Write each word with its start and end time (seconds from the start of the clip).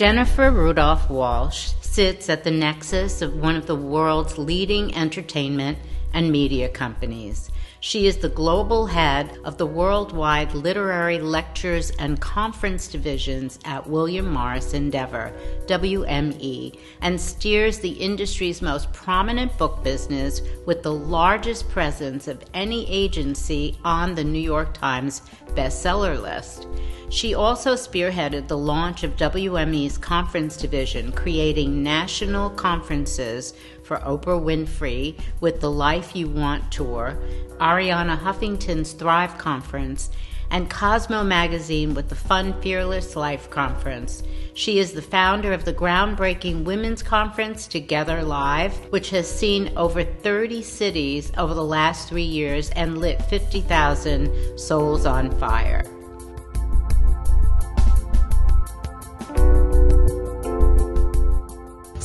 Jennifer 0.00 0.50
Rudolph 0.50 1.10
Walsh 1.10 1.72
sits 1.82 2.30
at 2.30 2.42
the 2.42 2.50
nexus 2.50 3.20
of 3.20 3.36
one 3.36 3.54
of 3.54 3.66
the 3.66 3.76
world's 3.76 4.38
leading 4.38 4.94
entertainment 4.94 5.76
and 6.14 6.32
media 6.32 6.70
companies. 6.70 7.50
She 7.82 8.06
is 8.06 8.18
the 8.18 8.28
global 8.28 8.84
head 8.84 9.38
of 9.42 9.56
the 9.56 9.64
worldwide 9.64 10.52
literary 10.52 11.18
lectures 11.18 11.90
and 11.98 12.20
conference 12.20 12.88
divisions 12.88 13.58
at 13.64 13.88
William 13.88 14.30
Morris 14.30 14.74
Endeavor, 14.74 15.32
WME, 15.64 16.78
and 17.00 17.18
steers 17.18 17.78
the 17.78 17.88
industry's 17.88 18.60
most 18.60 18.92
prominent 18.92 19.56
book 19.56 19.82
business 19.82 20.42
with 20.66 20.82
the 20.82 20.92
largest 20.92 21.70
presence 21.70 22.28
of 22.28 22.44
any 22.52 22.86
agency 22.90 23.78
on 23.82 24.14
the 24.14 24.24
New 24.24 24.38
York 24.38 24.74
Times 24.74 25.22
bestseller 25.54 26.20
list. 26.20 26.66
She 27.08 27.34
also 27.34 27.74
spearheaded 27.74 28.46
the 28.46 28.58
launch 28.58 29.04
of 29.04 29.16
WME's 29.16 29.98
conference 29.98 30.56
division, 30.56 31.10
creating 31.12 31.82
national 31.82 32.50
conferences 32.50 33.54
for 33.90 33.98
Oprah 33.98 34.40
Winfrey 34.40 35.18
with 35.40 35.60
the 35.60 35.68
Life 35.68 36.14
You 36.14 36.28
Want 36.28 36.70
tour, 36.70 37.18
Arianna 37.58 38.16
Huffington's 38.16 38.92
Thrive 38.92 39.36
Conference, 39.36 40.10
and 40.48 40.70
Cosmo 40.70 41.24
Magazine 41.24 41.94
with 41.94 42.08
the 42.08 42.14
Fun 42.14 42.54
Fearless 42.62 43.16
Life 43.16 43.50
Conference. 43.50 44.22
She 44.54 44.78
is 44.78 44.92
the 44.92 45.02
founder 45.02 45.52
of 45.52 45.64
the 45.64 45.74
groundbreaking 45.74 46.62
women's 46.62 47.02
conference 47.02 47.66
Together 47.66 48.22
Live, 48.22 48.76
which 48.92 49.10
has 49.10 49.28
seen 49.28 49.72
over 49.76 50.04
30 50.04 50.62
cities 50.62 51.32
over 51.36 51.52
the 51.52 51.64
last 51.64 52.08
three 52.08 52.22
years 52.22 52.70
and 52.70 52.98
lit 52.98 53.20
50,000 53.22 54.56
souls 54.56 55.04
on 55.04 55.36
fire. 55.40 55.82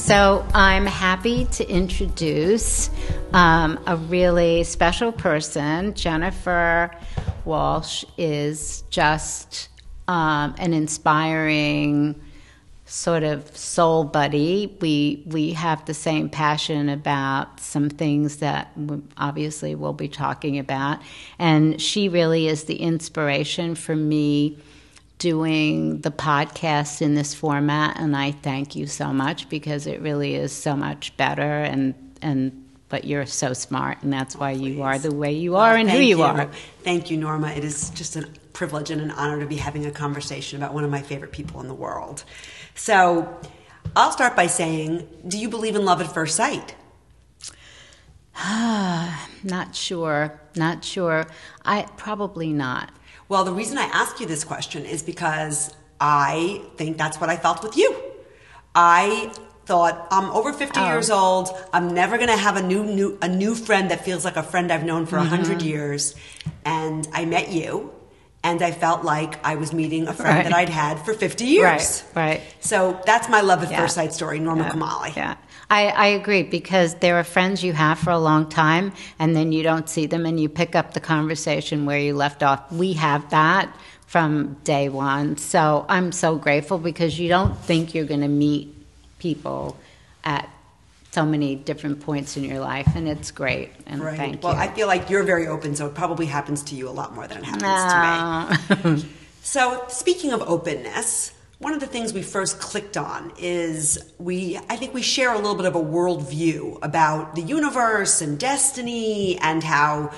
So 0.06 0.45
I'm 0.53 0.86
happy 0.86 1.45
to 1.45 1.67
introduce 1.67 2.92
um, 3.34 3.80
a 3.88 3.98
really 3.98 4.64
special 4.64 5.11
person. 5.11 5.95
Jennifer 5.95 6.92
Walsh 7.44 8.06
is 8.16 8.83
just 8.92 9.70
um, 10.08 10.53
an 10.59 10.76
inspiring 10.76 12.22
sort 12.86 13.23
of 13.23 13.58
soul 13.58 14.03
buddy. 14.03 14.78
We 14.80 15.23
we 15.26 15.53
have 15.53 15.83
the 15.86 15.95
same 15.95 16.30
passion 16.30 16.88
about 16.88 17.59
some 17.59 17.89
things 17.89 18.38
that 18.38 18.78
obviously 19.17 19.73
we'll 19.73 19.94
be 19.94 20.08
talking 20.08 20.59
about, 20.59 21.00
and 21.39 21.81
she 21.81 22.09
really 22.09 22.48
is 22.48 22.66
the 22.66 22.76
inspiration 22.76 23.73
for 23.73 23.95
me 23.95 24.59
doing 25.17 26.02
the 26.02 26.11
podcast 26.11 27.02
in 27.02 27.16
this 27.16 27.33
format 27.33 27.97
and 27.99 28.16
I 28.16 28.31
thank 28.31 28.75
you 28.75 28.85
so 28.85 29.13
much 29.13 29.47
because 29.49 29.88
it 29.88 30.02
really 30.02 30.35
is 30.35 30.52
so 30.52 30.75
much 30.75 31.16
better 31.17 31.41
and 31.61 31.94
and 32.21 32.63
but 32.89 33.05
you're 33.05 33.25
so 33.25 33.53
smart 33.53 34.03
and 34.03 34.11
that's 34.11 34.36
why 34.36 34.52
you 34.52 34.83
are 34.83 34.99
the 34.99 35.13
way 35.13 35.33
you 35.33 35.55
are 35.55 35.75
and 35.75 35.89
who 35.89 35.97
you, 35.97 36.17
you, 36.17 36.23
are. 36.23 36.49
Thank 36.83 37.09
you 37.09 37.17
Norma. 37.17 37.49
It 37.49 37.63
is 37.63 37.89
just 37.91 38.16
a 38.16 38.27
privilege 38.53 38.89
and 38.89 39.02
an 39.02 39.11
honor 39.11 39.39
to 39.39 39.45
be 39.45 39.58
having 39.58 39.86
a 39.86 39.91
conversation 39.91 40.58
about 40.58 40.73
one 40.73 40.83
of 40.83 40.89
my 40.89 41.02
favorite 41.02 41.31
people 41.31 41.61
in 41.61 41.67
the 41.67 41.73
world. 41.73 42.23
So, 42.73 43.39
I'll 43.95 44.11
start 44.11 44.36
by 44.36 44.47
saying, 44.47 45.08
do 45.27 45.38
you 45.38 45.49
believe 45.49 45.75
in 45.75 45.86
love 45.86 46.02
at 46.02 46.11
first 46.11 46.36
sight? 46.36 46.75
not 49.43 49.75
sure. 49.75 50.41
Not 50.55 50.83
sure. 50.83 51.27
I 51.63 51.83
probably 51.95 52.52
not. 52.52 52.91
Well, 53.28 53.44
the 53.44 53.54
reason 53.54 53.78
I 53.78 53.86
ask 53.86 54.20
you 54.20 54.26
this 54.26 54.44
question 54.44 54.86
is 54.86 55.02
because 55.02 55.73
I 56.00 56.62
think 56.76 56.98
that's 56.98 57.20
what 57.20 57.30
I 57.30 57.38
felt 57.38 57.64
with 57.64 57.76
you. 57.78 57.95
I 58.76 59.32
thought 59.66 60.08
I'm 60.12 60.30
over 60.32 60.54
50 60.54 60.80
oh. 60.80 60.86
years 60.86 61.09
old. 61.09 61.50
I'm 61.73 61.94
never 61.94 62.17
going 62.17 62.30
to 62.30 62.38
have 62.38 62.56
a 62.58 62.62
new, 62.62 62.84
new 62.84 63.17
a 63.22 63.27
new 63.27 63.55
friend 63.55 63.89
that 63.92 64.05
feels 64.05 64.23
like 64.23 64.38
a 64.38 64.44
friend 64.44 64.72
I've 64.72 64.83
known 64.83 65.05
for 65.05 65.17
a 65.17 65.22
mm-hmm. 65.22 65.32
100 65.32 65.61
years. 65.61 66.16
And 66.66 67.08
I 67.14 67.26
met 67.26 67.52
you 67.52 67.92
and 68.44 68.61
I 68.61 68.72
felt 68.72 69.04
like 69.04 69.44
I 69.44 69.55
was 69.55 69.73
meeting 69.73 70.08
a 70.08 70.14
friend 70.14 70.36
right. 70.36 70.44
that 70.44 70.54
I'd 70.54 70.70
had 70.70 71.04
for 71.04 71.16
50 71.16 71.45
years. 71.45 72.04
Right, 72.14 72.26
right. 72.28 72.42
So 72.60 73.02
that's 73.05 73.28
my 73.28 73.42
love 73.42 73.64
at 73.64 73.72
yeah. 73.72 73.82
first 73.82 73.95
sight 73.95 74.14
story, 74.14 74.39
Norma 74.39 74.66
yeah. 74.66 74.72
Kamali. 74.72 75.16
Yeah. 75.16 75.38
I, 75.70 75.87
I 75.87 76.05
agree 76.08 76.43
because 76.43 76.95
there 76.95 77.17
are 77.17 77.23
friends 77.23 77.64
you 77.64 77.73
have 77.73 77.99
for 77.99 78.11
a 78.11 78.20
long 78.20 78.49
time 78.49 78.93
and 79.20 79.36
then 79.36 79.52
you 79.52 79.64
don't 79.64 79.89
see 79.89 80.05
them 80.05 80.26
and 80.26 80.39
you 80.39 80.49
pick 80.49 80.76
up 80.76 80.93
the 80.93 80.99
conversation 80.99 81.86
where 81.86 81.99
you 81.99 82.15
left 82.15 82.43
off. 82.43 82.71
We 82.71 82.93
have 82.93 83.30
that 83.31 83.75
from 84.05 84.54
day 84.64 84.89
one. 84.89 85.37
So 85.37 85.86
I'm 85.89 86.11
so 86.11 86.37
grateful 86.37 86.77
because 86.77 87.20
you 87.20 87.27
don't 87.30 87.58
think 87.58 87.95
you're 87.95 88.05
going 88.05 88.21
to 88.21 88.27
meet 88.27 88.73
people 89.20 89.77
at 90.23 90.49
so 91.11 91.25
many 91.25 91.55
different 91.55 92.02
points 92.02 92.36
in 92.36 92.43
your 92.43 92.59
life, 92.59 92.89
and 92.93 93.08
it's 93.08 93.31
great. 93.31 93.71
And 93.86 94.02
right. 94.02 94.17
thank 94.17 94.43
well, 94.43 94.54
you. 94.54 94.59
I 94.59 94.67
feel 94.67 94.87
like 94.87 95.09
you're 95.09 95.23
very 95.23 95.48
open, 95.48 95.73
so 95.73 95.87
it 95.87 95.95
probably 95.95 96.25
happens 96.25 96.61
to 96.64 96.75
you 96.75 96.89
a 96.89 96.92
lot 96.92 97.15
more 97.15 97.25
than 97.25 97.37
it 97.37 97.45
happens 97.45 97.64
no. 97.64 98.83
to 98.83 98.93
me. 98.93 99.04
Ah. 99.04 99.05
so, 99.42 99.86
speaking 99.87 100.33
of 100.33 100.42
openness, 100.42 101.31
one 101.60 101.73
of 101.73 101.80
the 101.80 101.88
things 101.88 102.14
we 102.14 102.21
first 102.21 102.60
clicked 102.60 102.98
on 102.98 103.32
is 103.38 104.14
we 104.17 104.58
I 104.70 104.76
think 104.76 104.93
we 104.93 105.02
share 105.02 105.33
a 105.33 105.38
little 105.38 105.55
bit 105.55 105.66
of 105.66 105.76
a 105.76 105.82
worldview 105.82 106.80
about 106.82 107.36
the 107.36 107.42
universe 107.42 108.21
and 108.21 108.38
destiny 108.38 109.38
and 109.39 109.64
how 109.64 110.11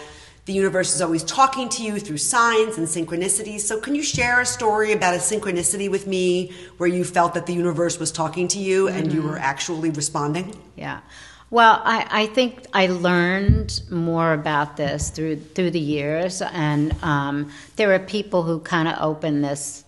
the 0.47 0.53
universe 0.53 0.95
is 0.95 1.01
always 1.01 1.23
talking 1.23 1.67
to 1.67 1.83
you 1.83 1.99
through 1.99 2.17
signs 2.17 2.77
and 2.77 2.87
synchronicities. 2.87 3.61
So, 3.61 3.79
can 3.81 3.95
you 3.95 4.01
share 4.01 4.39
a 4.39 4.45
story 4.45 4.93
about 4.93 5.13
a 5.13 5.17
synchronicity 5.17 5.91
with 5.91 6.07
me 6.07 6.53
where 6.77 6.89
you 6.89 7.03
felt 7.03 7.33
that 7.33 7.45
the 7.45 7.53
universe 7.53 7.99
was 7.99 8.11
talking 8.11 8.47
to 8.49 8.59
you 8.59 8.87
and 8.87 9.07
mm-hmm. 9.07 9.15
you 9.15 9.21
were 9.21 9.37
actually 9.37 9.89
responding? 9.89 10.57
Yeah. 10.77 11.01
Well, 11.49 11.81
I, 11.83 12.07
I, 12.09 12.25
think 12.27 12.65
I 12.73 12.87
learned 12.87 13.81
more 13.89 14.33
about 14.33 14.75
this 14.75 15.09
through 15.09 15.37
through 15.37 15.71
the 15.71 15.79
years, 15.79 16.41
and 16.41 16.93
um, 17.03 17.51
there 17.75 17.93
are 17.93 17.99
people 17.99 18.43
who 18.43 18.59
kind 18.59 18.87
of 18.87 18.95
open 18.99 19.41
this 19.41 19.83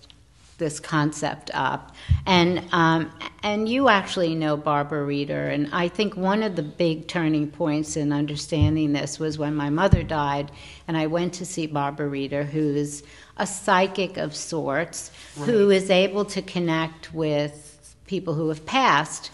this 0.60 0.80
concept 0.80 1.50
up. 1.54 1.96
And 2.26 2.64
um, 2.72 3.12
and 3.42 3.68
you 3.68 3.90
actually 3.90 4.36
know 4.36 4.58
Barbara 4.58 5.04
Reeder, 5.04 5.48
and 5.48 5.70
I 5.74 5.88
think 5.88 6.16
one 6.16 6.44
of 6.44 6.56
the 6.56 6.64
big 6.64 7.08
turning 7.08 7.50
points 7.50 7.98
in 7.98 8.14
understanding 8.14 8.94
this 8.94 9.18
was 9.18 9.40
when 9.40 9.56
my 9.56 9.70
mother 9.70 10.04
died, 10.04 10.52
and 10.88 10.96
I 10.96 11.08
went 11.08 11.34
to 11.36 11.46
see 11.46 11.66
Barbara 11.66 12.08
Reeder, 12.08 12.44
who 12.44 12.76
is 12.76 13.04
a 13.38 13.48
psychic 13.48 14.18
of 14.18 14.36
sorts, 14.36 15.12
right. 15.38 15.50
who 15.50 15.70
is 15.72 15.90
able 15.90 16.26
to 16.26 16.42
connect 16.42 17.14
with 17.14 17.96
people 18.06 18.34
who 18.34 18.50
have 18.50 18.66
passed. 18.66 19.32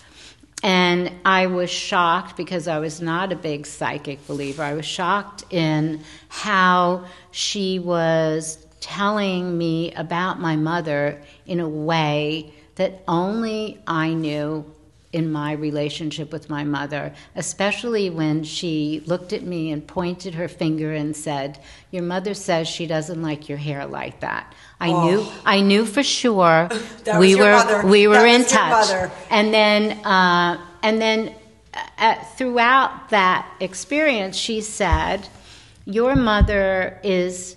And 0.64 1.12
I 1.25 1.47
was 1.47 1.69
shocked 1.69 2.38
because 2.38 2.68
I 2.68 2.80
was 2.80 3.02
not 3.02 3.31
a 3.31 3.35
big 3.35 3.68
psychic 3.68 4.25
believer. 4.25 4.64
I 4.64 4.74
was 4.74 4.85
shocked 4.85 5.44
in 5.52 6.02
how 6.30 7.06
she 7.31 7.78
was 7.78 8.65
telling 8.85 9.57
me 9.57 9.91
about 9.94 10.40
my 10.40 10.56
mother 10.56 11.19
in 11.47 11.59
a 11.59 11.68
way 11.68 12.53
that 12.75 13.01
only 13.07 13.81
I 13.88 14.13
knew 14.13 14.63
in 15.12 15.31
my 15.31 15.53
relationship 15.53 16.31
with 16.31 16.51
my 16.51 16.63
mother, 16.63 17.12
especially 17.35 18.12
when 18.12 18.44
she 18.44 19.01
looked 19.07 19.34
at 19.34 19.41
me 19.41 19.72
and 19.72 19.88
pointed 19.88 20.35
her 20.35 20.47
finger 20.47 20.94
and 20.94 21.16
said, 21.16 21.57
"Your 21.90 22.03
mother 22.03 22.35
says 22.35 22.68
she 22.68 22.85
doesn't 22.85 23.23
like 23.23 23.50
your 23.50 23.57
hair 23.57 23.88
like 23.88 24.19
that." 24.19 24.53
I 24.79 24.90
oh. 24.90 25.06
knew, 25.06 25.28
I 25.46 25.62
knew 25.62 25.85
for 25.85 26.03
sure 26.03 26.69
we 27.17 27.35
were 27.35 27.53
mother. 27.53 27.88
we 27.88 28.07
were 28.07 28.16
that 28.16 28.40
in 28.41 28.46
touch, 28.46 29.12
and 29.31 29.52
then 29.52 30.06
uh, 30.06 30.62
and 30.84 31.02
then 31.02 31.34
uh, 31.97 32.16
throughout 32.38 33.09
that 33.09 33.50
experience, 33.59 34.35
she 34.38 34.62
said, 34.62 35.28
"Your 35.85 36.16
mother 36.16 37.00
is." 37.03 37.56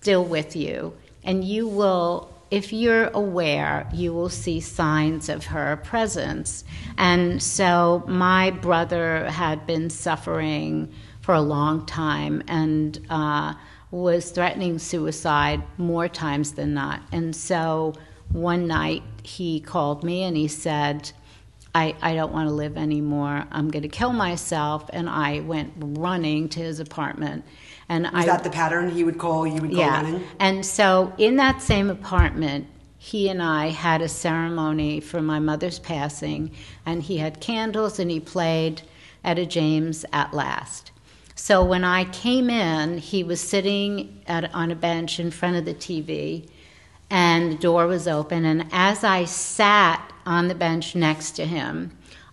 Still 0.00 0.24
with 0.24 0.56
you. 0.56 0.94
And 1.24 1.44
you 1.44 1.68
will, 1.68 2.32
if 2.50 2.72
you're 2.72 3.08
aware, 3.08 3.86
you 3.92 4.14
will 4.14 4.30
see 4.30 4.60
signs 4.60 5.28
of 5.28 5.46
her 5.46 5.76
presence. 5.76 6.64
And 6.96 7.42
so 7.42 8.02
my 8.06 8.50
brother 8.50 9.30
had 9.30 9.66
been 9.66 9.90
suffering 9.90 10.90
for 11.20 11.34
a 11.34 11.42
long 11.42 11.84
time 11.84 12.42
and 12.48 12.98
uh, 13.10 13.54
was 13.90 14.30
threatening 14.30 14.78
suicide 14.78 15.62
more 15.76 16.08
times 16.08 16.52
than 16.52 16.72
not. 16.72 17.02
And 17.12 17.36
so 17.36 17.92
one 18.30 18.66
night 18.66 19.02
he 19.22 19.60
called 19.60 20.02
me 20.02 20.22
and 20.22 20.34
he 20.34 20.48
said, 20.48 21.12
I, 21.74 21.94
I 22.00 22.14
don't 22.14 22.32
want 22.32 22.48
to 22.48 22.54
live 22.54 22.78
anymore. 22.78 23.44
I'm 23.52 23.70
going 23.70 23.82
to 23.82 23.88
kill 23.88 24.14
myself. 24.14 24.88
And 24.92 25.10
I 25.10 25.40
went 25.40 25.74
running 25.76 26.48
to 26.50 26.60
his 26.60 26.80
apartment 26.80 27.44
and 27.90 28.06
Is 28.06 28.12
I, 28.14 28.24
that 28.26 28.44
the 28.44 28.50
pattern? 28.50 28.88
He 28.88 29.02
would 29.02 29.18
call, 29.18 29.44
you 29.46 29.60
would 29.60 29.72
go 29.72 29.78
yeah. 29.78 30.02
running? 30.02 30.24
And 30.38 30.64
so 30.64 31.12
in 31.18 31.36
that 31.36 31.60
same 31.60 31.90
apartment, 31.90 32.68
he 32.96 33.28
and 33.28 33.42
I 33.42 33.70
had 33.70 34.00
a 34.00 34.08
ceremony 34.08 35.00
for 35.00 35.20
my 35.20 35.40
mother's 35.40 35.80
passing, 35.80 36.52
and 36.86 37.02
he 37.02 37.18
had 37.18 37.40
candles 37.40 37.98
and 37.98 38.08
he 38.08 38.20
played 38.20 38.82
Etta 39.24 39.44
James 39.44 40.04
at 40.12 40.32
last. 40.32 40.92
So 41.34 41.64
when 41.64 41.82
I 41.82 42.04
came 42.04 42.48
in, 42.48 42.98
he 42.98 43.24
was 43.24 43.40
sitting 43.40 44.22
at, 44.28 44.54
on 44.54 44.70
a 44.70 44.76
bench 44.76 45.18
in 45.18 45.32
front 45.32 45.56
of 45.56 45.64
the 45.64 45.74
TV, 45.74 46.48
and 47.10 47.52
the 47.52 47.56
door 47.56 47.88
was 47.88 48.06
open. 48.06 48.44
And 48.44 48.68
as 48.70 49.02
I 49.02 49.24
sat 49.24 50.12
on 50.26 50.46
the 50.46 50.54
bench 50.54 50.94
next 50.94 51.32
to 51.32 51.44
him. 51.44 51.90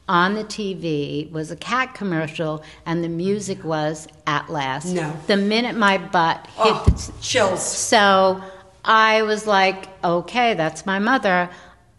On 0.09 0.36
the 0.36 0.44
TV 0.45 1.30
was 1.31 1.51
a 1.51 1.56
cat 1.57 1.94
commercial, 1.94 2.63
and 2.86 3.04
the 3.04 3.09
music 3.09 3.63
was 3.63 4.07
At 4.25 4.50
Last. 4.50 4.86
No. 4.94 5.13
The 5.27 5.36
minute 5.38 5.75
my 5.75 5.98
butt 5.98 6.48
hit 6.48 6.65
Oh, 6.75 6.86
the 6.86 7.13
chills. 7.21 7.62
so 7.62 8.42
I 8.86 9.24
was 9.24 9.45
like, 9.45 9.89
okay, 10.04 10.54
that's 10.54 10.86
my 10.86 11.00
mother. 11.00 11.50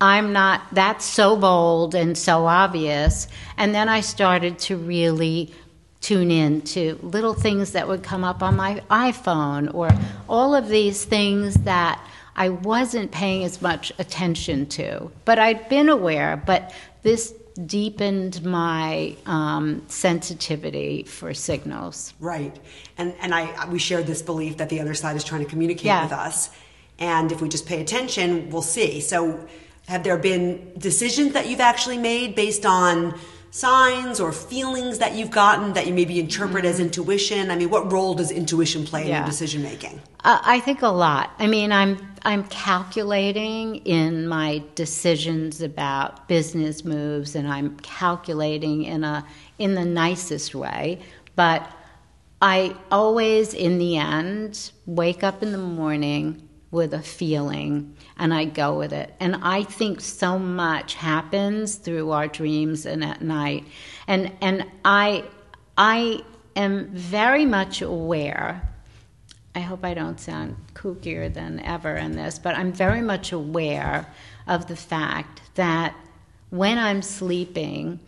I'm 0.00 0.32
not, 0.32 0.62
that's 0.72 1.04
so 1.04 1.36
bold 1.36 1.94
and 1.94 2.16
so 2.16 2.46
obvious. 2.46 3.28
And 3.58 3.74
then 3.74 3.88
I 3.90 4.00
started 4.00 4.58
to 4.60 4.76
really 4.76 5.52
tune 6.00 6.30
in 6.30 6.62
to 6.62 6.98
little 7.02 7.34
things 7.34 7.72
that 7.72 7.88
would 7.88 8.02
come 8.04 8.24
up 8.24 8.42
on 8.42 8.56
my 8.56 8.80
iPhone 8.90 9.74
or 9.74 9.90
all 10.28 10.54
of 10.54 10.68
these 10.68 11.04
things 11.04 11.54
that 11.64 12.00
I 12.36 12.48
wasn't 12.50 13.10
paying 13.10 13.42
as 13.44 13.60
much 13.60 13.92
attention 13.98 14.66
to. 14.68 15.10
But 15.26 15.38
I'd 15.40 15.68
been 15.68 15.88
aware, 15.88 16.36
but 16.46 16.72
this 17.02 17.34
deepened 17.66 18.44
my 18.44 19.16
um, 19.26 19.82
sensitivity 19.88 21.02
for 21.04 21.34
signals. 21.34 22.14
Right. 22.20 22.56
And 22.96 23.14
and 23.20 23.34
I 23.34 23.68
we 23.68 23.78
shared 23.78 24.06
this 24.06 24.22
belief 24.22 24.56
that 24.58 24.68
the 24.68 24.80
other 24.80 24.94
side 24.94 25.16
is 25.16 25.24
trying 25.24 25.44
to 25.44 25.50
communicate 25.50 25.86
Yeah. 25.86 26.02
with 26.04 26.12
us. 26.12 26.50
And 26.98 27.30
if 27.32 27.40
we 27.40 27.48
just 27.48 27.66
pay 27.66 27.80
attention, 27.80 28.50
we'll 28.50 28.62
see. 28.62 29.00
So 29.00 29.46
have 29.86 30.02
there 30.02 30.18
been 30.18 30.72
decisions 30.78 31.32
that 31.32 31.48
you've 31.48 31.60
actually 31.60 31.98
made 31.98 32.34
based 32.34 32.66
on 32.66 33.18
signs 33.50 34.20
or 34.20 34.30
feelings 34.32 34.98
that 34.98 35.14
you've 35.14 35.30
gotten 35.30 35.72
that 35.72 35.86
you 35.86 35.94
maybe 35.94 36.18
interpret 36.20 36.64
as 36.64 36.78
intuition? 36.80 37.50
I 37.50 37.56
mean, 37.56 37.70
what 37.70 37.90
role 37.92 38.14
does 38.14 38.30
intuition 38.30 38.84
play 38.84 39.02
in 39.02 39.06
Mm-hmm. 39.06 39.12
Yeah. 39.12 39.18
your 39.20 39.26
decision 39.26 39.62
making? 39.62 40.00
Uh, 40.24 40.38
I 40.44 40.60
think 40.60 40.82
a 40.82 40.88
lot. 40.88 41.30
I 41.38 41.46
mean, 41.46 41.72
I'm 41.72 41.96
I'm 42.24 42.44
calculating 42.44 43.76
in 43.76 44.26
my 44.28 44.62
decisions 44.74 45.62
about 45.62 46.28
business 46.28 46.84
moves, 46.84 47.34
and 47.34 47.48
I'm 47.48 47.76
calculating 47.78 48.84
in 48.84 49.04
a 49.04 49.26
in 49.58 49.74
the 49.74 49.84
nicest 49.84 50.54
way. 50.54 51.00
But 51.36 51.70
I 52.40 52.76
always, 52.90 53.54
in 53.54 53.78
the 53.78 53.96
end, 53.96 54.70
wake 54.86 55.22
up 55.22 55.42
in 55.42 55.52
the 55.52 55.58
morning 55.58 56.48
with 56.70 56.92
a 56.92 57.02
feeling, 57.02 57.96
and 58.18 58.34
I 58.34 58.44
go 58.44 58.76
with 58.76 58.92
it. 58.92 59.14
And 59.20 59.36
I 59.42 59.62
think 59.62 60.00
so 60.00 60.38
much 60.38 60.94
happens 60.94 61.76
through 61.76 62.10
our 62.10 62.28
dreams 62.28 62.84
and 62.86 63.02
at 63.02 63.22
night, 63.22 63.64
and 64.06 64.32
and 64.40 64.64
I 64.84 65.24
I 65.76 66.22
am 66.56 66.88
very 66.88 67.46
much 67.46 67.82
aware. 67.82 68.67
I 69.58 69.62
hope 69.62 69.84
I 69.84 69.92
don't 69.92 70.20
sound 70.20 70.54
kookier 70.74 71.34
than 71.34 71.58
ever 71.58 71.96
in 71.96 72.12
this, 72.12 72.38
but 72.38 72.54
I'm 72.54 72.72
very 72.72 73.00
much 73.00 73.32
aware 73.32 74.06
of 74.46 74.68
the 74.68 74.76
fact 74.76 75.40
that 75.56 75.96
when 76.50 76.78
I'm 76.78 77.02
sleeping, 77.02 77.98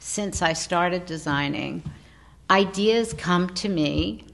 since 0.00 0.42
I 0.42 0.52
started 0.52 1.06
designing, 1.06 1.84
ideas 2.50 3.12
come 3.12 3.50
to 3.50 3.68
me 3.68 4.24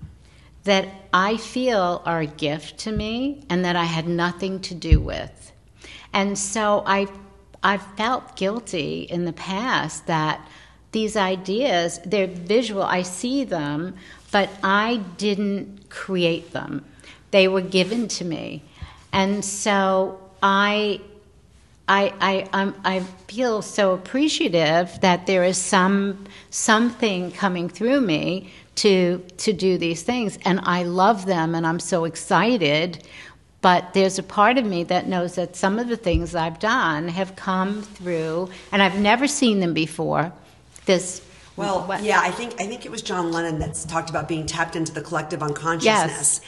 that 0.64 0.88
I 1.12 1.36
feel 1.36 2.00
are 2.06 2.20
a 2.20 2.26
gift 2.26 2.78
to 2.78 2.90
me 2.90 3.44
and 3.50 3.62
that 3.66 3.76
I 3.76 3.84
had 3.84 4.08
nothing 4.08 4.60
to 4.60 4.74
do 4.74 4.98
with. 4.98 5.52
And 6.14 6.38
so 6.38 6.84
I 6.86 7.06
I've 7.62 7.84
felt 7.98 8.34
guilty 8.34 9.02
in 9.02 9.26
the 9.26 9.34
past 9.34 10.06
that 10.06 10.40
these 10.92 11.16
ideas, 11.16 12.00
they're 12.06 12.26
visual, 12.26 12.82
I 12.82 13.02
see 13.02 13.44
them, 13.44 13.96
but 14.30 14.48
I 14.62 14.96
didn't 15.16 15.81
create 15.92 16.52
them. 16.52 16.84
They 17.30 17.46
were 17.48 17.60
given 17.60 18.08
to 18.08 18.24
me. 18.24 18.62
And 19.12 19.44
so 19.44 20.18
I 20.42 21.00
I, 21.88 22.48
I, 22.52 22.72
I 22.84 23.00
feel 23.28 23.60
so 23.60 23.92
appreciative 23.92 24.98
that 25.00 25.26
there 25.26 25.44
is 25.44 25.58
some 25.58 26.26
something 26.50 27.32
coming 27.32 27.68
through 27.68 28.00
me 28.00 28.50
to 28.76 29.22
to 29.38 29.52
do 29.52 29.76
these 29.76 30.02
things, 30.02 30.38
and 30.44 30.60
I 30.62 30.84
love 30.84 31.26
them, 31.26 31.54
and 31.54 31.66
I'm 31.66 31.80
so 31.80 32.04
excited. 32.04 33.06
But 33.60 33.92
there's 33.94 34.18
a 34.18 34.22
part 34.22 34.58
of 34.58 34.64
me 34.64 34.84
that 34.84 35.06
knows 35.06 35.34
that 35.34 35.54
some 35.54 35.78
of 35.78 35.88
the 35.88 35.96
things 35.96 36.34
I've 36.34 36.58
done 36.58 37.08
have 37.08 37.36
come 37.36 37.82
through, 37.82 38.48
and 38.70 38.82
I've 38.82 38.98
never 38.98 39.26
seen 39.28 39.60
them 39.60 39.74
before. 39.74 40.32
This 40.86 41.20
Well, 41.62 41.86
what- 41.86 42.02
yeah, 42.02 42.20
I 42.20 42.30
think 42.30 42.54
I 42.60 42.66
think 42.66 42.84
it 42.84 42.90
was 42.90 43.02
John 43.02 43.32
Lennon 43.32 43.58
that's 43.58 43.84
talked 43.84 44.10
about 44.10 44.28
being 44.28 44.46
tapped 44.46 44.76
into 44.76 44.92
the 44.92 45.00
collective 45.02 45.42
unconsciousness, 45.42 46.40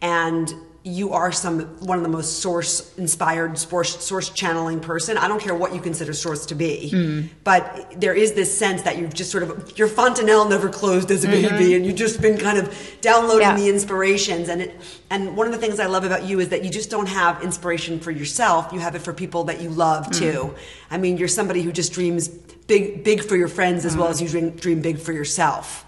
and 0.00 0.52
you 0.84 1.12
are 1.12 1.30
some 1.30 1.60
one 1.86 1.96
of 1.98 2.02
the 2.02 2.08
most 2.10 2.40
source 2.40 2.92
inspired 2.96 3.56
source 3.56 4.04
source 4.04 4.30
channeling 4.30 4.80
person. 4.80 5.16
I 5.16 5.28
don't 5.28 5.40
care 5.40 5.54
what 5.54 5.72
you 5.74 5.80
consider 5.80 6.12
source 6.12 6.44
to 6.46 6.56
be, 6.56 6.90
Hmm. 6.90 7.20
but 7.44 7.92
there 8.00 8.14
is 8.14 8.32
this 8.32 8.56
sense 8.56 8.82
that 8.82 8.98
you've 8.98 9.14
just 9.14 9.30
sort 9.30 9.44
of 9.44 9.78
your 9.78 9.86
fontanelle 9.86 10.48
never 10.48 10.68
closed 10.68 11.10
as 11.12 11.24
a 11.24 11.28
baby, 11.28 11.74
and 11.74 11.86
you've 11.86 11.94
just 11.96 12.20
been 12.20 12.36
kind 12.36 12.58
of 12.58 12.74
downloading 13.00 13.46
Mm-hmm. 13.46 13.58
Yeah. 13.58 13.64
the 13.64 13.70
inspirations. 13.70 14.48
And 14.48 14.62
it 14.62 14.80
and 15.08 15.36
one 15.36 15.46
of 15.46 15.52
the 15.52 15.58
things 15.58 15.78
I 15.78 15.86
love 15.86 16.04
about 16.04 16.24
you 16.24 16.40
is 16.40 16.48
that 16.48 16.64
you 16.64 16.70
just 16.70 16.90
don't 16.90 17.08
have 17.08 17.42
inspiration 17.44 18.00
for 18.00 18.10
yourself; 18.10 18.72
you 18.72 18.80
have 18.80 18.94
it 18.96 19.02
for 19.02 19.12
people 19.12 19.44
that 19.44 19.60
you 19.60 19.68
love 19.70 20.06
Mm. 20.08 20.18
too. 20.18 20.54
I 20.90 20.98
mean, 20.98 21.16
you're 21.16 21.28
somebody 21.28 21.62
who 21.62 21.70
just 21.70 21.92
dreams 21.92 22.26
big 22.66 23.04
big 23.04 23.22
for 23.24 23.36
your 23.36 23.48
friends 23.48 23.84
as 23.84 23.96
well 23.96 24.08
Mm. 24.08 24.10
as 24.12 24.22
you 24.22 24.28
dream, 24.28 24.50
dream 24.50 24.80
big 24.80 24.98
for 24.98 25.12
yourself. 25.12 25.81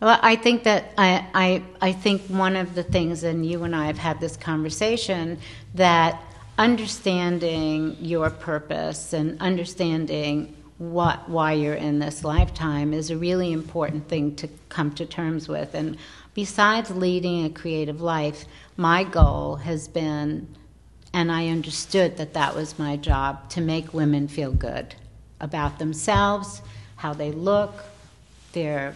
Well, 0.00 0.18
I 0.22 0.36
think 0.36 0.64
that 0.64 0.92
I, 0.98 1.26
I, 1.32 1.62
I 1.80 1.92
think 1.92 2.22
one 2.22 2.54
of 2.54 2.74
the 2.74 2.82
things, 2.82 3.22
and 3.22 3.46
you 3.46 3.64
and 3.64 3.74
I 3.74 3.86
have 3.86 3.96
had 3.96 4.20
this 4.20 4.36
conversation, 4.36 5.38
that 5.74 6.22
understanding 6.58 7.96
your 8.00 8.28
purpose 8.30 9.12
and 9.14 9.40
understanding 9.40 10.54
what 10.78 11.26
why 11.30 11.52
you're 11.52 11.74
in 11.74 11.98
this 11.98 12.22
lifetime 12.24 12.92
is 12.92 13.10
a 13.10 13.16
really 13.16 13.50
important 13.52 14.08
thing 14.08 14.36
to 14.36 14.48
come 14.68 14.92
to 14.92 15.06
terms 15.06 15.48
with. 15.48 15.74
And 15.74 15.96
besides 16.34 16.90
leading 16.90 17.46
a 17.46 17.50
creative 17.50 18.02
life, 18.02 18.44
my 18.76 19.02
goal 19.02 19.56
has 19.56 19.88
been, 19.88 20.46
and 21.14 21.32
I 21.32 21.48
understood 21.48 22.18
that 22.18 22.34
that 22.34 22.54
was 22.54 22.78
my 22.78 22.98
job, 22.98 23.48
to 23.50 23.62
make 23.62 23.94
women 23.94 24.28
feel 24.28 24.52
good 24.52 24.94
about 25.40 25.78
themselves, 25.78 26.60
how 26.96 27.14
they 27.14 27.32
look, 27.32 27.82
their 28.52 28.94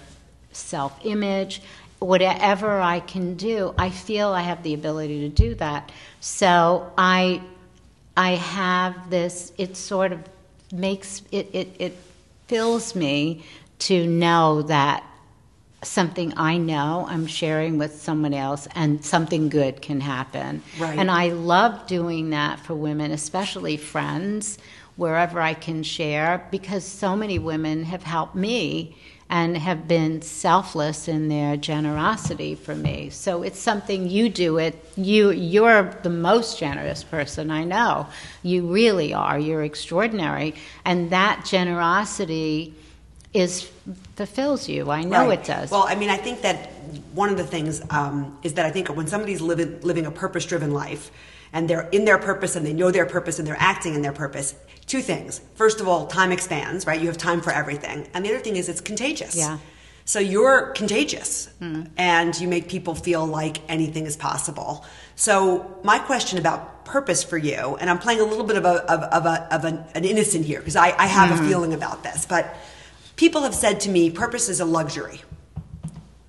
self 0.53 0.99
image, 1.05 1.63
whatever 1.99 2.81
I 2.81 3.01
can 3.01 3.35
do, 3.35 3.75
I 3.79 3.91
feel 3.91 4.31
I 4.31 4.43
have 4.43 4.63
the 4.63 4.75
ability 4.75 5.21
to 5.21 5.29
do 5.29 5.55
that. 5.57 5.93
So 6.21 6.93
I 6.99 7.43
I 8.17 8.33
have 8.33 9.11
this 9.11 9.53
it 9.59 9.77
sort 9.77 10.13
of 10.13 10.21
makes 10.73 11.23
it 11.31 11.51
it, 11.53 11.77
it 11.79 11.97
fills 12.49 12.95
me 12.95 13.45
to 13.81 14.07
know 14.07 14.63
that 14.63 15.05
something 15.83 16.35
I 16.37 16.59
know 16.59 17.07
I'm 17.09 17.27
sharing 17.27 17.79
with 17.79 18.01
someone 18.01 18.35
else 18.35 18.69
and 18.75 19.03
something 19.05 19.49
good 19.49 19.81
can 19.81 20.01
happen. 20.01 20.63
Right. 20.79 20.99
And 20.99 21.11
I 21.11 21.29
love 21.29 21.87
doing 21.87 22.31
that 22.31 22.61
for 22.61 22.75
women, 22.75 23.13
especially 23.13 23.79
friends, 23.79 24.59
wherever 24.97 25.41
I 25.41 25.55
can 25.55 25.83
share, 25.83 26.47
because 26.51 26.85
so 26.85 27.17
many 27.17 27.39
women 27.39 27.85
have 27.85 28.03
helped 28.03 28.35
me 28.35 28.97
and 29.31 29.57
have 29.57 29.87
been 29.87 30.21
selfless 30.21 31.07
in 31.07 31.29
their 31.29 31.57
generosity 31.57 32.57
for 32.57 32.75
me. 32.75 33.09
So 33.11 33.45
it's 33.45 33.61
something 33.61 34.11
you 34.11 34.29
do 34.29 34.59
it 34.59 34.75
you 34.97 35.31
you're 35.31 35.97
the 36.03 36.11
most 36.11 36.59
generous 36.59 37.05
person 37.05 37.51
I 37.51 37.65
know. 37.65 38.09
You 38.43 38.67
really 38.67 39.15
are. 39.15 39.39
You're 39.39 39.63
extraordinary. 39.63 40.55
And 40.85 41.11
that 41.11 41.45
generosity 41.47 42.75
is 43.33 43.71
fulfills 44.17 44.69
you. 44.69 44.91
I 44.91 45.03
know 45.05 45.29
Right. 45.29 45.39
it 45.39 45.45
does. 45.47 45.71
Well, 45.71 45.85
I 45.87 45.95
mean, 45.95 46.11
I 46.11 46.17
think 46.17 46.43
that 46.43 46.71
one 47.15 47.31
of 47.31 47.37
the 47.37 47.45
things 47.45 47.81
um, 47.91 48.37
is 48.43 48.55
that 48.55 48.67
I 48.67 48.71
think 48.73 48.89
when 48.89 49.07
somebody's 49.07 49.41
living 49.41 49.81
living 49.83 50.07
a 50.07 50.11
purpose 50.11 50.45
driven 50.45 50.73
life 50.73 51.13
and 51.53 51.71
they're 51.71 51.89
in 51.91 52.05
their 52.05 52.19
purpose 52.19 52.57
and 52.57 52.67
they 52.67 52.73
know 52.73 52.91
their 52.91 53.07
purpose 53.07 53.39
and 53.39 53.47
they're 53.47 53.57
acting 53.61 53.95
in 53.95 54.03
their 54.03 54.13
purpose, 54.13 54.55
two 54.91 55.03
things. 55.03 55.41
First 55.55 55.81
of 55.81 55.87
all, 55.87 56.09
time 56.09 56.33
expands, 56.33 56.85
right? 56.85 57.01
You 57.01 57.07
have 57.07 57.17
time 57.17 57.41
for 57.41 57.53
everything, 57.53 58.09
and 58.13 58.25
the 58.25 58.31
other 58.31 58.41
thing 58.41 58.57
is 58.57 58.69
it's 58.69 58.81
contagious. 58.81 59.37
Yeah. 59.37 59.59
So 60.05 60.19
you're 60.19 60.73
contagious 60.73 61.49
and 61.97 62.41
you 62.41 62.49
make 62.49 62.69
people 62.69 62.97
feel 62.97 63.25
like 63.25 63.59
anything 63.69 64.07
is 64.07 64.17
possible. 64.17 64.85
So 65.15 65.79
my 65.85 66.01
question 66.01 66.41
about 66.41 66.85
purpose 66.85 67.23
for 67.23 67.39
you, 67.39 67.77
and 67.77 67.89
I'm 67.89 68.01
playing 68.01 68.19
a 68.19 68.25
little 68.25 68.45
bit 68.45 68.57
of, 68.57 68.65
a, 68.65 68.91
of, 68.91 69.03
of, 69.03 69.27
a, 69.27 69.55
of 69.55 69.65
an, 69.65 69.85
an 69.95 70.05
innocent 70.05 70.47
here 70.47 70.59
because 70.59 70.75
I, 70.75 70.97
I 70.99 71.07
have 71.07 71.31
a 71.31 71.35
mm-hmm. 71.35 71.49
feeling 71.49 71.75
about 71.75 72.03
this, 72.03 72.27
but 72.27 72.57
people 73.15 73.43
have 73.43 73.55
said 73.55 73.79
to 73.81 73.91
me, 73.91 74.11
purpose 74.11 74.49
is 74.49 74.59
a 74.59 74.65
luxury. 74.65 75.21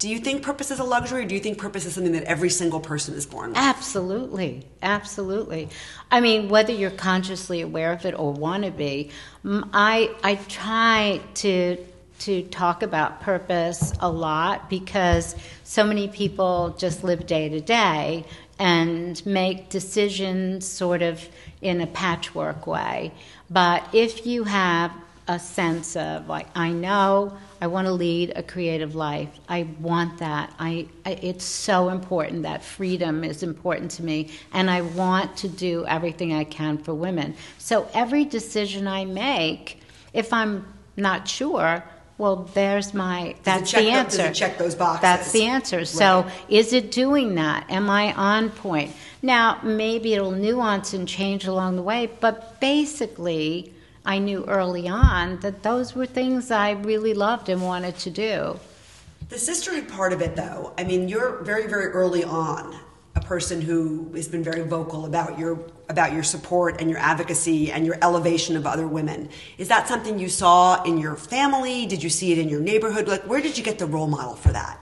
Do 0.02 0.10
you 0.10 0.18
think 0.18 0.42
purpose 0.42 0.72
is 0.72 0.80
a 0.80 0.84
luxury 0.84 1.26
or 1.26 1.28
do 1.28 1.36
you 1.36 1.40
think 1.40 1.60
purpose 1.60 1.86
is 1.86 1.94
something 1.94 2.14
that 2.14 2.24
every 2.24 2.50
single 2.50 2.80
person 2.80 3.14
is 3.14 3.28
born 3.28 3.50
with? 3.50 3.58
Absolutely, 3.60 4.66
absolutely. 4.82 5.70
I 6.10 6.22
mean, 6.22 6.50
whether 6.50 6.74
you're 6.74 6.90
consciously 6.90 7.62
aware 7.62 7.94
of 7.94 8.04
it 8.04 8.18
or 8.18 8.34
want 8.34 8.64
to 8.64 8.72
be, 8.72 9.12
I 9.46 10.10
I 10.24 10.40
try 10.50 11.22
to 11.36 11.78
to 12.22 12.42
talk 12.46 12.82
about 12.82 13.22
purpose 13.22 13.94
a 14.00 14.10
lot 14.10 14.72
because 14.72 15.36
so 15.64 15.84
many 15.84 16.08
people 16.08 16.76
just 16.80 17.04
live 17.04 17.28
day 17.28 17.50
to 17.50 17.62
day 17.62 18.26
and 18.58 19.24
make 19.24 19.70
decisions 19.70 20.66
sort 20.66 21.04
of 21.04 21.24
in 21.62 21.80
a 21.80 21.86
patchwork 21.86 22.66
way. 22.66 23.12
But 23.52 23.84
if 23.94 24.26
you 24.26 24.46
have 24.46 24.92
a 25.28 25.38
sense 25.38 25.96
of 25.96 26.28
like 26.28 26.48
I 26.56 26.72
know 26.72 27.38
I 27.62 27.68
want 27.68 27.86
to 27.86 27.94
lead 27.94 28.34
a 28.36 28.42
creative 28.42 28.96
life. 28.96 29.30
I 29.48 29.68
want 29.80 30.18
that. 30.18 30.52
I, 30.58 30.88
I, 31.06 31.12
it's 31.12 31.46
so 31.46 31.90
important 31.90 32.42
that 32.44 32.64
freedom 32.64 33.24
is 33.24 33.44
important 33.44 33.92
to 33.92 34.04
me 34.04 34.32
and 34.52 34.70
I 34.70 34.82
want 34.82 35.38
to 35.38 35.48
do 35.48 35.86
everything 35.86 36.34
I 36.34 36.44
can 36.44 36.80
for 36.80 36.96
women. 36.96 37.36
So 37.60 37.88
every 37.94 38.26
decision 38.26 38.88
I 38.88 39.06
make 39.06 39.80
if 40.12 40.34
I'm 40.34 40.66
not 40.98 41.28
sure, 41.28 41.84
well, 42.18 42.50
there's 42.54 42.94
my 42.94 43.36
that's 43.44 43.72
the 43.72 43.90
answer. 43.90 44.32
Check 44.32 44.58
those 44.58 44.76
boxes? 44.76 45.02
That's 45.02 45.32
the 45.32 45.46
answer. 45.46 45.78
Right. 45.78 45.88
So, 45.88 46.28
is 46.50 46.74
it 46.74 46.92
doing 46.92 47.36
that? 47.36 47.70
Am 47.72 47.90
I 47.90 48.14
on 48.14 48.52
point? 48.52 48.94
Now, 49.24 49.60
maybe 49.64 50.14
it'll 50.14 50.32
nuance 50.32 50.94
and 50.94 51.08
change 51.08 51.46
along 51.46 51.78
the 51.78 51.82
way, 51.82 52.12
but 52.20 52.60
basically, 52.60 53.74
I 54.06 54.18
knew 54.18 54.46
early 54.46 54.88
on 54.88 55.40
that 55.42 55.64
those 55.64 55.96
were 55.96 56.06
things 56.06 56.50
I 56.50 56.72
really 56.72 57.14
loved 57.14 57.50
and 57.50 57.62
wanted 57.62 57.98
to 58.00 58.10
do. 58.10 58.60
The 59.30 59.38
sisterhood 59.38 59.88
part 59.88 60.12
of 60.12 60.22
it, 60.22 60.36
though, 60.36 60.74
I 60.78 60.84
mean, 60.84 61.08
you're 61.08 61.38
very, 61.44 61.68
very 61.68 61.88
early 61.88 62.24
on 62.24 62.76
a 63.16 63.22
person 63.22 63.62
who 63.62 64.12
has 64.16 64.28
been 64.28 64.44
very 64.44 64.64
vocal 64.64 65.06
about 65.06 65.38
your 65.38 65.60
about 65.90 66.14
your 66.14 66.24
support 66.24 66.80
and 66.80 66.90
your 66.90 67.00
advocacy 67.00 67.70
and 67.70 67.86
your 67.86 67.98
elevation 68.02 68.56
of 68.56 68.66
other 68.66 68.88
women. 68.88 69.30
Is 69.58 69.68
that 69.68 69.88
something 69.88 70.18
you 70.18 70.30
saw 70.30 70.82
in 70.84 70.98
your 70.98 71.16
family? 71.18 71.86
Did 71.86 72.02
you 72.02 72.10
see 72.10 72.32
it 72.32 72.38
in 72.38 72.48
your 72.48 72.62
neighborhood? 72.62 73.08
Like 73.08 73.24
where 73.24 73.42
did 73.42 73.58
you 73.58 73.64
get 73.64 73.78
the 73.78 73.86
role 73.86 74.08
model 74.08 74.36
for 74.36 74.54
that? 74.54 74.82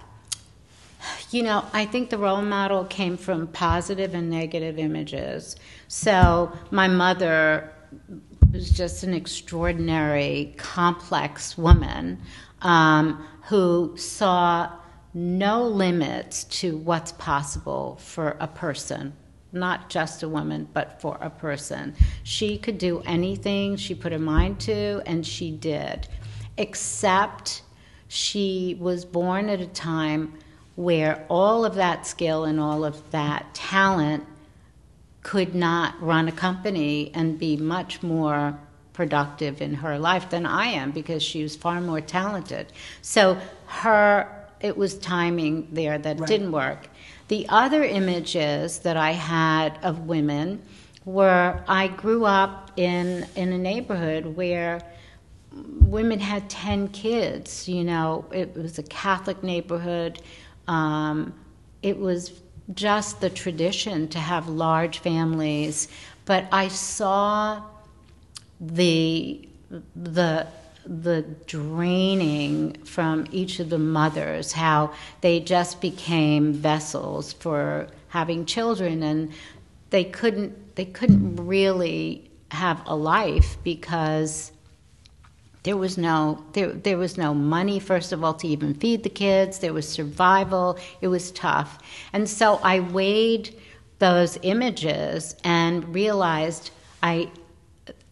You 1.31 1.43
know, 1.43 1.65
I 1.73 1.85
think 1.85 2.09
the 2.09 2.17
role 2.17 2.41
model 2.41 2.85
came 2.85 3.17
from 3.17 3.47
positive 3.47 4.13
and 4.13 4.29
negative 4.29 4.77
images. 4.77 5.55
So, 5.87 6.51
my 6.71 6.87
mother 6.87 7.71
was 8.51 8.69
just 8.69 9.03
an 9.03 9.13
extraordinary, 9.13 10.53
complex 10.57 11.57
woman 11.57 12.19
um, 12.61 13.25
who 13.45 13.95
saw 13.95 14.71
no 15.13 15.63
limits 15.63 16.43
to 16.45 16.77
what's 16.77 17.11
possible 17.13 17.97
for 18.01 18.37
a 18.39 18.47
person, 18.47 19.13
not 19.51 19.89
just 19.89 20.23
a 20.23 20.29
woman, 20.29 20.67
but 20.73 21.01
for 21.01 21.17
a 21.21 21.29
person. 21.29 21.95
She 22.23 22.57
could 22.57 22.77
do 22.77 23.01
anything 23.05 23.75
she 23.75 23.95
put 23.95 24.11
her 24.11 24.19
mind 24.19 24.59
to, 24.61 25.01
and 25.05 25.25
she 25.25 25.51
did, 25.51 26.07
except 26.57 27.63
she 28.07 28.77
was 28.79 29.05
born 29.05 29.49
at 29.49 29.61
a 29.61 29.67
time 29.67 30.33
where 30.75 31.25
all 31.29 31.65
of 31.65 31.75
that 31.75 32.07
skill 32.07 32.45
and 32.45 32.59
all 32.59 32.85
of 32.85 33.11
that 33.11 33.53
talent 33.53 34.25
could 35.23 35.53
not 35.53 36.01
run 36.01 36.27
a 36.27 36.31
company 36.31 37.11
and 37.13 37.37
be 37.37 37.57
much 37.57 38.01
more 38.01 38.59
productive 38.93 39.61
in 39.61 39.75
her 39.75 39.97
life 39.97 40.29
than 40.29 40.45
I 40.45 40.67
am 40.67 40.91
because 40.91 41.23
she 41.23 41.43
was 41.43 41.55
far 41.55 41.79
more 41.81 42.01
talented. 42.01 42.71
So 43.01 43.37
her 43.67 44.35
it 44.59 44.75
was 44.75 44.97
timing 44.97 45.69
there 45.71 45.97
that 45.97 46.19
right. 46.19 46.27
didn't 46.27 46.51
work. 46.51 46.89
The 47.29 47.45
other 47.47 47.83
images 47.83 48.79
that 48.79 48.97
I 48.97 49.11
had 49.11 49.79
of 49.83 50.07
women 50.07 50.61
were 51.05 51.63
I 51.67 51.87
grew 51.87 52.25
up 52.25 52.71
in 52.75 53.25
in 53.35 53.53
a 53.53 53.57
neighborhood 53.57 54.25
where 54.25 54.81
women 55.51 56.19
had 56.19 56.47
10 56.49 56.89
kids 56.89 57.67
you 57.67 57.83
know 57.83 58.25
it 58.31 58.55
was 58.55 58.77
a 58.77 58.83
catholic 58.83 59.41
neighborhood 59.41 60.21
um, 60.67 61.33
it 61.81 61.97
was 61.97 62.39
just 62.73 63.21
the 63.21 63.29
tradition 63.29 64.07
to 64.07 64.19
have 64.19 64.47
large 64.47 64.99
families 64.99 65.87
but 66.25 66.45
i 66.51 66.67
saw 66.67 67.61
the 68.59 69.47
the 69.95 70.47
the 70.89 71.21
draining 71.45 72.73
from 72.83 73.27
each 73.31 73.59
of 73.59 73.69
the 73.69 73.77
mothers, 73.77 74.51
how 74.51 74.91
they 75.21 75.39
just 75.39 75.79
became 75.81 76.51
vessels 76.51 77.33
for 77.33 77.87
having 78.07 78.45
children, 78.45 79.03
and 79.03 79.31
they 79.91 80.03
couldn't 80.03 80.75
they 80.75 80.85
couldn't 80.85 81.35
really 81.35 82.29
have 82.51 82.81
a 82.87 82.95
life 82.95 83.57
because 83.63 84.51
there 85.63 85.77
was 85.77 85.97
no 85.97 86.43
there, 86.53 86.71
there 86.71 86.97
was 86.97 87.17
no 87.17 87.33
money 87.33 87.79
first 87.79 88.11
of 88.11 88.23
all 88.23 88.33
to 88.33 88.47
even 88.47 88.73
feed 88.73 89.03
the 89.03 89.09
kids 89.09 89.59
there 89.59 89.73
was 89.73 89.87
survival 89.87 90.77
it 91.01 91.07
was 91.07 91.31
tough 91.31 91.79
and 92.13 92.29
so 92.29 92.59
i 92.63 92.79
weighed 92.79 93.55
those 93.99 94.37
images 94.43 95.35
and 95.43 95.93
realized 95.93 96.71
i 97.03 97.29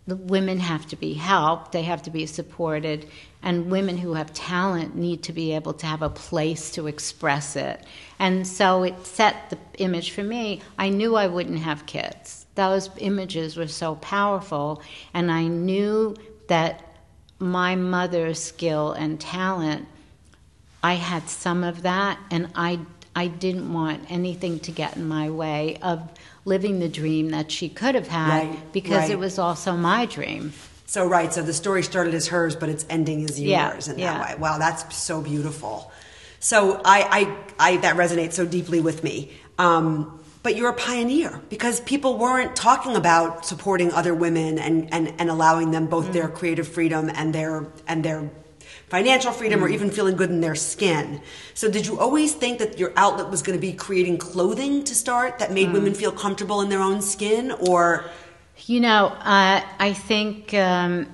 the 0.07 0.15
women 0.15 0.57
have 0.57 0.87
to 0.87 0.95
be 0.95 1.13
helped, 1.13 1.73
they 1.73 1.83
have 1.83 2.01
to 2.03 2.09
be 2.09 2.25
supported, 2.25 3.07
and 3.43 3.69
women 3.69 3.97
who 3.97 4.13
have 4.13 4.33
talent 4.33 4.95
need 4.95 5.21
to 5.23 5.33
be 5.33 5.53
able 5.53 5.73
to 5.73 5.85
have 5.85 6.01
a 6.01 6.09
place 6.09 6.71
to 6.71 6.87
express 6.87 7.57
it. 7.57 7.83
And 8.17 8.47
so 8.47 8.83
it 8.83 9.05
set 9.05 9.49
the 9.49 9.57
image 9.79 10.11
for 10.11 10.23
me. 10.23 10.61
I 10.79 10.89
knew 10.89 11.15
I 11.15 11.27
wouldn't 11.27 11.59
have 11.59 11.85
kids. 11.85 12.45
Those 12.55 12.89
images 12.97 13.57
were 13.57 13.67
so 13.67 13.95
powerful, 13.95 14.81
and 15.13 15.29
I 15.29 15.47
knew 15.47 16.15
that 16.47 16.86
my 17.39 17.75
mother's 17.75 18.41
skill 18.41 18.91
and 18.93 19.19
talent, 19.19 19.87
I 20.83 20.93
had 20.93 21.29
some 21.29 21.63
of 21.63 21.83
that, 21.83 22.19
and 22.31 22.49
I, 22.55 22.79
I 23.15 23.27
didn't 23.27 23.71
want 23.71 24.09
anything 24.09 24.59
to 24.61 24.71
get 24.71 24.95
in 24.95 25.07
my 25.07 25.29
way 25.29 25.77
of 25.81 26.09
living 26.45 26.79
the 26.79 26.89
dream 26.89 27.31
that 27.31 27.51
she 27.51 27.69
could 27.69 27.95
have 27.95 28.07
had 28.07 28.47
right, 28.47 28.73
because 28.73 29.01
right. 29.01 29.11
it 29.11 29.19
was 29.19 29.37
also 29.37 29.73
my 29.75 30.05
dream. 30.05 30.53
So 30.85 31.05
right, 31.05 31.33
so 31.33 31.41
the 31.41 31.53
story 31.53 31.83
started 31.83 32.13
as 32.13 32.27
hers, 32.27 32.55
but 32.55 32.69
it's 32.69 32.85
ending 32.89 33.23
as 33.25 33.39
yours 33.39 33.87
yeah, 33.87 33.93
in 33.93 33.99
yeah. 33.99 34.17
that 34.17 34.29
way. 34.29 34.41
Wow, 34.41 34.57
that's 34.57 34.95
so 34.95 35.21
beautiful. 35.21 35.91
So 36.39 36.81
I, 36.85 37.35
I, 37.59 37.71
I 37.73 37.77
that 37.77 37.97
resonates 37.97 38.33
so 38.33 38.45
deeply 38.45 38.79
with 38.79 39.03
me. 39.03 39.31
Um, 39.57 40.23
but 40.43 40.55
you're 40.55 40.69
a 40.69 40.73
pioneer 40.73 41.41
because 41.49 41.79
people 41.81 42.17
weren't 42.17 42.55
talking 42.55 42.95
about 42.95 43.45
supporting 43.45 43.91
other 43.91 44.13
women 44.13 44.57
and, 44.59 44.93
and, 44.93 45.13
and 45.19 45.29
allowing 45.29 45.71
them 45.71 45.87
both 45.87 46.07
mm. 46.07 46.13
their 46.13 46.29
creative 46.29 46.67
freedom 46.67 47.09
and 47.13 47.33
their 47.33 47.67
and 47.87 48.03
their 48.03 48.29
financial 48.87 49.31
freedom 49.31 49.63
or 49.63 49.69
mm. 49.69 49.73
even 49.73 49.89
feeling 49.89 50.15
good 50.15 50.29
in 50.29 50.41
their 50.41 50.55
skin. 50.55 51.21
So, 51.53 51.69
did 51.69 51.85
you 51.85 51.99
always 51.99 52.33
think 52.33 52.59
that 52.59 52.79
your 52.79 52.93
outlet 52.95 53.29
was 53.29 53.41
going 53.41 53.57
to 53.57 53.61
be 53.61 53.73
creating 53.73 54.17
clothing 54.17 54.83
to 54.85 54.95
start 54.95 55.39
that 55.39 55.51
made 55.51 55.69
mm. 55.69 55.73
women 55.73 55.93
feel 55.93 56.11
comfortable 56.11 56.61
in 56.61 56.69
their 56.69 56.81
own 56.81 57.01
skin, 57.01 57.51
or? 57.51 58.05
You 58.65 58.79
know, 58.79 59.07
uh, 59.07 59.61
I 59.79 59.93
think 59.93 60.53
um, 60.53 61.07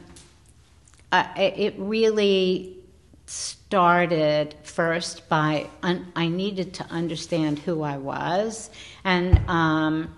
uh, 1.12 1.28
it 1.36 1.76
really 1.78 2.78
started 3.74 4.54
first 4.62 5.28
by 5.30 5.68
un- 5.82 6.06
I 6.16 6.28
needed 6.28 6.76
to 6.76 6.86
understand 6.92 7.58
who 7.58 7.82
I 7.82 7.98
was, 7.98 8.70
and 9.04 9.36
um, 9.50 10.14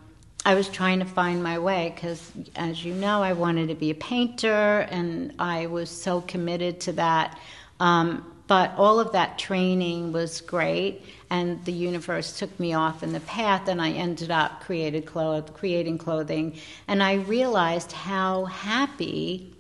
I 0.46 0.56
was 0.56 0.68
trying 0.68 1.00
to 1.00 1.06
find 1.06 1.42
my 1.42 1.58
way 1.58 1.94
because, 1.96 2.34
as 2.58 2.84
you 2.84 2.94
know, 2.94 3.24
I 3.24 3.32
wanted 3.32 3.70
to 3.70 3.76
be 3.76 3.92
a 3.92 3.96
painter 3.96 4.86
and 4.92 5.34
I 5.40 5.68
was 5.68 5.90
so 5.90 6.20
committed 6.20 6.82
to 6.82 6.92
that. 7.04 7.40
Um, 7.80 8.30
but 8.48 8.74
all 8.76 9.00
of 9.00 9.14
that 9.14 9.40
training 9.40 10.12
was 10.12 10.42
great, 10.42 11.04
and 11.30 11.64
the 11.64 11.72
universe 11.72 12.38
took 12.38 12.60
me 12.60 12.74
off 12.74 13.04
in 13.04 13.14
the 13.14 13.22
path, 13.22 13.70
and 13.70 13.82
I 13.82 13.92
ended 13.92 14.32
up 14.32 14.60
created 14.60 15.06
cloth, 15.06 15.54
creating 15.54 15.98
clothing. 15.98 16.60
And 16.90 17.02
I 17.02 17.14
realized 17.14 17.94
how 17.94 18.44
happy 18.44 19.56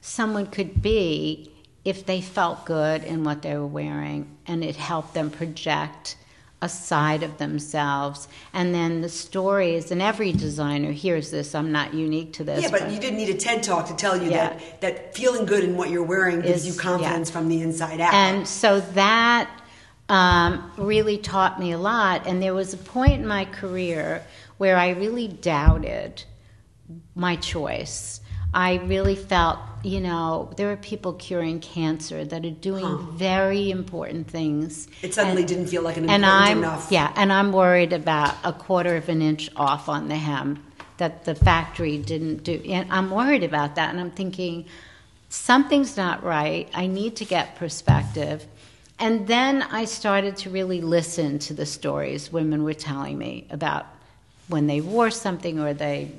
someone 0.00 0.46
could 0.46 0.80
be 0.80 1.51
if 1.84 2.06
they 2.06 2.20
felt 2.20 2.64
good 2.64 3.04
in 3.04 3.24
what 3.24 3.42
they 3.42 3.56
were 3.56 3.66
wearing, 3.66 4.36
and 4.46 4.62
it 4.62 4.76
helped 4.76 5.14
them 5.14 5.30
project 5.30 6.16
a 6.60 6.68
side 6.68 7.24
of 7.24 7.38
themselves. 7.38 8.28
And 8.52 8.72
then 8.72 9.00
the 9.00 9.08
stories, 9.08 9.90
and 9.90 10.00
every 10.00 10.30
designer 10.30 10.92
hears 10.92 11.32
this, 11.32 11.56
I'm 11.56 11.72
not 11.72 11.92
unique 11.92 12.34
to 12.34 12.44
this. 12.44 12.62
Yeah, 12.62 12.70
but, 12.70 12.82
but 12.82 12.92
you 12.92 13.00
didn't 13.00 13.16
need 13.16 13.30
a 13.30 13.36
TED 13.36 13.64
talk 13.64 13.88
to 13.88 13.96
tell 13.96 14.16
you 14.16 14.30
yeah. 14.30 14.50
that, 14.50 14.80
that 14.80 15.14
feeling 15.16 15.44
good 15.44 15.64
in 15.64 15.76
what 15.76 15.90
you're 15.90 16.04
wearing 16.04 16.40
gives 16.40 16.64
Is, 16.64 16.76
you 16.76 16.80
confidence 16.80 17.30
yeah. 17.30 17.32
from 17.32 17.48
the 17.48 17.62
inside 17.62 18.00
out. 18.00 18.14
And 18.14 18.46
so 18.46 18.78
that 18.80 19.50
um, 20.08 20.70
really 20.76 21.18
taught 21.18 21.58
me 21.58 21.72
a 21.72 21.78
lot. 21.78 22.28
And 22.28 22.40
there 22.40 22.54
was 22.54 22.74
a 22.74 22.78
point 22.78 23.14
in 23.14 23.26
my 23.26 23.44
career 23.44 24.24
where 24.58 24.76
I 24.76 24.90
really 24.90 25.26
doubted 25.26 26.22
my 27.16 27.34
choice. 27.34 28.20
I 28.54 28.74
really 28.74 29.16
felt, 29.16 29.58
you 29.82 30.00
know, 30.00 30.50
there 30.56 30.70
are 30.70 30.76
people 30.76 31.12
curing 31.14 31.60
cancer 31.60 32.24
that 32.24 32.44
are 32.44 32.50
doing 32.50 32.84
huh. 32.84 32.96
very 33.12 33.70
important 33.70 34.28
things. 34.28 34.88
It 35.02 35.14
suddenly 35.14 35.42
and, 35.42 35.48
didn't 35.48 35.66
feel 35.66 35.82
like 35.82 35.96
an 35.96 36.04
important 36.04 36.24
and 36.24 36.32
I'm, 36.32 36.58
enough. 36.58 36.88
Yeah, 36.90 37.12
and 37.16 37.32
I'm 37.32 37.52
worried 37.52 37.92
about 37.92 38.34
a 38.44 38.52
quarter 38.52 38.96
of 38.96 39.08
an 39.08 39.22
inch 39.22 39.50
off 39.56 39.88
on 39.88 40.08
the 40.08 40.16
hem 40.16 40.64
that 40.98 41.24
the 41.24 41.34
factory 41.34 41.98
didn't 41.98 42.44
do. 42.44 42.62
And 42.68 42.90
I'm 42.92 43.10
worried 43.10 43.42
about 43.42 43.74
that, 43.74 43.90
and 43.90 43.98
I'm 43.98 44.10
thinking 44.12 44.66
something's 45.28 45.96
not 45.96 46.22
right. 46.22 46.68
I 46.74 46.86
need 46.86 47.16
to 47.16 47.24
get 47.24 47.56
perspective. 47.56 48.46
and 48.98 49.26
then 49.26 49.62
I 49.62 49.86
started 49.86 50.36
to 50.38 50.50
really 50.50 50.80
listen 50.80 51.40
to 51.40 51.54
the 51.54 51.66
stories 51.66 52.30
women 52.32 52.62
were 52.62 52.74
telling 52.74 53.18
me 53.18 53.46
about 53.50 53.86
when 54.52 54.66
they 54.66 54.80
wore 54.80 55.10
something 55.10 55.58
or 55.58 55.72
they 55.72 56.12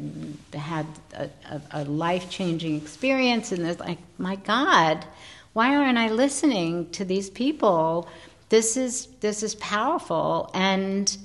had 0.54 0.88
a, 1.14 1.30
a, 1.50 1.62
a 1.72 1.84
life 1.86 2.30
changing 2.30 2.76
experience, 2.76 3.52
and 3.52 3.64
they're 3.64 3.76
like, 3.76 4.00
my 4.18 4.36
God, 4.38 5.06
why 5.54 5.76
aren't 5.76 6.00
I 6.00 6.10
listening 6.10 6.90
to 6.92 7.06
these 7.06 7.30
people? 7.30 8.10
This 8.50 8.76
is 8.76 9.08
this 9.22 9.44
is 9.44 9.56
powerful, 9.56 10.50
and 10.54 11.16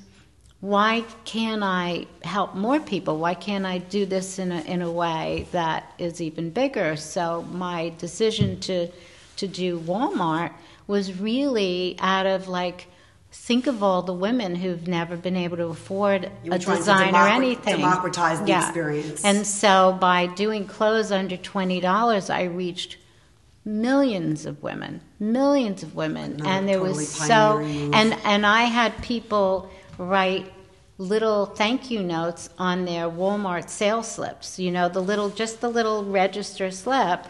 why 0.61 1.05
can't 1.25 1.63
I 1.63 2.07
help 2.23 2.55
more 2.55 2.81
people? 2.81 3.19
Why 3.19 3.35
can't 3.35 3.65
I 3.65 3.79
do 3.79 4.05
this 4.05 4.39
in 4.39 4.53
a 4.53 4.61
in 4.63 4.83
a 4.83 4.91
way 4.91 5.47
that 5.53 5.93
is 5.99 6.21
even 6.21 6.51
bigger? 6.51 6.97
So 6.97 7.43
my 7.51 7.93
decision 7.99 8.61
to 8.61 8.89
to 9.37 9.47
do 9.49 9.81
Walmart 9.81 10.53
was 10.87 11.19
really 11.21 11.97
out 12.01 12.27
of 12.27 12.49
like 12.49 12.87
think 13.31 13.67
of 13.67 13.83
all 13.83 14.03
the 14.03 14.13
women 14.13 14.57
who've 14.57 14.87
never 14.89 15.17
been 15.17 15.37
able 15.37 15.57
to 15.59 15.67
afford 15.67 16.31
a 16.51 16.59
design 16.59 17.15
or 17.15 17.29
anything. 17.29 17.77
Democratize 17.77 18.41
the 18.41 18.49
yeah. 18.49 18.67
experience. 18.67 19.25
And 19.25 19.47
so 19.47 19.97
by 20.01 20.27
doing 20.27 20.67
clothes 20.67 21.13
under 21.13 21.37
twenty 21.37 21.81
dollars, 21.81 22.31
I 22.31 22.45
reached 22.45 22.97
millions 23.65 24.47
of 24.47 24.63
women, 24.63 25.01
millions 25.21 25.83
of 25.83 25.95
women, 25.95 26.45
and 26.47 26.69
there 26.69 26.79
totally 26.79 26.99
was 26.99 27.09
so 27.09 27.59
and 27.59 28.15
and 28.25 28.47
I 28.47 28.65
had 28.65 29.01
people 29.03 29.71
write 29.99 30.53
little 30.97 31.47
thank 31.47 31.91
you 31.91 32.03
notes 32.03 32.51
on 32.59 32.85
their 32.85 33.09
Walmart 33.09 33.69
sales 33.69 34.11
slips. 34.11 34.59
You 34.59 34.71
know, 34.71 34.89
the 34.89 35.01
little 35.03 35.29
just 35.29 35.61
the 35.61 35.69
little 35.69 36.05
register 36.05 36.71
slip 36.71 37.27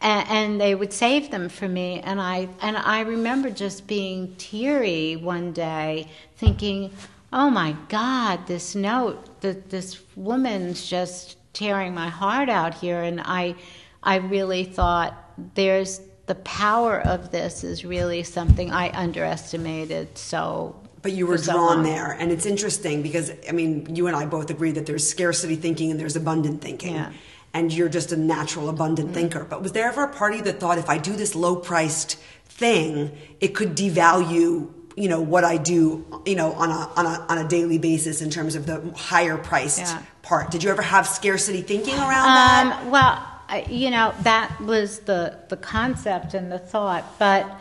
and, 0.00 0.28
and, 0.28 0.60
they 0.60 0.74
would 0.74 0.92
save 0.92 1.30
them 1.30 1.48
for 1.48 1.68
me. 1.68 2.00
And 2.00 2.20
i 2.20 2.48
and 2.60 2.76
i 2.76 3.00
remember 3.00 3.50
just 3.50 3.86
being 3.86 4.34
teary 4.36 5.16
one 5.16 5.52
day 5.52 6.08
thinking 6.36 6.90
oh 7.32 7.50
my 7.50 7.76
god 7.88 8.46
this 8.46 8.74
note 8.74 9.40
that 9.40 9.70
this 9.70 10.00
woman's 10.16 10.86
just 10.86 11.36
tearing 11.52 11.94
my 11.94 12.08
heart 12.08 12.48
out 12.48 12.74
here. 12.74 13.02
And 13.02 13.20
i 13.24 13.54
i 14.02 14.16
really 14.16 14.64
thought 14.64 15.14
there's 15.54 16.00
the 16.26 16.34
power 16.36 17.00
of 17.00 17.30
this 17.30 17.62
is 17.62 17.84
really 17.84 18.22
something 18.22 18.72
i 18.72 18.90
underestimated 18.98 20.16
so 20.18 20.74
but 21.02 21.12
you 21.12 21.24
were 21.24 21.38
drawn 21.38 21.84
there. 21.84 22.16
And 22.18 22.32
it's 22.32 22.46
interesting 22.46 23.00
because 23.02 23.30
i 23.48 23.52
mean 23.52 23.94
you 23.94 24.08
and 24.08 24.16
i 24.16 24.26
both 24.26 24.50
agree 24.50 24.72
that 24.72 24.86
there's 24.86 25.08
scarcity 25.08 25.56
thinking 25.56 25.90
and 25.90 26.00
there's 26.00 26.16
abundant 26.16 26.60
thinking. 26.60 26.94
Yeah 26.94 27.12
and 27.56 27.72
you're 27.72 27.88
just 27.88 28.12
a 28.12 28.16
natural 28.18 28.68
abundant 28.68 29.08
mm-hmm. 29.08 29.14
thinker. 29.14 29.44
But 29.44 29.62
was 29.62 29.72
there 29.72 29.88
ever 29.88 30.04
a 30.04 30.12
party 30.12 30.42
that 30.42 30.60
thought 30.60 30.76
if 30.76 30.90
I 30.90 30.98
do 30.98 31.16
this 31.16 31.34
low 31.34 31.56
priced 31.56 32.16
thing, 32.44 33.16
it 33.40 33.54
could 33.54 33.74
devalue 33.74 34.72
you 34.98 35.10
know 35.10 35.20
what 35.20 35.44
I 35.44 35.58
do 35.58 36.22
you 36.24 36.36
know 36.36 36.52
on 36.52 36.70
a 36.70 36.90
on 36.96 37.04
a 37.04 37.26
on 37.28 37.38
a 37.38 37.46
daily 37.46 37.76
basis 37.76 38.22
in 38.22 38.30
terms 38.30 38.54
of 38.54 38.64
the 38.64 38.92
higher 38.96 39.36
priced 39.36 39.80
yeah. 39.80 40.02
part. 40.22 40.50
Did 40.50 40.62
you 40.64 40.70
ever 40.70 40.82
have 40.82 41.06
scarcity 41.06 41.62
thinking 41.62 41.94
around 41.94 42.28
um, 42.28 42.68
that? 42.68 42.86
Well, 42.86 43.64
you 43.68 43.90
know 43.90 44.14
that 44.22 44.58
was 44.60 45.00
the 45.00 45.38
the 45.48 45.56
concept 45.56 46.34
and 46.34 46.52
the 46.52 46.58
thought, 46.58 47.18
but. 47.18 47.58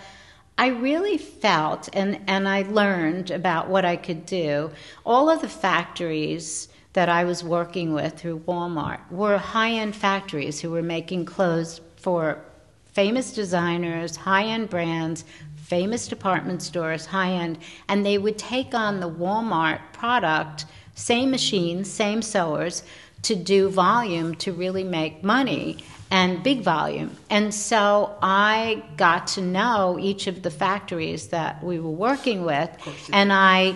I 0.57 0.67
really 0.67 1.17
felt 1.17 1.89
and, 1.91 2.21
and 2.27 2.47
I 2.47 2.61
learned 2.61 3.29
about 3.29 3.67
what 3.67 3.83
I 3.83 3.97
could 3.97 4.25
do. 4.25 4.71
All 5.05 5.29
of 5.29 5.41
the 5.41 5.49
factories 5.49 6.69
that 6.95 7.09
I 7.09 7.25
was 7.25 7.43
working 7.43 7.93
with 7.93 8.17
through 8.17 8.39
Walmart 8.47 8.99
were 9.11 9.37
high 9.37 9.71
end 9.71 9.93
factories 9.95 10.61
who 10.61 10.71
were 10.71 10.81
making 10.81 11.25
clothes 11.25 11.81
for 11.97 12.39
famous 12.85 13.33
designers, 13.33 14.15
high 14.15 14.45
end 14.45 14.69
brands, 14.69 15.25
famous 15.57 16.07
department 16.07 16.61
stores, 16.61 17.05
high 17.05 17.31
end, 17.31 17.57
and 17.89 18.05
they 18.05 18.17
would 18.17 18.37
take 18.37 18.73
on 18.73 19.01
the 19.01 19.09
Walmart 19.09 19.81
product, 19.91 20.65
same 20.95 21.31
machines, 21.31 21.91
same 21.91 22.21
sewers, 22.21 22.83
to 23.23 23.35
do 23.35 23.69
volume 23.69 24.33
to 24.35 24.53
really 24.53 24.83
make 24.85 25.21
money 25.21 25.83
and 26.11 26.41
big 26.43 26.61
volume. 26.61 27.11
And 27.29 27.53
so 27.53 28.15
I 28.21 28.81
got 28.95 29.27
to 29.27 29.41
know 29.41 29.97
each 29.99 30.27
of 30.27 30.43
the 30.43 30.51
factories 30.51 31.27
that 31.27 31.61
we 31.61 31.77
were 31.77 31.89
working 31.89 32.45
with, 32.45 32.69
and 33.11 33.33
I, 33.33 33.75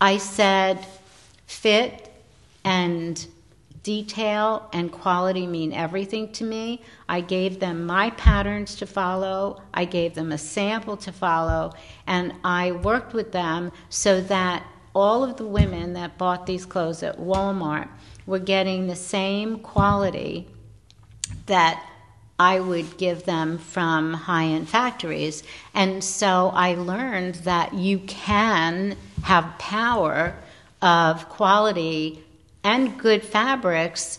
I 0.00 0.16
said, 0.16 0.86
fit 1.46 2.05
and 2.66 3.24
detail 3.84 4.68
and 4.72 4.90
quality 4.90 5.46
mean 5.46 5.72
everything 5.72 6.32
to 6.32 6.42
me. 6.42 6.82
I 7.08 7.20
gave 7.20 7.60
them 7.60 7.86
my 7.86 8.10
patterns 8.10 8.74
to 8.76 8.86
follow, 8.86 9.62
I 9.72 9.84
gave 9.84 10.16
them 10.16 10.32
a 10.32 10.38
sample 10.38 10.96
to 10.98 11.12
follow, 11.12 11.72
and 12.08 12.34
I 12.42 12.72
worked 12.72 13.14
with 13.14 13.30
them 13.30 13.70
so 13.88 14.20
that 14.22 14.66
all 14.96 15.22
of 15.22 15.36
the 15.36 15.46
women 15.46 15.92
that 15.92 16.18
bought 16.18 16.46
these 16.46 16.66
clothes 16.66 17.04
at 17.04 17.20
Walmart 17.20 17.88
were 18.26 18.40
getting 18.40 18.88
the 18.88 18.96
same 18.96 19.60
quality 19.60 20.48
that 21.46 21.88
I 22.40 22.58
would 22.58 22.98
give 22.98 23.24
them 23.24 23.58
from 23.58 24.12
high 24.12 24.46
end 24.46 24.68
factories. 24.68 25.44
And 25.72 26.02
so 26.02 26.50
I 26.52 26.74
learned 26.74 27.36
that 27.36 27.74
you 27.74 28.00
can 28.00 28.96
have 29.22 29.56
power 29.58 30.34
of 30.82 31.28
quality 31.28 32.24
and 32.66 32.98
good 32.98 33.22
fabrics 33.22 34.18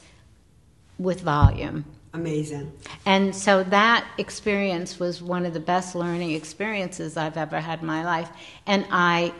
with 0.97 1.19
volume. 1.19 1.83
Amazing. 2.13 2.71
And 3.05 3.35
so 3.35 3.61
that 3.65 4.07
experience 4.17 4.99
was 4.99 5.21
one 5.21 5.45
of 5.45 5.53
the 5.53 5.59
best 5.59 5.95
learning 5.95 6.31
experiences 6.31 7.17
I've 7.17 7.35
ever 7.35 7.59
had 7.59 7.81
in 7.81 7.87
my 7.87 8.05
life. 8.05 8.29
And 8.65 8.85
I 8.89 9.33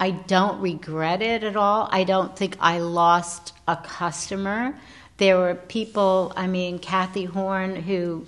I 0.00 0.10
don't 0.10 0.60
regret 0.60 1.20
it 1.20 1.44
at 1.44 1.56
all. 1.56 1.88
I 1.92 2.04
don't 2.04 2.36
think 2.36 2.56
I 2.58 2.78
lost 2.78 3.52
a 3.68 3.76
customer. 3.76 4.74
There 5.18 5.36
were 5.36 5.54
people, 5.54 6.32
I 6.34 6.46
mean, 6.46 6.78
Cathy 6.78 7.28
Horyn, 7.28 7.80
who 7.80 8.26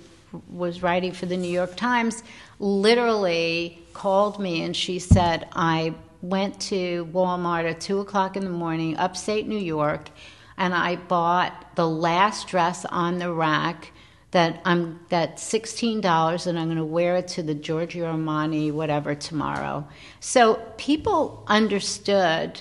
was 0.49 0.81
writing 0.81 1.11
for 1.11 1.25
the 1.25 1.35
New 1.35 1.51
York 1.51 1.75
Times, 1.75 2.23
literally 2.59 3.79
called 3.93 4.39
me 4.39 4.63
and 4.63 4.75
she 4.75 4.99
said, 4.99 5.47
I 5.53 5.95
went 6.21 6.59
to 6.61 7.07
Walmart 7.11 7.69
at 7.69 7.81
2 7.81 7.99
o'clock 7.99 8.35
in 8.35 8.43
the 8.43 8.49
morning, 8.49 8.97
upstate 8.97 9.47
New 9.47 9.59
York, 9.59 10.09
and 10.57 10.73
I 10.73 10.95
bought 10.95 11.75
the 11.75 11.87
last 11.87 12.47
dress 12.47 12.85
on 12.85 13.19
the 13.19 13.31
rack 13.31 13.91
that 14.31 14.61
I'm 14.65 14.99
that's 15.09 15.41
sixteen 15.41 16.01
dollars 16.01 16.47
and 16.47 16.59
I'm 16.59 16.65
going 16.67 16.77
to 16.77 16.83
wear 16.85 17.15
it 17.15 17.29
to 17.29 17.43
the 17.43 17.55
Giorgio 17.55 18.13
Armani 18.13 18.71
whatever 18.71 19.15
tomorrow. 19.15 19.87
So 20.19 20.55
people 20.77 21.43
understood 21.47 22.59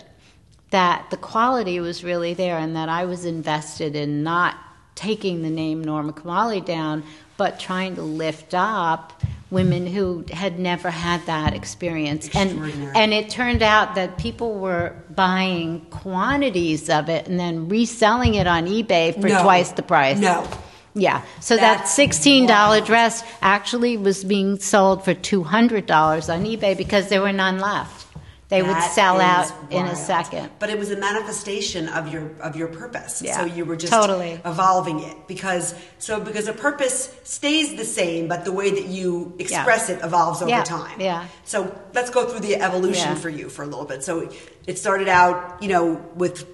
that 0.70 1.10
the 1.10 1.16
quality 1.16 1.80
was 1.80 2.04
really 2.04 2.34
there 2.34 2.58
and 2.58 2.76
that 2.76 2.88
I 2.88 3.04
was 3.04 3.24
invested 3.24 3.96
in 3.96 4.22
not 4.22 4.56
taking 4.94 5.42
the 5.42 5.50
name 5.50 5.82
Norma 5.82 6.12
Kamali 6.12 6.64
down, 6.64 7.04
but 7.36 7.60
trying 7.60 7.96
to 7.96 8.02
lift 8.02 8.54
up 8.54 9.22
women 9.50 9.86
who 9.86 10.24
had 10.32 10.58
never 10.58 10.90
had 10.90 11.24
that 11.26 11.54
experience. 11.54 12.28
And, 12.34 12.58
and 12.96 13.12
it 13.14 13.30
turned 13.30 13.62
out 13.62 13.94
that 13.94 14.18
people 14.18 14.58
were 14.58 14.96
buying 15.14 15.82
quantities 15.90 16.90
of 16.90 17.08
it 17.08 17.28
and 17.28 17.38
then 17.38 17.68
reselling 17.68 18.34
it 18.34 18.46
on 18.46 18.66
eBay 18.66 19.14
for 19.14 19.28
no. 19.28 19.42
twice 19.42 19.70
the 19.72 19.82
price. 19.82 20.18
No. 20.18 20.48
Yeah. 20.94 21.22
So 21.40 21.56
That's 21.56 21.94
that 21.96 22.08
$16 22.10 22.48
wild. 22.48 22.86
dress 22.86 23.22
actually 23.42 23.96
was 23.96 24.24
being 24.24 24.58
sold 24.58 25.04
for 25.04 25.14
$200 25.14 25.44
on 25.44 26.44
eBay 26.44 26.76
because 26.76 27.08
there 27.08 27.20
were 27.20 27.32
none 27.32 27.58
left. 27.58 28.05
They 28.48 28.60
that 28.60 28.68
would 28.68 28.92
sell 28.92 29.20
out 29.20 29.50
wild. 29.50 29.72
in 29.72 29.86
a 29.86 29.96
second. 29.96 30.50
But 30.60 30.70
it 30.70 30.78
was 30.78 30.92
a 30.92 30.96
manifestation 30.96 31.88
of 31.88 32.12
your 32.12 32.30
of 32.40 32.54
your 32.54 32.68
purpose. 32.68 33.20
Yeah, 33.20 33.38
so 33.38 33.44
you 33.44 33.64
were 33.64 33.74
just 33.74 33.92
totally. 33.92 34.40
evolving 34.44 35.00
it 35.00 35.26
because 35.26 35.74
so 35.98 36.20
because 36.20 36.46
a 36.46 36.52
purpose 36.52 37.12
stays 37.24 37.76
the 37.76 37.84
same, 37.84 38.28
but 38.28 38.44
the 38.44 38.52
way 38.52 38.70
that 38.70 38.86
you 38.86 39.34
express 39.40 39.88
yeah. 39.88 39.96
it 39.96 40.04
evolves 40.04 40.42
over 40.42 40.50
yeah. 40.50 40.62
time. 40.62 41.00
Yeah. 41.00 41.26
So 41.44 41.76
let's 41.92 42.10
go 42.10 42.28
through 42.28 42.40
the 42.40 42.56
evolution 42.56 43.16
for 43.16 43.28
you 43.28 43.48
for 43.48 43.64
a 43.64 43.66
little 43.66 43.84
bit. 43.84 44.04
So 44.04 44.30
it 44.66 44.78
started 44.78 45.08
out, 45.08 45.60
you 45.60 45.68
know, 45.68 45.94
with 46.14 46.46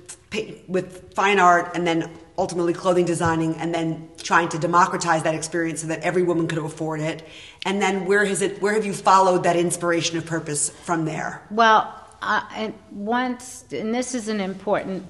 with 0.66 1.12
fine 1.12 1.38
art 1.38 1.72
and 1.74 1.86
then 1.86 2.10
ultimately 2.38 2.72
clothing 2.72 3.04
designing 3.04 3.54
and 3.56 3.74
then 3.74 4.08
trying 4.16 4.48
to 4.48 4.58
democratize 4.58 5.22
that 5.22 5.34
experience 5.34 5.82
so 5.82 5.86
that 5.88 6.00
every 6.00 6.22
woman 6.22 6.46
could 6.48 6.58
afford 6.58 7.00
it. 7.00 7.26
And 7.66 7.80
then 7.80 8.06
where 8.06 8.24
has 8.24 8.42
it 8.42 8.62
where 8.62 8.74
have 8.74 8.86
you 8.86 8.94
followed 8.94 9.44
that 9.44 9.56
inspiration 9.56 10.16
of 10.16 10.26
purpose 10.26 10.70
from 10.70 11.04
there? 11.04 11.42
Well 11.50 11.94
uh, 12.22 12.70
once 12.90 13.64
and 13.72 13.94
this 13.94 14.14
is 14.14 14.28
an 14.28 14.40
important 14.40 15.04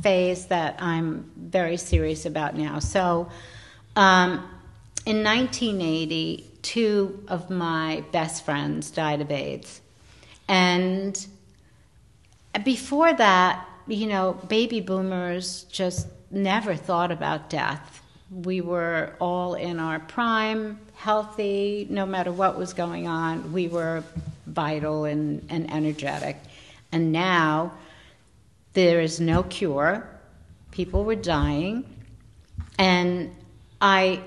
phase 0.00 0.46
that 0.46 0.74
i'm 0.80 1.30
very 1.36 1.76
serious 1.76 2.26
about 2.26 2.56
now. 2.56 2.80
So 2.80 3.30
um, 3.94 4.32
in 5.06 5.22
1980 5.22 6.50
two 6.62 7.22
of 7.28 7.50
my 7.50 8.02
best 8.10 8.44
friends 8.44 8.90
died 8.90 9.20
of 9.20 9.30
aids. 9.30 9.80
And 10.48 11.24
before 12.64 13.12
that 13.12 13.68
you 13.86 14.06
know 14.06 14.32
baby 14.48 14.80
boomers 14.80 15.64
just 15.64 16.08
never 16.34 16.74
thought 16.74 17.10
about 17.10 17.50
death. 17.50 18.02
We 18.30 18.60
were 18.60 19.14
all 19.20 19.54
in 19.54 19.78
our 19.78 20.00
prime, 20.00 20.80
healthy, 20.94 21.86
no 21.90 22.06
matter 22.06 22.32
what 22.32 22.58
was 22.58 22.72
going 22.72 23.06
on. 23.06 23.52
We 23.52 23.68
were 23.68 24.02
vital 24.46 25.04
and, 25.04 25.46
and 25.50 25.70
energetic. 25.70 26.36
And 26.92 27.12
now 27.12 27.72
there 28.72 29.00
is 29.00 29.20
no 29.20 29.42
cure. 29.44 30.08
People 30.70 31.04
were 31.04 31.14
dying. 31.14 31.84
And 32.78 33.34
I 33.80 34.20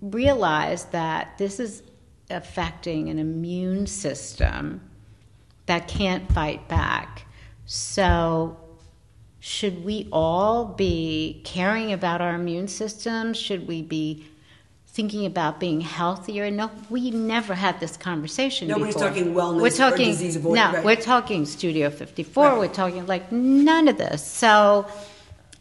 realized 0.00 0.92
that 0.92 1.36
this 1.38 1.60
is 1.60 1.82
affecting 2.30 3.08
an 3.08 3.18
immune 3.18 3.86
system 3.86 4.80
that 5.66 5.88
can't 5.88 6.30
fight 6.32 6.66
back. 6.68 7.26
So, 7.66 8.56
should 9.40 9.84
we 9.84 10.08
all 10.12 10.64
be 10.64 11.40
caring 11.44 11.92
about 11.92 12.20
our 12.20 12.34
immune 12.34 12.68
system? 12.68 13.32
Should 13.34 13.68
we 13.68 13.82
be 13.82 14.26
thinking 14.86 15.26
about 15.26 15.60
being 15.60 15.80
healthier? 15.80 16.50
No, 16.50 16.70
we 16.90 17.12
never 17.12 17.54
had 17.54 17.78
this 17.78 17.96
conversation. 17.96 18.66
Nobody's 18.66 18.94
before. 18.94 19.10
talking 19.10 19.34
wellness 19.34 19.60
we're 19.60 19.70
talking, 19.70 20.06
disease 20.06 20.36
avoidance. 20.36 20.72
No, 20.72 20.76
right. 20.78 20.84
we're 20.84 20.96
talking 20.96 21.46
Studio 21.46 21.88
54. 21.88 22.44
Right. 22.44 22.58
We're 22.58 22.68
talking 22.68 23.06
like 23.06 23.30
none 23.30 23.86
of 23.86 23.96
this. 23.96 24.26
So 24.26 24.86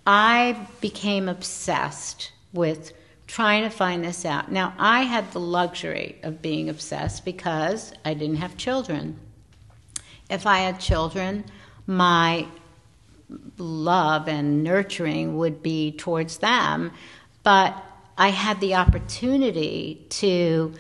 I 0.08 0.68
became 0.82 1.30
obsessed 1.30 2.32
with 2.54 2.94
trying 3.28 3.64
to 3.64 3.70
find 3.70 4.04
this 4.04 4.26
out. 4.26 4.52
Now, 4.52 4.74
I 4.80 5.02
had 5.02 5.32
the 5.34 5.40
luxury 5.40 6.18
of 6.24 6.42
being 6.42 6.70
obsessed 6.70 7.26
because 7.26 7.94
I 8.06 8.16
didn't 8.16 8.38
have 8.38 8.58
children. 8.58 9.20
If 10.30 10.48
I 10.48 10.60
had 10.60 10.80
children, 10.80 11.46
my 11.86 12.48
love 13.58 14.28
and 14.28 14.64
nurturing 14.64 15.38
would 15.38 15.62
be 15.62 15.92
towards 15.92 16.38
them. 16.38 16.92
But 17.44 17.76
I 18.18 18.30
had 18.30 18.60
the 18.60 18.76
opportunity 18.76 20.06
to 20.10 20.74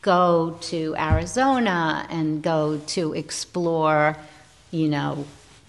go 0.00 0.58
to 0.62 0.96
Arizona 0.96 2.06
and 2.10 2.42
go 2.42 2.78
to 2.78 3.12
explore, 3.14 4.16
you 4.70 4.88
know, 4.88 5.24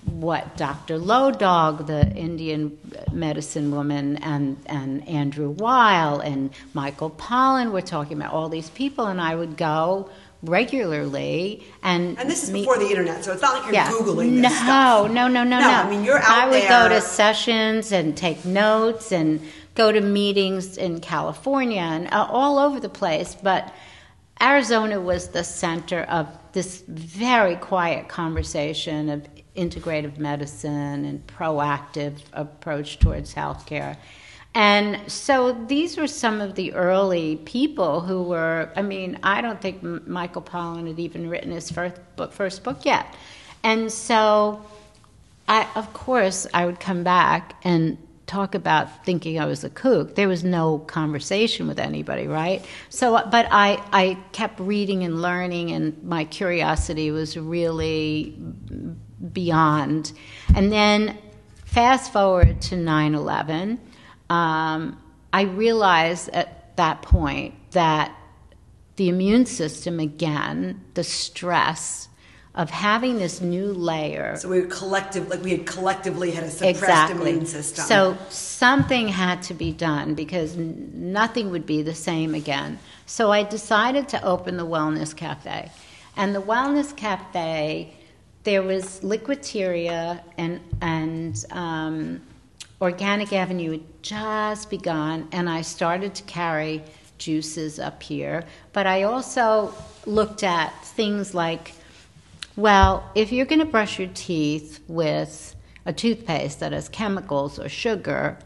what 0.05 0.57
Dr. 0.57 0.97
Low 0.97 1.31
Dog, 1.31 1.87
the 1.87 2.11
Indian 2.13 2.77
medicine 3.11 3.71
woman, 3.71 4.17
and, 4.17 4.57
and 4.65 5.07
Andrew 5.07 5.49
Weil 5.49 6.19
and 6.19 6.49
Michael 6.73 7.09
Pollan 7.09 7.71
were 7.71 7.81
talking 7.81 8.17
about 8.17 8.33
all 8.33 8.49
these 8.49 8.69
people, 8.71 9.05
and 9.05 9.21
I 9.21 9.35
would 9.35 9.55
go 9.55 10.09
regularly 10.43 11.63
and 11.81 12.17
And 12.19 12.29
this 12.29 12.43
is 12.43 12.51
before 12.51 12.77
the 12.77 12.87
internet, 12.87 13.23
so 13.23 13.31
it's 13.31 13.41
not 13.41 13.53
like 13.55 13.63
you're 13.65 13.73
yeah. 13.73 13.89
googling 13.89 14.41
this 14.41 14.41
no, 14.41 14.49
stuff. 14.49 15.11
No, 15.11 15.27
no, 15.27 15.43
no, 15.43 15.43
No, 15.43 15.59
no. 15.59 15.67
I 15.67 15.89
mean, 15.89 16.03
you're 16.03 16.19
out 16.19 16.29
I 16.29 16.47
would 16.49 16.67
go 16.67 16.89
to 16.89 17.01
sessions 17.01 17.91
and 17.91 18.15
take 18.15 18.45
notes 18.45 19.11
and 19.11 19.41
go 19.75 19.91
to 19.91 20.01
meetings 20.01 20.77
in 20.77 20.99
California 20.99 21.81
and 21.81 22.07
uh, 22.13 22.27
all 22.29 22.59
over 22.59 22.79
the 22.79 22.89
place. 22.89 23.35
But 23.41 23.73
Arizona 24.41 24.99
was 24.99 25.29
the 25.29 25.43
center 25.43 26.01
of 26.01 26.27
this 26.51 26.83
very 26.87 27.55
quiet 27.55 28.09
conversation 28.09 29.09
of 29.09 29.27
integrative 29.55 30.17
medicine 30.17 31.05
and 31.05 31.25
proactive 31.27 32.19
approach 32.33 32.99
towards 32.99 33.33
healthcare. 33.33 33.97
And 34.55 35.11
so 35.11 35.53
these 35.67 35.97
were 35.97 36.07
some 36.07 36.39
of 36.39 36.55
the 36.55 36.73
early 36.73 37.37
people 37.37 38.01
who 38.01 38.21
were, 38.21 38.71
I 38.75 38.83
mean, 38.83 39.19
I 39.23 39.41
don't 39.41 39.59
think 39.59 39.81
Michael 40.07 40.43
Pollan 40.43 40.87
had 40.87 40.99
even 40.99 41.27
written 41.27 41.51
his 41.51 41.71
first 41.71 41.95
book, 42.15 42.31
first 42.31 42.63
book 42.63 42.85
yet. 42.85 43.15
And 43.63 43.91
so 43.91 44.63
I, 45.47 45.67
of 45.75 45.91
course, 45.93 46.45
I 46.53 46.65
would 46.65 46.79
come 46.79 47.03
back 47.03 47.55
and 47.63 47.97
talk 48.27 48.55
about 48.55 49.05
thinking 49.05 49.39
I 49.39 49.45
was 49.45 49.63
a 49.63 49.69
kook. 49.69 50.15
There 50.15 50.27
was 50.27 50.43
no 50.43 50.79
conversation 50.79 51.67
with 51.67 51.79
anybody, 51.79 52.27
right? 52.27 52.65
So, 52.89 53.11
but 53.29 53.47
I, 53.51 53.83
I 53.91 54.17
kept 54.31 54.59
reading 54.59 55.03
and 55.03 55.21
learning, 55.21 55.71
and 55.71 56.01
my 56.03 56.25
curiosity 56.25 57.11
was 57.11 57.37
really 57.37 58.37
beyond. 59.33 60.13
And 60.55 60.71
then 60.71 61.17
fast 61.65 62.13
forward 62.13 62.61
to 62.61 62.77
9 62.77 63.15
11, 63.15 63.79
um, 64.29 65.01
I 65.31 65.43
realized 65.43 66.29
at 66.29 66.75
that 66.77 67.01
point 67.01 67.55
that 67.71 68.15
the 68.95 69.09
immune 69.09 69.45
system, 69.45 69.99
again, 69.99 70.81
the 70.93 71.03
stress 71.03 72.07
of 72.55 72.69
having 72.69 73.17
this 73.17 73.41
new 73.41 73.73
layer. 73.73 74.35
So 74.35 74.49
we 74.49 74.61
were 74.61 74.67
collective, 74.67 75.27
like 75.27 75.41
we 75.41 75.51
had 75.51 75.65
collectively 75.65 76.29
had 76.29 76.43
a 76.43 76.51
suppressed 76.51 76.83
exactly. 76.83 77.31
immune 77.31 77.45
system. 77.47 77.85
So 77.85 78.17
something 78.29 79.07
had 79.07 79.41
to 79.43 79.55
be 79.55 79.71
done 79.71 80.13
because 80.13 80.55
nothing 80.55 81.49
would 81.49 81.65
be 81.65 81.81
the 81.81 81.95
same 81.95 82.35
again. 82.35 82.77
So 83.07 83.31
I 83.31 83.41
decided 83.43 84.07
to 84.09 84.23
open 84.23 84.57
the 84.57 84.67
Wellness 84.67 85.15
Cafe. 85.15 85.71
And 86.15 86.35
the 86.35 86.41
Wellness 86.41 86.95
Cafe, 86.95 87.91
there 88.43 88.61
was 88.61 88.99
Liquiteria 89.01 90.21
and, 90.37 90.59
and 90.79 91.43
um, 91.49 92.21
Organic 92.83 93.31
Avenue 93.31 93.71
had 93.71 94.03
just 94.03 94.69
begun, 94.69 95.29
and 95.31 95.49
I 95.49 95.61
started 95.61 96.15
to 96.15 96.23
carry 96.23 96.83
juices 97.17 97.79
up 97.79 98.03
here. 98.03 98.43
But 98.73 98.87
I 98.87 99.03
also 99.03 99.73
looked 100.05 100.43
at 100.43 100.83
things 100.83 101.33
like 101.33 101.75
well, 102.57 103.09
if 103.15 103.31
you're 103.31 103.45
going 103.45 103.59
to 103.59 103.65
brush 103.65 103.97
your 103.97 104.09
teeth 104.13 104.81
with 104.89 105.55
a 105.85 105.93
toothpaste 105.93 106.59
that 106.59 106.73
has 106.73 106.89
chemicals 106.89 107.57
or 107.57 107.69
sugar, 107.69 108.37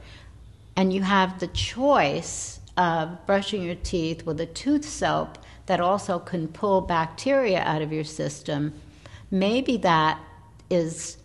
and 0.75 0.93
you 0.93 1.01
have 1.01 1.39
the 1.39 1.47
choice 1.47 2.59
of 2.77 3.25
brushing 3.25 3.63
your 3.63 3.75
teeth 3.75 4.23
with 4.23 4.39
a 4.39 4.45
tooth 4.45 4.85
soap 4.85 5.39
that 5.65 5.81
also 5.81 6.19
can 6.19 6.47
pull 6.47 6.79
bacteria 6.79 7.59
out 7.61 7.81
of 7.81 7.91
your 7.91 8.03
system, 8.03 8.71
maybe 9.31 9.77
that 9.77 10.19
is 10.69 11.17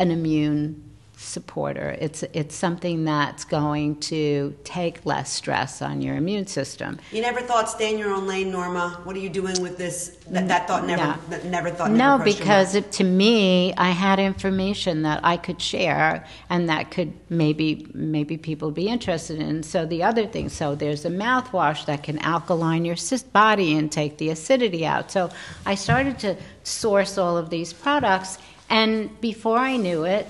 an 0.00 0.10
immune 0.10 0.93
supporter. 1.24 1.96
It's 2.00 2.22
it's 2.32 2.54
something 2.54 3.04
that's 3.04 3.44
going 3.44 4.00
to 4.00 4.54
take 4.64 5.04
less 5.06 5.32
stress 5.32 5.82
on 5.82 6.02
your 6.02 6.16
immune 6.16 6.46
system. 6.46 6.98
you 7.12 7.22
never 7.22 7.40
thought 7.40 7.68
stay 7.68 7.92
in 7.92 7.98
your 7.98 8.12
own 8.12 8.26
lane, 8.26 8.50
Norma. 8.50 9.00
What 9.04 9.16
are 9.16 9.20
you 9.20 9.30
doing 9.30 9.60
with 9.62 9.78
this? 9.78 10.16
That, 10.30 10.48
that 10.48 10.66
thought 10.68 10.86
never, 10.86 11.02
No. 11.02 11.14
that 11.30 11.44
never 11.44 11.70
thought. 11.70 11.90
No, 11.90 12.16
never 12.16 12.24
your 12.24 12.38
because 12.38 12.74
it, 12.74 12.92
to 12.92 13.04
me, 13.04 13.74
I 13.74 13.90
had 13.90 14.18
information 14.18 15.02
that 15.02 15.20
I 15.24 15.36
could 15.36 15.60
share, 15.60 16.24
and 16.50 16.68
that 16.68 16.90
could 16.90 17.12
maybe 17.28 17.86
maybe 17.94 18.36
people 18.36 18.70
be 18.70 18.88
interested 18.88 19.40
in. 19.40 19.62
So 19.62 19.86
the 19.86 20.02
other 20.02 20.26
thing, 20.26 20.48
so 20.48 20.74
there's 20.74 21.04
a 21.04 21.10
mouthwash 21.10 21.86
that 21.86 22.02
can 22.02 22.18
alkaline 22.20 22.84
your 22.84 22.96
body 23.32 23.76
and 23.76 23.90
take 23.90 24.18
the 24.18 24.30
acidity 24.30 24.86
out. 24.86 25.10
So 25.10 25.30
I 25.66 25.74
started 25.74 26.18
to 26.20 26.36
source 26.62 27.18
all 27.18 27.36
of 27.36 27.50
these 27.50 27.72
products, 27.72 28.38
and 28.70 29.20
before 29.20 29.58
I 29.58 29.76
knew 29.76 30.04
it, 30.04 30.26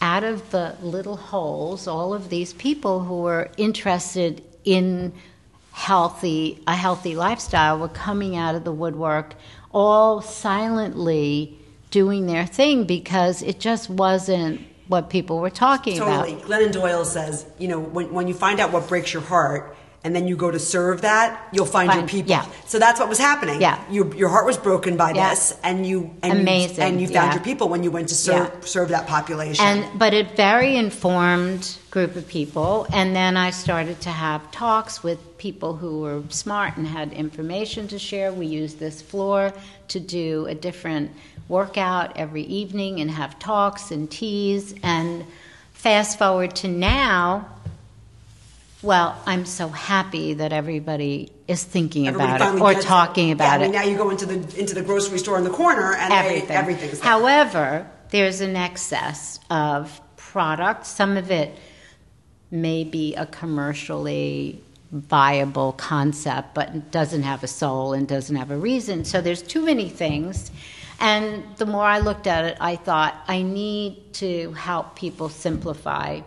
out 0.00 0.24
of 0.24 0.50
the 0.50 0.76
little 0.82 1.16
holes, 1.16 1.86
all 1.86 2.12
of 2.12 2.28
these 2.28 2.52
people 2.52 3.00
who 3.04 3.22
were 3.22 3.50
interested 3.56 4.42
in 4.64 5.12
healthy 5.72 6.58
a 6.66 6.74
healthy 6.74 7.14
lifestyle 7.14 7.78
were 7.78 7.88
coming 7.88 8.34
out 8.34 8.54
of 8.54 8.64
the 8.64 8.72
woodwork 8.72 9.34
all 9.72 10.22
silently 10.22 11.54
doing 11.90 12.26
their 12.26 12.46
thing 12.46 12.84
because 12.84 13.42
it 13.42 13.60
just 13.60 13.90
wasn't 13.90 14.58
what 14.88 15.10
people 15.10 15.38
were 15.38 15.50
talking 15.50 15.98
Totally. 15.98 16.32
about. 16.32 16.48
Totally. 16.48 16.66
Glennon 16.66 16.72
Doyle 16.72 17.04
says, 17.04 17.44
you 17.58 17.68
know, 17.68 17.78
when, 17.78 18.10
when 18.12 18.26
you 18.26 18.32
find 18.32 18.58
out 18.58 18.72
what 18.72 18.88
breaks 18.88 19.12
your 19.12 19.22
heart 19.22 19.76
and 20.06 20.14
then 20.14 20.28
you 20.28 20.36
go 20.36 20.52
to 20.52 20.58
serve 20.60 21.02
that, 21.02 21.48
you'll 21.52 21.66
find 21.78 21.92
your 21.92 22.06
people. 22.06 22.30
yeah. 22.30 22.46
So 22.66 22.78
that's 22.78 23.00
what 23.00 23.08
was 23.08 23.18
happening. 23.18 23.60
Yeah. 23.60 23.76
You, 23.90 24.14
your 24.14 24.28
heart 24.28 24.46
was 24.46 24.56
broken 24.56 24.96
by 24.96 25.10
Yeah. 25.10 25.30
this 25.30 25.58
and 25.64 25.84
you 25.84 25.98
and 26.22 26.38
Amazing, 26.40 26.76
you, 26.76 26.82
and 26.84 27.00
you 27.00 27.08
found 27.08 27.30
yeah. 27.30 27.34
your 27.34 27.42
people 27.50 27.68
when 27.68 27.82
you 27.82 27.90
went 27.90 28.08
to 28.10 28.14
serve 28.14 28.48
Yeah. 28.54 28.66
serve 28.76 28.88
that 28.90 29.08
population. 29.08 29.64
And 29.64 29.98
but 29.98 30.14
a 30.14 30.22
very 30.36 30.76
informed 30.76 31.76
group 31.90 32.14
of 32.14 32.24
people, 32.28 32.86
and 32.92 33.16
then 33.16 33.36
I 33.36 33.50
started 33.50 34.00
to 34.02 34.10
have 34.10 34.40
talks 34.52 35.02
with 35.02 35.18
people 35.38 35.74
who 35.80 35.92
were 36.04 36.22
smart 36.28 36.76
and 36.76 36.86
had 36.86 37.12
information 37.12 37.88
to 37.88 37.98
share. 37.98 38.32
We 38.32 38.46
used 38.46 38.78
this 38.78 39.02
floor 39.02 39.52
to 39.88 39.98
do 40.00 40.46
a 40.46 40.54
different 40.54 41.10
workout 41.48 42.16
every 42.16 42.42
evening 42.60 43.00
and 43.00 43.10
have 43.10 43.38
talks 43.38 43.90
and 43.90 44.08
teas. 44.10 44.74
And 44.82 45.24
fast 45.72 46.18
forward 46.18 46.54
to 46.56 46.68
now. 46.68 47.48
Well, 48.86 49.20
I'm 49.26 49.46
so 49.46 49.66
happy 49.66 50.34
that 50.34 50.52
everybody 50.52 51.32
is 51.48 51.64
thinking 51.64 52.06
Everybody 52.06 52.36
about 52.36 52.40
it 52.40 52.44
finally 52.44 52.60
or 52.62 52.74
gets 52.74 52.86
talking 52.86 53.28
Yeah, 53.28 53.34
about 53.34 53.54
I 53.54 53.58
mean, 53.64 53.70
it. 53.70 53.72
now 53.78 53.82
you 53.82 53.96
go 53.96 54.10
into 54.10 54.26
the 54.26 54.60
into 54.60 54.76
the 54.76 54.82
grocery 54.82 55.18
store 55.18 55.36
in 55.38 55.42
the 55.42 55.50
corner 55.50 55.92
and 55.94 56.12
they, 56.12 56.16
everything. 56.16 56.56
everything's 56.56 57.00
there. 57.00 57.10
However, 57.10 57.90
there's 58.10 58.40
an 58.40 58.54
excess 58.54 59.40
of 59.50 60.00
product. 60.16 60.86
Some 60.86 61.16
of 61.16 61.32
it 61.32 61.58
may 62.52 62.84
be 62.84 63.16
a 63.16 63.26
commercially 63.26 64.62
viable 64.92 65.72
concept, 65.72 66.54
but 66.54 66.92
doesn't 66.92 67.24
have 67.24 67.42
a 67.42 67.48
soul 67.48 67.92
and 67.92 68.06
doesn't 68.06 68.36
have 68.36 68.52
a 68.52 68.56
reason. 68.56 69.04
So 69.04 69.20
there's 69.20 69.42
too 69.42 69.62
many 69.64 69.88
things. 69.88 70.52
And 71.00 71.42
the 71.56 71.66
more 71.66 71.84
I 71.84 71.98
looked 71.98 72.28
at 72.28 72.44
it, 72.44 72.56
I 72.60 72.76
thought 72.76 73.20
I 73.26 73.42
need 73.42 74.12
to 74.14 74.52
help 74.52 74.94
people 74.94 75.28
simplify 75.28 76.20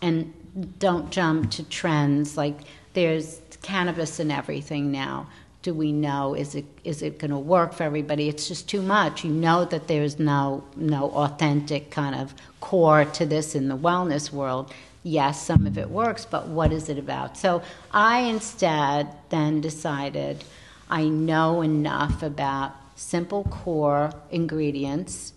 and 0.00 0.32
don't 0.78 1.10
jump 1.10 1.50
to 1.52 1.64
trends. 1.64 2.36
Like 2.36 2.58
there's 2.94 3.40
cannabis 3.62 4.18
and 4.20 4.32
everything 4.32 4.90
now. 4.90 5.28
Do 5.62 5.74
we 5.74 5.92
know 5.92 6.34
is 6.34 6.54
it 6.54 6.64
is 6.84 7.02
it 7.02 7.18
going 7.18 7.30
to 7.30 7.38
work 7.38 7.74
for 7.74 7.82
everybody? 7.82 8.28
It's 8.28 8.48
just 8.48 8.68
too 8.68 8.82
much. 8.82 9.24
You 9.24 9.30
know 9.30 9.64
that 9.66 9.88
there's 9.88 10.18
no 10.18 10.64
no 10.76 11.10
authentic 11.10 11.90
kind 11.90 12.14
of 12.14 12.34
core 12.60 13.04
to 13.04 13.26
this 13.26 13.54
in 13.54 13.68
the 13.68 13.76
wellness 13.76 14.32
world. 14.32 14.72
Yes 15.02 15.44
some 15.44 15.66
of 15.66 15.78
it 15.78 15.90
works 15.90 16.24
but 16.24 16.48
what 16.48 16.72
is 16.72 16.88
it 16.88 16.98
about? 16.98 17.36
So 17.36 17.62
i 17.92 18.20
instead 18.20 19.08
then 19.30 19.60
decided 19.60 20.44
i 20.88 21.04
know 21.08 21.62
enough 21.62 22.22
about 22.22 22.74
simple 22.96 23.44
core 23.44 24.12
ingredients 24.30 25.32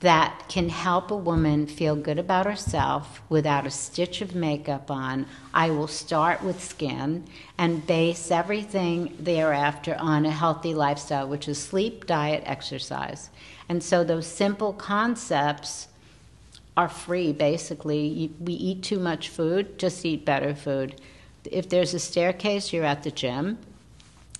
that 0.00 0.44
can 0.48 0.68
help 0.68 1.10
a 1.10 1.16
woman 1.16 1.66
feel 1.66 1.96
good 1.96 2.18
about 2.18 2.46
herself 2.46 3.20
without 3.28 3.66
a 3.66 3.70
stitch 3.70 4.20
of 4.20 4.34
makeup 4.34 4.90
on. 4.90 5.26
I 5.52 5.70
will 5.70 5.88
start 5.88 6.42
with 6.42 6.62
skin 6.62 7.24
and 7.56 7.84
base 7.84 8.30
everything 8.30 9.16
thereafter 9.18 9.96
on 9.98 10.24
a 10.24 10.30
healthy 10.30 10.72
lifestyle, 10.72 11.26
which 11.26 11.48
is 11.48 11.60
sleep, 11.60 12.06
diet, 12.06 12.44
exercise. 12.46 13.30
And 13.68 13.82
so 13.82 14.04
those 14.04 14.26
simple 14.26 14.72
concepts 14.72 15.88
are 16.76 16.88
free, 16.88 17.32
basically. 17.32 18.30
We 18.38 18.52
eat 18.52 18.84
too 18.84 19.00
much 19.00 19.28
food, 19.28 19.80
just 19.80 20.06
eat 20.06 20.24
better 20.24 20.54
food. 20.54 21.00
If 21.44 21.68
there's 21.68 21.92
a 21.92 21.98
staircase, 21.98 22.72
you're 22.72 22.84
at 22.84 23.02
the 23.02 23.10
gym. 23.10 23.58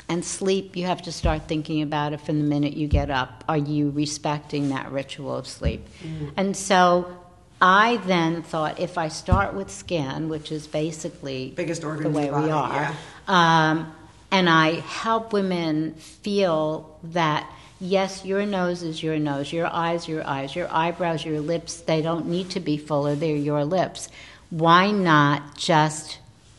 And 0.09 0.25
sleep, 0.25 0.77
you 0.77 0.87
have 0.87 1.03
to 1.03 1.13
start 1.13 1.49
thinking 1.49 1.83
about 1.83 2.15
it 2.15 2.21
from 2.23 2.39
the 2.39 2.45
minute 2.45 2.75
you 2.75 2.89
get 2.89 3.11
up. 3.11 3.45
Are 3.49 3.59
you 3.59 3.91
respecting 3.91 4.71
that 4.71 4.91
ritual 4.91 5.37
of 5.37 5.47
sleep? 5.47 5.87
Mm. 6.03 6.33
And 6.37 6.57
so 6.57 7.15
I 7.61 7.97
then 8.07 8.43
thought 8.43 8.81
if 8.81 8.97
I 8.97 9.09
start 9.09 9.55
with 9.55 9.71
skin, 9.71 10.29
which 10.29 10.53
is 10.53 10.67
basically 10.67 11.53
biggest 11.57 11.85
organ 11.85 12.05
the 12.05 12.11
way 12.11 12.31
body, 12.31 12.47
we 12.47 12.51
are, 12.53 12.73
yeah. 12.73 12.95
um, 13.27 13.93
and 14.31 14.49
I 14.49 14.81
help 14.81 15.33
women 15.33 15.95
feel 15.95 16.99
that 17.03 17.51
yes, 17.81 18.25
your 18.25 18.47
nose 18.47 18.83
is 18.83 19.03
your 19.03 19.19
nose, 19.19 19.53
your 19.53 19.67
eyes, 19.67 20.07
your 20.07 20.27
eyes, 20.27 20.55
your 20.55 20.73
eyebrows, 20.73 21.25
your 21.25 21.41
lips, 21.41 21.81
they 21.81 22.03
don't 22.03 22.27
need 22.27 22.51
to 22.51 22.61
be 22.61 22.77
fuller, 22.77 23.15
they're 23.15 23.37
your 23.37 23.65
lips. 23.65 24.09
Why 24.51 24.91
not 24.91 25.57
just 25.57 26.19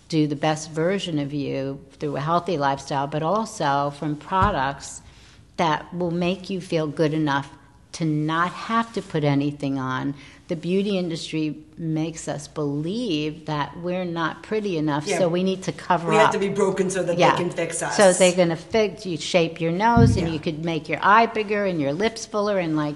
do 0.10 0.28
the 0.28 0.36
best 0.36 0.72
version 0.72 1.20
of 1.20 1.34
you 1.34 1.80
through 2.00 2.18
a 2.18 2.20
healthy 2.20 2.58
lifestyle, 2.58 3.08
but 3.08 3.24
also 3.24 3.92
from 3.92 4.16
products 4.16 5.02
that 5.58 5.94
will 5.94 6.12
make 6.12 6.50
you 6.50 6.60
feel 6.60 6.88
good 6.88 7.14
enough 7.14 7.50
to 7.92 8.06
not 8.06 8.52
have 8.52 8.92
to 8.94 9.02
put 9.02 9.24
anything 9.24 9.78
on. 9.78 10.16
The 10.48 10.56
beauty 10.56 10.98
industry 10.98 11.58
makes 11.78 12.28
us 12.28 12.48
believe 12.48 13.46
that 13.46 13.78
we're 13.78 14.06
not 14.06 14.42
pretty 14.42 14.78
enough, 14.78 15.06
yeah. 15.06 15.20
so 15.20 15.30
we 15.30 15.44
need 15.44 15.64
to 15.64 15.72
cover 15.72 16.10
we 16.10 16.16
up. 16.16 16.20
We 16.20 16.24
have 16.24 16.34
to 16.34 16.40
be 16.40 16.50
broken 16.50 16.90
so 16.90 17.04
that 17.04 17.18
yeah. 17.18 17.32
they 17.32 17.38
can 17.38 17.52
fix 17.52 17.84
us. 17.84 17.96
So 17.96 18.14
they're 18.14 18.36
going 18.36 18.50
to 18.50 18.56
fix 18.56 19.06
you, 19.06 19.18
shape 19.18 19.62
your 19.62 19.72
nose, 19.72 20.18
and 20.18 20.28
yeah. 20.28 20.34
you 20.34 20.40
could 20.40 20.66
make 20.66 20.90
your 20.90 21.00
eye 21.04 21.28
bigger 21.28 21.66
and 21.66 21.80
your 21.80 21.94
lips 21.94 22.26
fuller, 22.26 22.58
and 22.58 22.76
like 22.76 22.96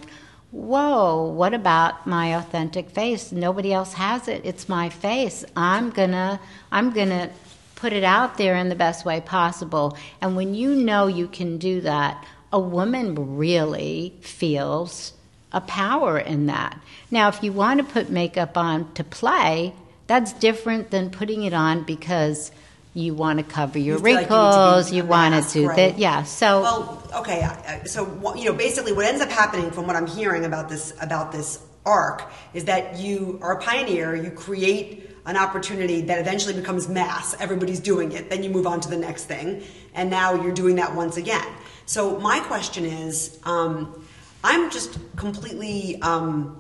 whoa, 0.54 1.24
what 1.30 1.52
about 1.56 2.06
my 2.06 2.28
authentic 2.38 2.92
face? 2.92 3.32
Nobody 3.32 3.74
else 3.74 3.94
has 3.94 4.28
it. 4.28 4.42
It's 4.46 4.70
my 4.70 4.88
face. 4.88 5.44
I'm 5.56 5.90
gonna, 5.90 6.40
I'm 6.72 6.92
gonna 6.92 7.32
put 7.76 7.92
it 7.92 8.04
out 8.04 8.38
there 8.38 8.56
in 8.56 8.70
the 8.70 8.76
best 8.76 9.04
way 9.04 9.20
possible. 9.20 9.98
And 10.22 10.36
when 10.36 10.54
you 10.54 10.76
know 10.76 11.08
you 11.08 11.28
can 11.28 11.58
do 11.58 11.82
that, 11.82 12.24
a 12.52 12.60
woman 12.60 13.36
really 13.36 14.14
feels 14.22 15.14
a 15.52 15.62
power 15.62 16.20
in 16.20 16.46
that. 16.46 16.80
Now, 17.10 17.30
if 17.30 17.42
you 17.42 17.52
want 17.52 17.80
to 17.80 17.84
put 17.92 18.12
makeup 18.12 18.56
on 18.56 18.94
to 18.94 19.04
play, 19.04 19.74
that's 20.06 20.34
different 20.34 20.92
than 20.92 21.10
putting 21.10 21.44
it 21.44 21.54
on 21.54 21.84
because 21.84 22.52
you 22.94 23.14
want 23.14 23.40
to 23.40 23.46
cover 23.46 23.80
your 23.80 23.98
you 23.98 24.04
wrinkles, 24.04 24.86
like 24.86 24.94
you, 24.94 25.04
want 25.04 25.44
to 25.44 25.52
do 25.52 25.68
right? 25.68 25.76
that. 25.76 25.98
Yeah. 25.98 26.24
So 26.24 26.62
well, 26.62 27.04
okay. 27.16 27.82
So 27.86 28.34
you 28.36 28.46
know, 28.46 28.54
basically, 28.54 28.94
what 28.94 29.06
ends 29.06 29.22
up 29.22 29.30
happening 29.30 29.72
from 29.72 29.88
what 29.88 29.96
I'm 29.96 30.08
hearing 30.08 30.46
about 30.46 30.70
this 30.70 30.94
about 31.02 31.32
this 31.32 31.60
arc 31.86 32.32
is 32.54 32.66
that 32.66 33.00
you 33.00 33.40
are 33.42 33.58
a 33.58 33.62
pioneer. 33.62 34.16
You 34.16 34.32
create 34.32 35.10
an 35.26 35.38
opportunity 35.38 36.02
that 36.02 36.20
eventually 36.20 36.54
becomes 36.54 36.88
mass. 36.88 37.36
Everybody's 37.40 37.80
doing 37.80 38.12
it. 38.12 38.30
Then 38.30 38.44
you 38.44 38.50
move 38.50 38.68
on 38.68 38.80
to 38.82 38.90
the 38.90 38.98
next 38.98 39.26
thing, 39.26 39.64
and 39.96 40.10
now 40.10 40.36
you're 40.36 40.54
doing 40.54 40.76
that 40.76 40.96
once 40.96 41.18
again. 41.18 41.48
So 41.86 42.20
my 42.20 42.40
question 42.42 42.86
is, 42.86 43.40
um, 43.44 44.06
I'm 44.44 44.70
just 44.70 45.00
completely. 45.16 46.00
Um, 46.02 46.60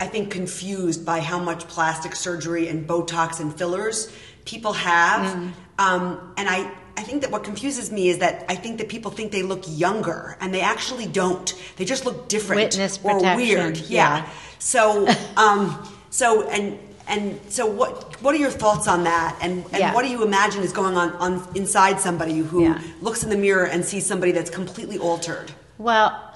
I 0.00 0.06
think 0.06 0.30
confused 0.30 1.04
by 1.04 1.20
how 1.20 1.38
much 1.38 1.68
plastic 1.68 2.16
surgery 2.16 2.68
and 2.68 2.88
Botox 2.88 3.38
and 3.38 3.56
fillers 3.56 4.10
people 4.44 4.72
have. 4.72 5.36
Mm. 5.36 5.52
Um, 5.78 6.34
and 6.36 6.48
I, 6.48 6.70
I 6.96 7.02
think 7.02 7.22
that 7.22 7.30
what 7.30 7.44
confuses 7.44 7.92
me 7.92 8.08
is 8.08 8.18
that 8.18 8.44
I 8.48 8.54
think 8.54 8.78
that 8.78 8.88
people 8.88 9.10
think 9.10 9.30
they 9.30 9.42
look 9.42 9.64
younger 9.66 10.36
and 10.40 10.52
they 10.52 10.60
actually 10.60 11.06
don't. 11.06 11.54
They 11.76 11.84
just 11.84 12.04
look 12.04 12.28
different 12.28 12.62
Witness 12.62 12.98
or 13.02 13.14
protection. 13.14 13.36
weird. 13.36 13.78
Yeah. 13.78 14.18
yeah. 14.18 14.30
So, 14.58 15.06
um, 15.36 15.86
so 16.10 16.48
and 16.48 16.78
and 17.06 17.40
so 17.48 17.66
what 17.66 18.20
what 18.22 18.34
are 18.34 18.38
your 18.38 18.50
thoughts 18.50 18.88
on 18.88 19.04
that? 19.04 19.38
And 19.40 19.64
and 19.66 19.78
yeah. 19.78 19.94
what 19.94 20.04
do 20.04 20.10
you 20.10 20.22
imagine 20.22 20.62
is 20.62 20.72
going 20.72 20.96
on, 20.96 21.12
on 21.12 21.46
inside 21.54 22.00
somebody 22.00 22.38
who 22.38 22.64
yeah. 22.64 22.82
looks 23.00 23.22
in 23.22 23.30
the 23.30 23.36
mirror 23.36 23.66
and 23.66 23.84
sees 23.84 24.06
somebody 24.06 24.32
that's 24.32 24.50
completely 24.50 24.98
altered? 24.98 25.52
Well, 25.78 26.34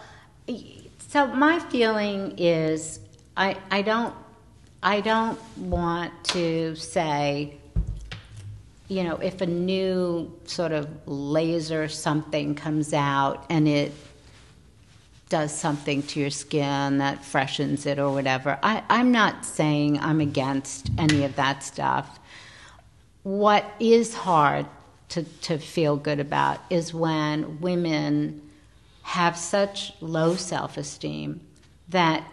so 1.09 1.27
my 1.27 1.61
feeling 1.61 2.35
is 2.39 3.01
I 3.37 3.57
I 3.71 3.83
don't 3.83 4.15
I 4.83 5.01
don't 5.01 5.39
want 5.59 6.13
to 6.25 6.77
say 6.77 7.59
you 8.89 9.03
know, 9.03 9.17
if 9.17 9.41
a 9.41 9.47
new 9.47 10.33
sort 10.45 10.73
of 10.73 10.89
laser 11.07 11.89
something 11.89 12.55
comes 12.55 12.93
out 12.93 13.47
and 13.49 13.67
it 13.67 13.93
does 15.31 15.57
something 15.57 16.03
to 16.03 16.21
your 16.21 16.31
skin 16.31 16.99
that 16.99 17.25
freshens 17.25 17.87
it 17.87 17.99
or 17.99 18.13
whatever, 18.13 18.59
I, 18.63 18.83
I'm 18.91 19.11
not 19.11 19.45
saying 19.45 19.99
I'm 20.01 20.21
against 20.21 20.91
any 20.99 21.25
of 21.25 21.35
that 21.37 21.63
stuff. 21.63 22.19
What 23.23 23.65
is 23.81 24.15
hard 24.15 24.67
to, 25.11 25.23
to 25.23 25.59
feel 25.59 25.97
good 25.97 26.21
about 26.21 26.61
is 26.69 26.93
when 26.93 27.61
women 27.61 28.43
have 29.03 29.37
such 29.37 29.93
low 30.01 30.37
self 30.37 30.77
esteem 30.77 31.41
that 31.89 32.27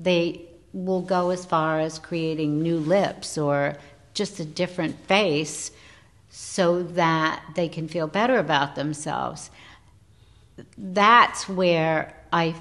they 0.00 0.42
will 0.72 1.02
go 1.02 1.30
as 1.30 1.44
far 1.44 1.80
as 1.80 1.98
creating 1.98 2.62
new 2.62 2.78
lips 2.78 3.38
or 3.38 3.76
just 4.14 4.38
a 4.40 4.44
different 4.44 4.98
face 5.06 5.70
so 6.30 6.82
that 6.82 7.42
they 7.54 7.68
can 7.68 7.88
feel 7.88 8.06
better 8.06 8.38
about 8.38 8.74
themselves. 8.74 9.50
That's 10.76 11.48
where 11.48 12.14
I 12.32 12.54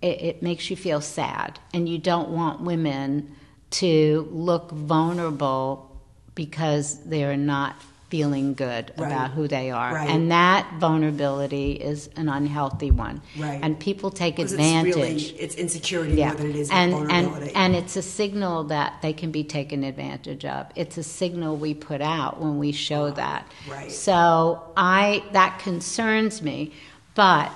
it, 0.00 0.22
it 0.22 0.42
makes 0.42 0.70
you 0.70 0.76
feel 0.76 1.00
sad, 1.00 1.58
and 1.74 1.88
you 1.88 1.98
don't 1.98 2.30
want 2.30 2.60
women 2.60 3.34
to 3.70 4.28
look 4.30 4.70
vulnerable 4.70 6.00
because 6.34 7.00
they're 7.04 7.36
not 7.36 7.82
feeling 8.08 8.54
good 8.54 8.92
right. 8.96 9.06
about 9.06 9.30
who 9.32 9.46
they 9.46 9.70
are. 9.70 9.94
Right. 9.94 10.08
And 10.08 10.30
that 10.30 10.66
vulnerability 10.78 11.72
is 11.72 12.08
an 12.16 12.28
unhealthy 12.28 12.90
one. 12.90 13.20
Right. 13.38 13.60
And 13.62 13.78
people 13.78 14.10
take 14.10 14.38
advantage. 14.38 14.88
It's, 14.88 14.96
really, 14.96 15.40
it's 15.40 15.54
insecurity 15.56 16.14
yeah. 16.14 16.28
more 16.28 16.36
than 16.36 16.50
it 16.50 16.56
is 16.56 16.70
and, 16.70 16.92
vulnerability. 16.92 17.48
And, 17.48 17.74
and 17.74 17.76
it's 17.76 17.96
a 17.96 18.02
signal 18.02 18.64
that 18.64 19.00
they 19.02 19.12
can 19.12 19.30
be 19.30 19.44
taken 19.44 19.84
advantage 19.84 20.44
of. 20.44 20.66
It's 20.74 20.96
a 20.96 21.02
signal 21.02 21.56
we 21.56 21.74
put 21.74 22.00
out 22.00 22.40
when 22.40 22.58
we 22.58 22.72
show 22.72 23.06
oh, 23.06 23.10
that. 23.12 23.46
Right. 23.68 23.92
So 23.92 24.72
I 24.76 25.22
that 25.32 25.58
concerns 25.58 26.40
me. 26.40 26.72
But 27.14 27.52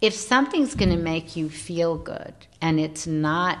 if 0.00 0.14
something's 0.14 0.74
going 0.74 0.90
to 0.90 0.96
make 0.96 1.36
you 1.36 1.50
feel 1.50 1.96
good 1.96 2.34
and 2.62 2.80
it's 2.80 3.06
not 3.06 3.58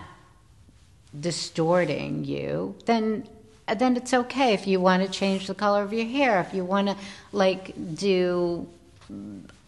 distorting 1.18 2.24
you, 2.24 2.76
then 2.86 3.28
then 3.78 3.96
it's 3.96 4.12
okay 4.12 4.54
if 4.54 4.66
you 4.66 4.80
want 4.80 5.02
to 5.04 5.10
change 5.10 5.46
the 5.46 5.54
color 5.54 5.82
of 5.82 5.92
your 5.92 6.06
hair, 6.06 6.40
if 6.40 6.54
you 6.54 6.64
want 6.64 6.88
to 6.88 6.96
like 7.32 7.74
do 7.94 8.66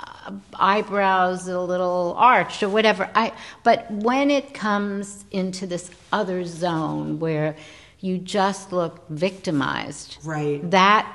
uh, 0.01 0.33
eyebrows 0.55 1.49
a 1.49 1.61
little 1.61 2.15
arched 2.17 2.63
or 2.63 2.69
whatever. 2.69 3.11
I 3.15 3.33
but 3.63 3.91
when 3.91 4.31
it 4.31 4.55
comes 4.55 5.25
into 5.31 5.67
this 5.67 5.91
other 6.13 6.45
zone 6.45 7.19
where 7.19 7.57
you 8.01 8.19
just 8.19 8.73
look 8.73 9.09
victimized, 9.09 10.19
right? 10.25 10.71
That 10.71 11.07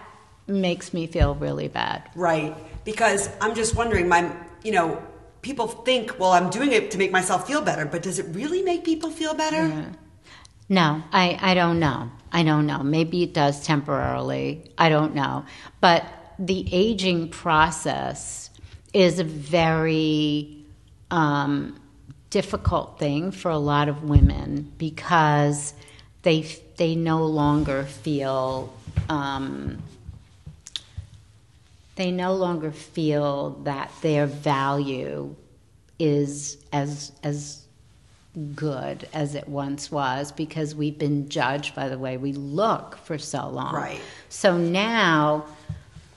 makes 0.47 0.93
me 0.93 1.07
feel 1.07 1.35
really 1.35 1.67
bad, 1.67 2.09
right? 2.15 2.55
Because 2.85 3.29
I'm 3.41 3.55
just 3.55 3.75
wondering, 3.75 4.07
my 4.07 4.31
you 4.63 4.71
know. 4.71 5.01
People 5.43 5.67
think, 5.67 6.19
well, 6.19 6.31
I'm 6.31 6.49
doing 6.49 6.73
it 6.73 6.91
to 6.91 6.97
make 6.97 7.11
myself 7.11 7.47
feel 7.47 7.61
better, 7.61 7.85
but 7.85 8.01
does 8.01 8.19
it 8.19 8.25
really 8.35 8.63
make 8.63 8.83
people 8.83 9.09
feel 9.09 9.33
better? 9.33 9.67
Yeah. 9.67 9.85
No, 10.69 11.01
I, 11.11 11.37
I 11.41 11.53
don't 11.53 11.79
know. 11.79 12.11
I 12.31 12.43
don't 12.43 12.65
know. 12.65 12.83
Maybe 12.83 13.23
it 13.23 13.33
does 13.33 13.65
temporarily. 13.65 14.71
I 14.77 14.89
don't 14.89 15.15
know. 15.15 15.45
But 15.79 16.03
the 16.37 16.67
aging 16.71 17.29
process 17.29 18.49
is 18.93 19.19
a 19.19 19.23
very 19.23 20.65
um, 21.09 21.79
difficult 22.29 22.99
thing 22.99 23.31
for 23.31 23.49
a 23.49 23.57
lot 23.57 23.87
of 23.87 24.03
women 24.03 24.71
because 24.77 25.73
they 26.23 26.41
they 26.75 26.95
no 26.95 27.25
longer 27.25 27.83
feel 27.83 28.73
um, 29.09 29.81
they 31.95 32.11
no 32.11 32.33
longer 32.33 32.71
feel 32.71 33.51
that 33.63 33.91
their 34.01 34.27
value 34.27 35.35
is 35.97 36.57
as 36.71 37.11
as 37.23 37.66
good 38.55 39.07
as 39.13 39.35
it 39.35 39.47
once 39.47 39.91
was 39.91 40.31
because 40.31 40.75
we've 40.75 40.97
been 40.97 41.27
judged 41.29 41.73
by 41.75 41.89
the 41.89 41.97
way 41.97 42.17
we 42.17 42.33
look 42.33 42.97
for 42.97 43.17
so 43.17 43.49
long. 43.49 43.73
Right. 43.73 44.01
So 44.29 44.57
now 44.57 45.45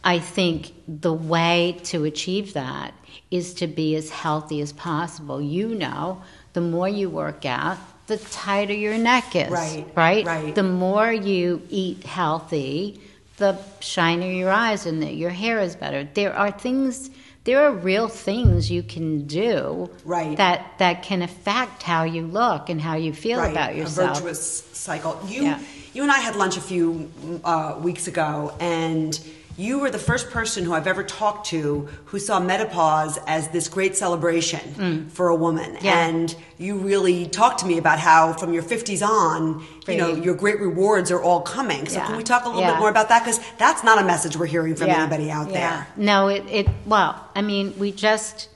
I 0.04 0.18
think 0.18 0.72
the 0.86 1.12
way 1.12 1.78
to 1.84 2.04
achieve 2.04 2.54
that 2.54 2.94
is 3.30 3.54
to 3.54 3.66
be 3.66 3.96
as 3.96 4.10
healthy 4.10 4.60
as 4.60 4.72
possible. 4.72 5.40
You 5.40 5.74
know, 5.74 6.22
the 6.52 6.60
more 6.60 6.88
you 6.88 7.08
work 7.10 7.44
out, 7.46 7.78
the 8.06 8.16
tighter 8.16 8.74
your 8.74 8.98
neck 8.98 9.36
is. 9.36 9.50
Right, 9.50 9.86
Right? 9.94 10.26
right. 10.26 10.54
The 10.54 10.62
more 10.62 11.12
you 11.12 11.62
eat 11.70 12.04
healthy, 12.04 13.00
the 13.36 13.58
shinier 13.80 14.32
your 14.32 14.50
eyes 14.50 14.84
and 14.84 15.02
the, 15.02 15.10
your 15.10 15.30
hair 15.30 15.60
is 15.60 15.76
better. 15.76 16.08
There 16.14 16.34
are 16.34 16.50
things 16.50 17.10
there 17.44 17.62
are 17.66 17.72
real 17.72 18.06
things 18.08 18.70
you 18.70 18.82
can 18.82 19.26
do 19.26 19.88
Right. 20.04 20.36
that 20.36 20.74
that 20.78 21.02
can 21.02 21.22
affect 21.22 21.82
how 21.82 22.04
you 22.04 22.26
look 22.26 22.68
and 22.68 22.80
how 22.80 22.96
you 22.96 23.12
feel 23.12 23.38
right, 23.38 23.50
about 23.50 23.72
a 23.72 23.76
yourself. 23.76 24.18
virtuous 24.18 24.64
cycle. 24.72 25.18
You, 25.26 25.42
Yeah. 25.44 25.58
you 25.94 26.02
and 26.02 26.10
I 26.12 26.18
had 26.20 26.36
lunch 26.36 26.56
a 26.56 26.60
few 26.60 27.10
uh, 27.44 27.76
weeks 27.82 28.06
ago, 28.08 28.52
and 28.60 29.18
you 29.56 29.78
were 29.78 29.90
the 29.90 29.98
first 29.98 30.30
person 30.30 30.64
who 30.64 30.72
I've 30.72 30.86
ever 30.86 31.02
talked 31.02 31.46
to 31.48 31.88
who 32.06 32.18
saw 32.18 32.40
menopause 32.40 33.18
as 33.26 33.48
this 33.48 33.68
great 33.68 33.96
celebration 33.96 35.08
for 35.10 35.28
a 35.28 35.34
woman. 35.34 35.76
Mm. 35.76 35.82
Yeah. 35.82 36.06
And 36.06 36.34
you 36.58 36.78
really 36.78 37.26
talked 37.26 37.60
to 37.60 37.66
me 37.66 37.78
about 37.78 37.98
how, 37.98 38.32
from 38.32 38.52
your 38.54 38.62
50s 38.62 39.06
on, 39.06 39.64
you 39.86 39.96
know, 39.96 40.14
your 40.14 40.34
great 40.34 40.60
rewards 40.60 41.10
are 41.10 41.22
all 41.22 41.40
coming. 41.40 41.86
So, 41.86 41.98
Yeah. 41.98 42.06
can 42.06 42.16
we 42.16 42.22
talk 42.22 42.44
a 42.44 42.48
little 42.48 42.62
Yeah. 42.62 42.72
bit 42.72 42.78
more 42.80 42.88
about 42.88 43.08
that? 43.08 43.24
Because 43.24 43.40
that's 43.58 43.84
not 43.84 44.00
a 44.00 44.04
message 44.04 44.36
we're 44.36 44.46
hearing 44.46 44.74
from 44.76 44.90
anybody 44.90 45.30
out 45.30 45.50
yeah. 45.50 45.52
there. 45.52 45.86
No, 45.96 46.28
it, 46.28 46.44
it, 46.48 46.68
well, 46.86 47.28
I 47.34 47.42
mean, 47.42 47.74
we 47.78 47.92
just 47.92 48.48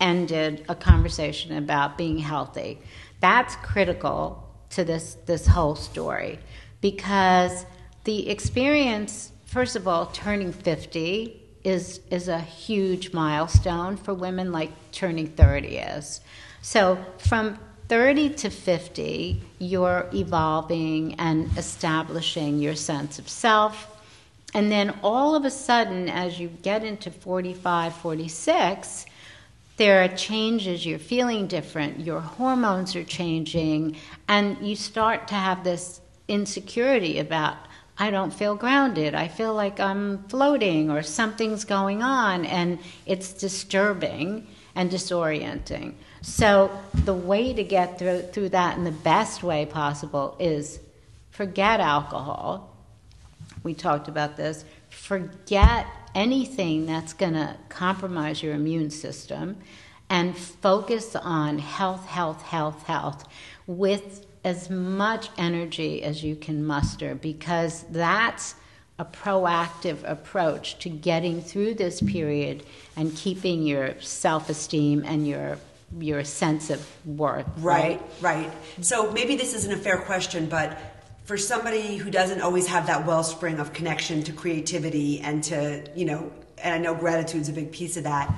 ended 0.00 0.64
a 0.68 0.74
conversation 0.74 1.56
about 1.56 1.96
being 1.98 2.18
healthy. 2.18 2.78
That's 3.20 3.56
critical 3.56 4.42
to 4.70 4.84
this, 4.84 5.16
this 5.26 5.46
whole 5.46 5.74
story 5.74 6.38
because 6.80 7.64
the 8.04 8.28
experience, 8.28 9.32
first 9.56 9.74
of 9.74 9.88
all, 9.88 10.04
turning 10.12 10.52
50 10.52 11.34
is, 11.64 12.02
is 12.10 12.28
a 12.28 12.38
huge 12.38 13.14
milestone 13.14 13.96
for 13.96 14.12
women 14.12 14.52
like 14.52 14.70
turning 14.92 15.26
30 15.28 15.78
is. 15.78 16.20
So 16.60 17.02
from 17.16 17.58
30 17.88 18.34
to 18.34 18.50
50, 18.50 19.40
you're 19.58 20.10
evolving 20.12 21.14
and 21.14 21.48
establishing 21.56 22.58
your 22.58 22.74
sense 22.74 23.18
of 23.18 23.30
self. 23.30 23.98
And 24.52 24.70
then 24.70 24.92
all 25.02 25.34
of 25.34 25.46
a 25.46 25.50
sudden, 25.50 26.10
as 26.10 26.38
you 26.38 26.48
get 26.60 26.84
into 26.84 27.10
45, 27.10 27.94
46, 27.94 29.06
there 29.78 30.04
are 30.04 30.08
changes, 30.08 30.84
you're 30.84 30.98
feeling 30.98 31.46
different, 31.46 32.00
your 32.00 32.20
hormones 32.20 32.94
are 32.94 33.04
changing, 33.04 33.96
and 34.28 34.58
you 34.60 34.76
start 34.76 35.28
to 35.28 35.34
have 35.34 35.64
this 35.64 36.02
insecurity 36.28 37.20
about, 37.20 37.56
I 37.98 38.10
don't 38.10 38.32
feel 38.32 38.54
grounded, 38.56 39.14
I 39.14 39.28
feel 39.28 39.54
like 39.54 39.80
I'm 39.80 40.24
floating, 40.24 40.90
or 40.90 41.02
something's 41.02 41.64
going 41.64 42.02
on, 42.02 42.44
and 42.44 42.78
it's 43.06 43.32
disturbing 43.32 44.46
and 44.74 44.90
disorienting. 44.90 45.94
So, 46.20 46.70
the 46.92 47.14
way 47.14 47.54
to 47.54 47.64
get 47.64 47.98
through, 47.98 48.22
through 48.32 48.50
that 48.50 48.76
in 48.76 48.84
the 48.84 48.90
best 48.90 49.42
way 49.42 49.64
possible 49.64 50.36
is 50.38 50.78
forget 51.30 51.80
alcohol. 51.80 52.76
We 53.62 53.72
talked 53.72 54.08
about 54.08 54.36
this. 54.36 54.64
Forget 54.90 55.86
anything 56.14 56.86
that's 56.86 57.12
going 57.12 57.34
to 57.34 57.56
compromise 57.68 58.42
your 58.42 58.54
immune 58.54 58.90
system 58.90 59.56
and 60.08 60.36
focus 60.36 61.16
on 61.16 61.58
health, 61.58 62.06
health, 62.06 62.42
health, 62.42 62.82
health 62.84 63.24
with 63.66 64.26
as 64.46 64.70
much 64.70 65.28
energy 65.36 66.04
as 66.04 66.22
you 66.22 66.36
can 66.36 66.64
muster 66.64 67.16
because 67.16 67.84
that's 67.90 68.54
a 68.96 69.04
proactive 69.04 70.08
approach 70.08 70.78
to 70.78 70.88
getting 70.88 71.42
through 71.42 71.74
this 71.74 72.00
period 72.00 72.62
and 72.96 73.14
keeping 73.16 73.64
your 73.64 74.00
self-esteem 74.00 75.02
and 75.04 75.26
your 75.26 75.58
your 75.98 76.22
sense 76.24 76.70
of 76.70 76.84
worth 77.04 77.46
Right, 77.58 78.00
right. 78.20 78.50
So 78.80 79.12
maybe 79.12 79.36
this 79.36 79.52
isn't 79.54 79.72
a 79.72 79.76
fair 79.76 79.98
question, 79.98 80.48
but 80.48 80.78
for 81.24 81.36
somebody 81.36 81.96
who 81.96 82.10
doesn't 82.10 82.40
always 82.40 82.68
have 82.68 82.86
that 82.86 83.04
wellspring 83.04 83.58
of 83.58 83.72
connection 83.72 84.22
to 84.24 84.32
creativity 84.32 85.20
and 85.20 85.42
to, 85.44 85.84
you 85.96 86.04
know, 86.04 86.32
and 86.58 86.74
I 86.74 86.78
know 86.78 86.94
gratitude's 86.94 87.48
a 87.48 87.52
big 87.52 87.72
piece 87.72 87.96
of 87.96 88.04
that, 88.04 88.32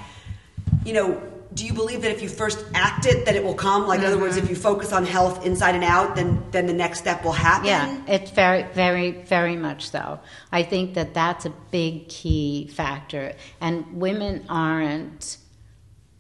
you 0.85 0.95
know, 0.95 1.23
do 1.59 1.67
you 1.67 1.73
believe 1.73 2.03
that 2.03 2.13
if 2.13 2.23
you 2.23 2.29
first 2.29 2.65
act 2.73 3.05
it, 3.05 3.27
that 3.27 3.35
it 3.35 3.43
will 3.43 3.55
come? 3.55 3.89
Like, 3.89 3.99
in 3.99 4.07
other 4.07 4.17
words, 4.17 4.37
if 4.37 4.45
mm-hmm. 4.45 4.55
you 4.55 4.57
focus 4.57 4.93
on 4.93 5.05
health 5.05 5.45
inside 5.45 5.75
and 5.75 5.83
out, 5.83 6.15
then 6.15 6.45
then 6.53 6.67
the 6.67 6.73
next 6.73 7.01
step 7.01 7.25
will 7.25 7.33
happen. 7.33 7.67
Yeah, 7.67 8.01
it's 8.07 8.31
very, 8.31 8.63
very, 8.75 9.11
very 9.11 9.57
much 9.57 9.91
so. 9.91 10.21
I 10.53 10.63
think 10.63 10.95
that 10.95 11.15
that's 11.15 11.47
a 11.47 11.51
big 11.73 12.09
key 12.09 12.69
factor, 12.69 13.35
and 13.61 14.01
women 14.01 14.45
aren't. 14.49 15.39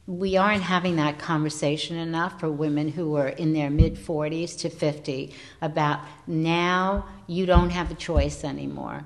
We 0.06 0.38
aren't 0.38 0.62
having 0.62 0.96
that 0.96 1.18
conversation 1.18 1.96
enough 1.96 2.40
for 2.40 2.50
women 2.50 2.88
who 2.88 3.16
are 3.16 3.28
in 3.28 3.52
their 3.52 3.70
mid 3.70 3.96
40s 3.96 4.58
to 4.60 4.70
50 4.70 5.34
about 5.60 6.00
now 6.26 7.06
you 7.26 7.44
don't 7.44 7.70
have 7.70 7.90
a 7.90 7.94
choice 7.94 8.42
anymore. 8.42 9.04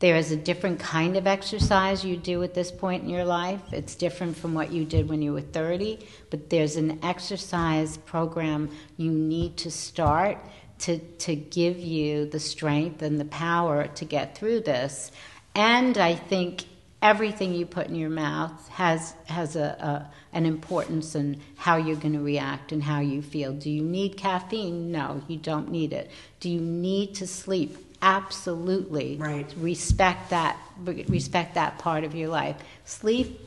There 0.00 0.16
is 0.16 0.32
a 0.32 0.36
different 0.36 0.80
kind 0.80 1.18
of 1.18 1.26
exercise 1.26 2.04
you 2.06 2.16
do 2.16 2.42
at 2.42 2.54
this 2.54 2.72
point 2.72 3.02
in 3.02 3.10
your 3.10 3.26
life. 3.26 3.60
It's 3.70 3.94
different 3.94 4.34
from 4.34 4.54
what 4.54 4.72
you 4.72 4.86
did 4.86 5.10
when 5.10 5.20
you 5.20 5.34
were 5.34 5.42
30, 5.42 5.98
but 6.30 6.48
there's 6.48 6.76
an 6.76 6.98
exercise 7.04 7.98
program 7.98 8.70
you 8.96 9.10
need 9.10 9.58
to 9.58 9.70
start 9.70 10.38
to, 10.80 10.98
to 10.98 11.36
give 11.36 11.78
you 11.78 12.24
the 12.24 12.40
strength 12.40 13.02
and 13.02 13.20
the 13.20 13.26
power 13.26 13.88
to 13.88 14.04
get 14.06 14.38
through 14.38 14.60
this. 14.60 15.12
And 15.54 15.98
I 15.98 16.14
think 16.14 16.64
everything 17.02 17.52
you 17.52 17.66
put 17.66 17.88
in 17.88 17.94
your 17.94 18.08
mouth 18.08 18.68
has, 18.68 19.12
has 19.26 19.54
a, 19.54 19.60
a, 19.60 20.10
an 20.32 20.46
importance 20.46 21.14
in 21.14 21.42
how 21.56 21.76
you're 21.76 21.96
going 21.96 22.14
to 22.14 22.22
react 22.22 22.72
and 22.72 22.82
how 22.82 23.00
you 23.00 23.20
feel. 23.20 23.52
Do 23.52 23.68
you 23.68 23.82
need 23.82 24.16
caffeine? 24.16 24.90
No, 24.90 25.22
you 25.28 25.36
don't 25.36 25.70
need 25.70 25.92
it. 25.92 26.10
Do 26.40 26.48
you 26.48 26.60
need 26.60 27.16
to 27.16 27.26
sleep? 27.26 27.76
Absolutely. 28.02 29.16
Right. 29.16 29.52
Respect 29.58 30.30
that. 30.30 30.56
Respect 30.84 31.54
that 31.54 31.78
part 31.78 32.04
of 32.04 32.14
your 32.14 32.28
life. 32.28 32.56
Sleep, 32.84 33.40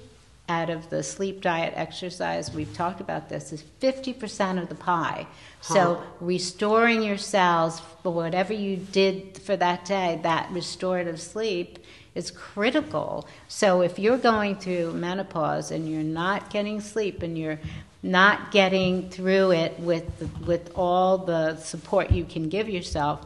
out 0.49 0.69
of 0.69 0.89
the 0.89 1.01
sleep 1.01 1.41
diet 1.41 1.73
exercise, 1.75 2.53
we've 2.53 2.73
talked 2.73 2.99
about 2.99 3.29
this, 3.29 3.53
is 3.53 3.63
50% 3.81 4.61
of 4.61 4.67
the 4.69 4.75
pie. 4.75 5.25
So 5.61 6.03
restoring 6.19 7.01
your 7.01 7.17
cells 7.17 7.81
for 8.01 8.11
whatever 8.11 8.53
you 8.53 8.75
did 8.75 9.37
for 9.37 9.55
that 9.55 9.85
day, 9.85 10.19
that 10.23 10.51
restorative 10.51 11.21
sleep 11.21 11.79
is 12.13 12.29
critical. 12.29 13.25
So 13.47 13.81
if 13.81 13.97
you're 13.97 14.17
going 14.17 14.57
through 14.57 14.93
menopause 14.93 15.71
and 15.71 15.89
you're 15.89 16.03
not 16.03 16.49
getting 16.49 16.81
sleep 16.81 17.23
and 17.23 17.37
you're 17.37 17.59
not 18.03 18.51
getting 18.51 19.09
through 19.09 19.51
it 19.51 19.79
with 19.79 20.29
with 20.45 20.71
all 20.75 21.19
the 21.19 21.55
support 21.55 22.11
you 22.11 22.25
can 22.25 22.49
give 22.49 22.67
yourself, 22.67 23.25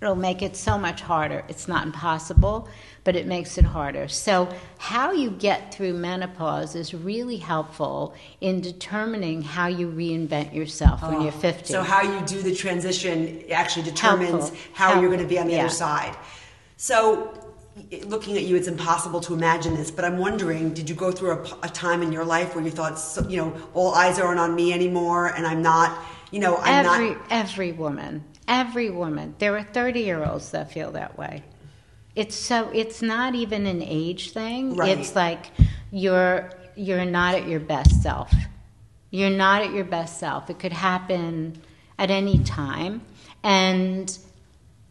it'll 0.00 0.14
make 0.14 0.42
it 0.42 0.56
so 0.56 0.78
much 0.78 1.00
harder. 1.00 1.44
It's 1.48 1.66
not 1.66 1.84
impossible, 1.84 2.68
but 3.04 3.16
it 3.16 3.26
makes 3.26 3.58
it 3.58 3.64
harder. 3.64 4.06
So, 4.08 4.48
how 4.78 5.12
you 5.12 5.30
get 5.30 5.74
through 5.74 5.94
menopause 5.94 6.74
is 6.74 6.94
really 6.94 7.36
helpful 7.38 8.14
in 8.40 8.60
determining 8.60 9.42
how 9.42 9.66
you 9.66 9.88
reinvent 9.90 10.54
yourself 10.54 11.02
when 11.02 11.22
you're 11.22 11.32
50. 11.32 11.72
So 11.72 11.82
how 11.82 12.02
you 12.02 12.24
do 12.26 12.40
the 12.42 12.54
transition 12.54 13.42
actually 13.50 13.84
determines 13.84 14.50
Helpful. 14.50 14.58
how 14.74 15.00
you're 15.00 15.10
going 15.10 15.22
to 15.22 15.26
be 15.26 15.38
on 15.38 15.46
the 15.46 15.54
Yeah. 15.54 15.60
other 15.64 15.70
side. 15.70 16.16
So 16.76 17.32
looking 18.06 18.36
at 18.36 18.42
you, 18.44 18.56
it's 18.56 18.68
impossible 18.68 19.20
to 19.22 19.34
imagine 19.34 19.74
this, 19.76 19.90
but 19.90 20.04
I'm 20.04 20.18
wondering, 20.18 20.74
did 20.74 20.88
you 20.88 20.94
go 20.96 21.10
through 21.12 21.44
a 21.62 21.68
time 21.68 22.02
in 22.02 22.12
your 22.12 22.24
life 22.24 22.54
where 22.54 22.64
you 22.64 22.70
thought, 22.70 22.98
so, 22.98 23.26
you 23.28 23.36
know, 23.36 23.52
all 23.74 23.94
eyes 23.94 24.18
aren't 24.18 24.40
on 24.40 24.54
me 24.54 24.72
anymore, 24.72 25.28
and 25.28 25.46
I'm 25.46 25.62
not, 25.62 25.96
you 26.30 26.40
know, 26.40 26.56
I'm 26.58 26.84
every 26.86 27.10
not. 27.10 27.22
every 27.30 27.72
woman, 27.72 28.24
every 28.48 28.90
woman. 28.90 29.34
There 29.38 29.56
are 29.56 29.64
30-year-olds 29.64 30.50
that 30.50 30.72
feel 30.72 30.90
that 30.92 31.16
way. 31.16 31.44
It's 32.16 32.34
so 32.34 32.68
it's 32.70 33.00
not 33.00 33.36
even 33.36 33.66
an 33.66 33.80
age 33.80 34.32
thing. 34.32 34.74
Right. 34.74 34.98
It's 34.98 35.14
like 35.14 35.52
you're 35.92 36.50
you're 36.74 37.04
not 37.04 37.36
at 37.36 37.46
your 37.46 37.60
best 37.60 38.02
self. 38.02 38.32
You're 39.10 39.30
not 39.30 39.62
at 39.62 39.72
your 39.72 39.84
best 39.84 40.18
self. 40.18 40.50
It 40.50 40.58
could 40.58 40.72
happen 40.72 41.62
at 41.96 42.10
any 42.10 42.40
time, 42.40 43.02
and 43.44 44.18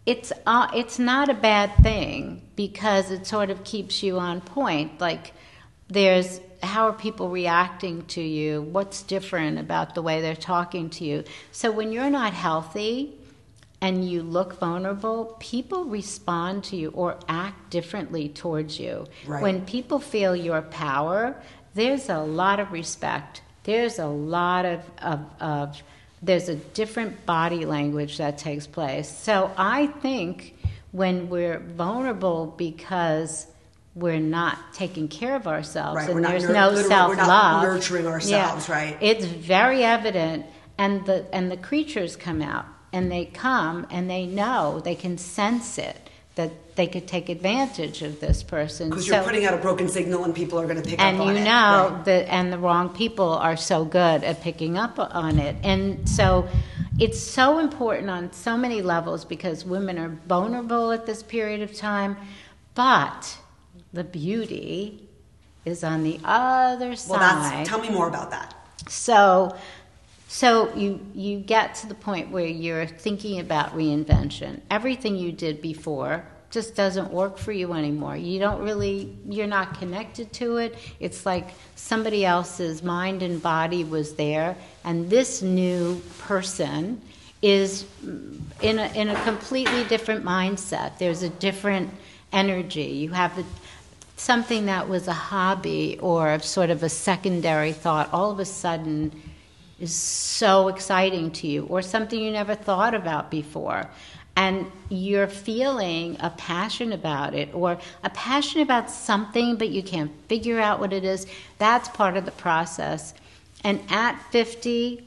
it's 0.05 0.31
uh, 0.45 0.69
it's 0.73 0.99
not 0.99 1.27
a 1.27 1.33
bad 1.33 1.75
thing 1.83 2.41
because 2.55 3.11
it 3.11 3.27
sort 3.27 3.49
of 3.49 3.65
keeps 3.65 4.01
you 4.01 4.19
on 4.19 4.39
point. 4.39 5.01
Like 5.01 5.33
there's 5.89 6.39
how 6.63 6.87
are 6.87 6.93
people 6.93 7.29
reacting 7.29 8.05
to 8.05 8.21
you? 8.21 8.61
What's 8.61 9.03
different 9.03 9.59
about 9.59 9.95
the 9.95 10.01
way 10.01 10.21
they're 10.21 10.35
talking 10.35 10.89
to 10.91 11.03
you? 11.03 11.25
So 11.51 11.71
when 11.71 11.91
you're 11.91 12.09
not 12.09 12.33
healthy, 12.33 13.16
and 13.81 14.09
you 14.09 14.23
look 14.23 14.59
vulnerable, 14.59 15.37
people 15.39 15.85
respond 15.85 16.63
to 16.65 16.75
you 16.75 16.89
or 16.89 17.19
act 17.27 17.69
differently 17.69 18.27
towards 18.29 18.79
you. 18.79 19.05
Right. 19.25 19.41
When 19.41 19.65
people 19.65 19.99
feel 19.99 20.35
your 20.35 20.63
power, 20.63 21.35
there's 21.75 22.09
a 22.09 22.19
lot 22.19 22.59
of 22.59 22.71
respect. 22.71 23.41
There's 23.63 23.99
a 23.99 24.07
lot 24.07 24.65
of, 24.65 24.81
of, 25.01 25.19
of 25.39 25.83
there's 26.21 26.49
a 26.49 26.55
different 26.55 27.25
body 27.25 27.65
language 27.65 28.17
that 28.17 28.39
takes 28.39 28.65
place. 28.65 29.09
So 29.09 29.51
I 29.57 29.87
think 29.87 30.55
when 30.91 31.29
we're 31.29 31.59
vulnerable 31.59 32.47
because 32.57 33.45
we're 33.93 34.19
not 34.19 34.57
taking 34.73 35.07
care 35.07 35.35
of 35.35 35.47
ourselves 35.47 35.97
Right, 35.97 36.09
and 36.09 36.21
we're 36.21 36.27
there's 36.27 36.49
no 36.49 36.75
self 36.75 37.17
love, 37.17 37.63
nurturing 37.63 38.07
ourselves, 38.07 38.69
right. 38.69 38.97
it's 39.01 39.25
very 39.25 39.83
evident 39.83 40.45
and 40.77 41.05
the 41.05 41.25
and 41.33 41.51
the 41.51 41.57
creatures 41.57 42.15
come 42.15 42.41
out 42.41 42.65
and 42.93 43.11
they 43.11 43.25
come 43.25 43.85
and 43.91 44.09
they 44.09 44.25
know 44.25 44.79
they 44.79 44.95
can 44.95 45.17
sense 45.17 45.77
it 45.77 46.09
that 46.35 46.75
they 46.75 46.85
could 46.85 47.07
take 47.07 47.29
advantage 47.29 48.03
of 48.03 48.19
this 48.19 48.43
person 48.43 48.89
Because 48.89 49.07
So- 49.07 49.15
you're 49.15 49.23
putting 49.23 49.45
out 49.45 49.53
a 49.55 49.57
broken 49.57 49.89
signal 49.89 50.23
and 50.23 50.35
people 50.35 50.59
are 50.59 50.65
going 50.67 50.81
to 50.81 50.87
pick 50.87 50.99
up 50.99 51.05
on 51.07 51.15
it. 51.15 51.19
And 51.19 51.37
you 51.39 51.43
know 51.43 51.91
Right. 51.95 52.05
that 52.05 52.27
and 52.31 52.53
the 52.53 52.59
wrong 52.59 52.89
people 52.89 53.29
are 53.33 53.57
so 53.57 53.83
good 53.85 54.23
at 54.23 54.41
picking 54.41 54.77
up 54.77 54.99
on 54.99 55.39
it 55.39 55.55
and 55.63 56.07
so 56.07 56.47
it's 56.99 57.19
so 57.19 57.57
important 57.59 58.09
on 58.09 58.31
so 58.33 58.55
many 58.57 58.81
levels 58.81 59.25
because 59.25 59.65
women 59.65 59.97
are 59.97 60.09
vulnerable 60.27 60.91
at 60.91 61.05
this 61.07 61.23
period 61.23 61.61
of 61.61 61.75
time 61.75 62.15
but 62.75 63.37
the 63.93 64.03
beauty 64.03 65.07
is 65.65 65.83
on 65.83 66.03
the 66.03 66.19
other 66.23 66.89
Well, 66.89 66.95
side 66.97 67.19
that's, 67.65 67.69
tell 67.69 67.79
me 67.81 67.89
more 67.89 68.07
about 68.07 68.29
that. 68.31 68.53
so, 68.87 69.55
so 70.27 70.73
you 70.75 70.99
you 71.13 71.39
get 71.39 71.75
to 71.75 71.87
the 71.87 71.95
point 71.95 72.31
where 72.31 72.45
you're 72.45 72.85
thinking 72.85 73.39
about 73.39 73.73
reinvention. 73.73 74.61
Everything 74.69 75.15
you 75.15 75.31
did 75.31 75.61
before 75.61 76.25
just 76.49 76.75
doesn't 76.75 77.11
work 77.11 77.37
for 77.37 77.51
you 77.51 77.73
anymore. 77.73 78.17
You 78.17 78.39
don't 78.39 78.61
really 78.61 79.17
you're 79.27 79.47
not 79.47 79.79
connected 79.79 80.33
to 80.33 80.57
it. 80.57 80.77
It's 80.99 81.25
like 81.25 81.49
somebody 81.75 82.25
else's 82.25 82.83
mind 82.83 83.23
and 83.23 83.41
body 83.41 83.85
was 83.85 84.15
there 84.15 84.57
and 84.83 85.09
this 85.09 85.41
new 85.41 86.01
person 86.19 87.01
is 87.41 87.85
in 88.61 88.79
a 88.79 88.87
in 88.95 89.09
a 89.09 89.23
completely 89.23 89.85
different 89.85 90.25
mindset. 90.25 90.97
There's 90.97 91.23
a 91.23 91.29
different 91.29 91.89
energy. 92.33 92.83
You 92.83 93.11
have 93.11 93.37
a, 93.37 93.45
something 94.17 94.65
that 94.65 94.89
was 94.89 95.07
a 95.07 95.13
hobby 95.13 95.99
or 96.01 96.37
sort 96.39 96.69
of 96.69 96.83
a 96.83 96.89
secondary 96.89 97.71
thought 97.71 98.09
all 98.11 98.31
of 98.31 98.39
a 98.39 98.45
sudden 98.45 99.13
is 99.79 99.95
so 99.95 100.67
exciting 100.67 101.31
to 101.31 101.47
you 101.47 101.65
or 101.65 101.81
something 101.81 102.19
you 102.19 102.31
never 102.31 102.55
thought 102.55 102.93
about 102.93 103.29
before. 103.31 103.89
And 104.35 104.71
you're 104.89 105.27
feeling 105.27 106.17
a 106.19 106.29
passion 106.29 106.93
about 106.93 107.33
it 107.33 107.53
or 107.53 107.79
a 108.03 108.09
passion 108.11 108.61
about 108.61 108.91
something 108.91 109.55
but 109.55 109.69
you 109.69 109.81
can't 109.81 110.11
figure 110.27 110.59
out 110.59 110.79
what 110.79 110.93
it 110.93 111.03
is. 111.03 111.25
That's 111.57 111.89
part 111.89 112.17
of 112.17 112.25
the 112.25 112.31
process. 112.31 113.13
And 113.63 113.81
at 113.89 114.19
50 114.31 115.03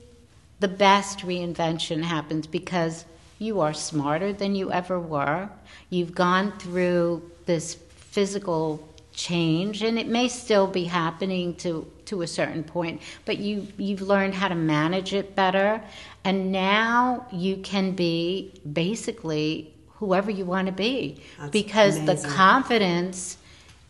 the 0.60 0.68
best 0.68 1.20
reinvention 1.20 2.02
happens 2.02 2.46
because 2.46 3.06
you 3.38 3.60
are 3.60 3.72
smarter 3.72 4.32
than 4.32 4.54
you 4.54 4.70
ever 4.70 5.00
were. 5.00 5.48
You've 5.88 6.14
gone 6.14 6.52
through 6.58 7.28
this 7.46 7.74
physical 7.74 8.86
change, 9.14 9.82
and 9.82 9.98
it 9.98 10.06
may 10.06 10.28
still 10.28 10.66
be 10.66 10.84
happening 10.84 11.54
to, 11.56 11.90
to 12.10 12.22
a 12.22 12.26
certain 12.26 12.62
point, 12.64 13.00
but 13.24 13.38
you, 13.38 13.66
you've 13.78 14.02
learned 14.02 14.34
how 14.34 14.48
to 14.48 14.54
manage 14.54 15.14
it 15.14 15.34
better. 15.36 15.80
And 16.24 16.52
now 16.52 17.26
you 17.32 17.56
can 17.58 17.92
be 17.92 18.52
basically 18.72 19.72
whoever 19.94 20.30
you 20.30 20.44
want 20.44 20.66
to 20.66 20.72
be 20.72 21.22
That's 21.38 21.50
because 21.50 21.96
amazing. 21.96 22.28
the 22.30 22.34
confidence 22.34 23.36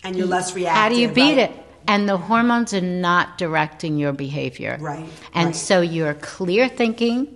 And 0.05 0.16
you're 0.16 0.27
less 0.27 0.55
reactive. 0.55 0.77
how 0.83 0.89
do 0.91 0.97
you 1.01 1.09
beat 1.09 1.39
it? 1.39 1.53
And 1.89 2.09
the 2.09 2.18
hormones 2.18 2.75
are 2.75 2.81
not 2.83 3.39
directing 3.39 3.97
your 3.97 4.12
behavior. 4.12 4.77
Right, 4.81 5.07
And 5.35 5.47
right. 5.47 5.57
so 5.57 5.81
you're 5.81 6.14
clear 6.14 6.68
thinking, 6.68 7.35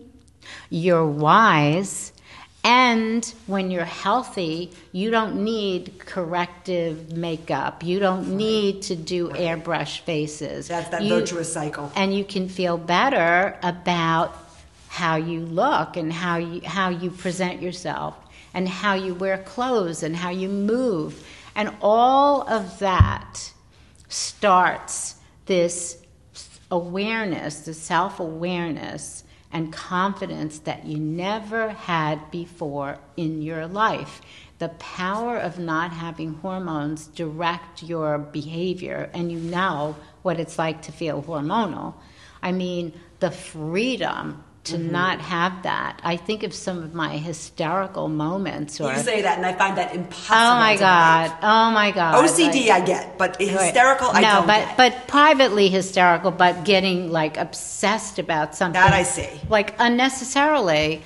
you're 0.71 1.07
wise, 1.07 2.13
and 2.65 3.33
when 3.47 3.71
you're 3.71 3.85
healthy, 3.85 4.71
you 4.93 5.11
don't 5.11 5.45
need 5.45 5.99
corrective 5.99 7.13
makeup. 7.13 7.83
You 7.85 7.99
don't 7.99 8.37
need 8.37 8.83
to 8.83 8.97
do 8.97 9.29
airbrush 9.29 10.01
faces. 10.01 10.69
That's 10.69 10.89
that 10.89 11.03
You- 11.03 11.11
virtuous 11.21 11.53
cycle. 11.53 11.93
and 11.95 12.17
you 12.17 12.25
can 12.25 12.49
feel 12.49 12.79
better 12.79 13.59
about 13.63 14.35
how 14.89 15.17
you 15.17 15.41
look 15.41 15.97
and 15.97 16.13
how 16.13 16.37
you 16.39 16.61
how 16.65 16.89
you 16.89 17.11
present 17.11 17.61
yourself 17.61 18.15
and 18.55 18.69
how 18.69 18.95
you 18.95 19.13
wear 19.15 19.39
clothes 19.39 20.03
and 20.05 20.15
how 20.17 20.31
you 20.31 20.49
move 20.49 21.27
and 21.57 21.71
all 21.83 22.43
of 22.49 22.79
that 22.79 23.53
starts 24.09 25.17
this 25.47 25.99
awareness 26.71 27.61
the 27.63 27.75
self-awareness 27.75 29.24
and 29.55 29.73
confidence 29.73 30.59
that 30.59 30.85
you 30.85 30.99
never 30.99 31.71
had 31.71 32.31
before 32.31 32.99
in 33.17 33.41
your 33.41 33.67
life. 33.67 34.21
The 34.59 34.69
power 34.69 35.39
of 35.39 35.59
not 35.59 35.93
having 35.93 36.35
hormones 36.35 37.07
direct 37.07 37.83
your 37.83 38.19
behavior 38.19 39.11
and 39.15 39.31
you 39.33 39.39
know 39.39 39.97
what 40.23 40.41
it's 40.41 40.59
like 40.59 40.83
to 40.83 40.93
feel 40.93 41.23
hormonal. 41.23 41.95
I 42.43 42.53
mean 42.53 42.93
the 43.21 43.31
freedom 43.31 44.44
to 44.65 44.77
Mm-hmm. 44.77 44.93
not 44.93 45.21
have 45.21 45.63
that 45.65 46.01
i 46.03 46.17
think 46.17 46.43
of 46.43 46.53
some 46.55 46.79
of 46.83 46.95
my 46.95 47.17
hysterical 47.19 48.09
moments 48.09 48.81
or 48.81 48.93
You 48.93 48.99
say 49.01 49.21
that, 49.23 49.37
and 49.37 49.47
I 49.47 49.53
find 49.53 49.77
that 49.77 49.95
impossible. 49.95 50.37
oh 50.37 50.55
my 50.69 50.77
god 50.79 51.27
oh 51.43 51.71
my 51.71 51.91
god 51.91 52.25
OCD, 52.25 52.69
Like- 52.69 52.83
I 52.83 52.87
get, 52.87 53.19
but 53.19 53.37
hysterical, 53.41 54.09
I 54.13 54.21
no, 54.23 54.33
don't 54.37 54.47
but 54.47 54.61
get. 54.65 54.77
but 54.79 54.93
privately 55.09 55.69
hysterical, 55.69 56.31
but 56.31 56.65
getting 56.65 57.13
like 57.13 57.37
obsessed 57.37 58.19
about 58.19 58.55
something 58.57 58.81
That 58.81 58.95
I 58.95 59.03
see. 59.03 59.29
like 59.51 59.75
unnecessarily, 59.79 61.03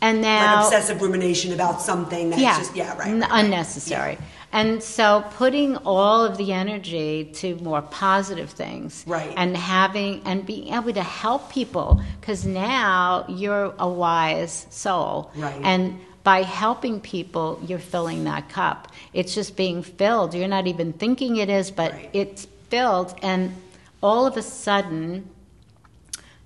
and 0.00 0.18
like 0.18 0.22
now 0.22 0.64
obsessive 0.64 1.00
rumination 1.02 1.52
about 1.52 1.80
something 1.82 2.30
that's 2.30 2.42
yeah, 2.42 2.58
just 2.58 2.76
yeah 2.76 2.90
right, 2.96 3.12
right, 3.12 3.20
right. 3.20 3.44
unnecessary. 3.44 4.18
And 4.52 4.82
so 4.82 5.24
putting 5.36 5.76
all 5.78 6.24
of 6.24 6.36
the 6.36 6.52
energy 6.52 7.30
to 7.34 7.54
more 7.56 7.82
positive 7.82 8.50
things, 8.50 9.04
Right. 9.06 9.32
and 9.36 9.56
having 9.56 10.22
and 10.24 10.44
being 10.44 10.74
able 10.74 10.92
to 10.92 11.02
help 11.02 11.50
people 11.52 12.00
because 12.20 12.44
now 12.44 13.24
you're 13.28 13.72
a 13.78 13.88
wise 13.88 14.66
soul, 14.70 15.30
Right. 15.36 15.60
And 15.62 16.00
by 16.24 16.42
helping 16.42 17.00
people, 17.00 17.60
you're 17.66 17.78
filling 17.78 18.24
that 18.24 18.48
cup. 18.50 18.88
It's 19.14 19.34
just 19.34 19.56
being 19.56 19.82
filled. 19.82 20.34
You're 20.34 20.48
not 20.48 20.66
even 20.66 20.92
thinking 20.92 21.36
it 21.36 21.48
is, 21.48 21.70
but 21.70 21.92
Right. 21.92 22.10
it's 22.12 22.46
filled, 22.68 23.14
and 23.22 23.54
all 24.02 24.26
of 24.26 24.36
a 24.36 24.42
sudden, 24.42 25.30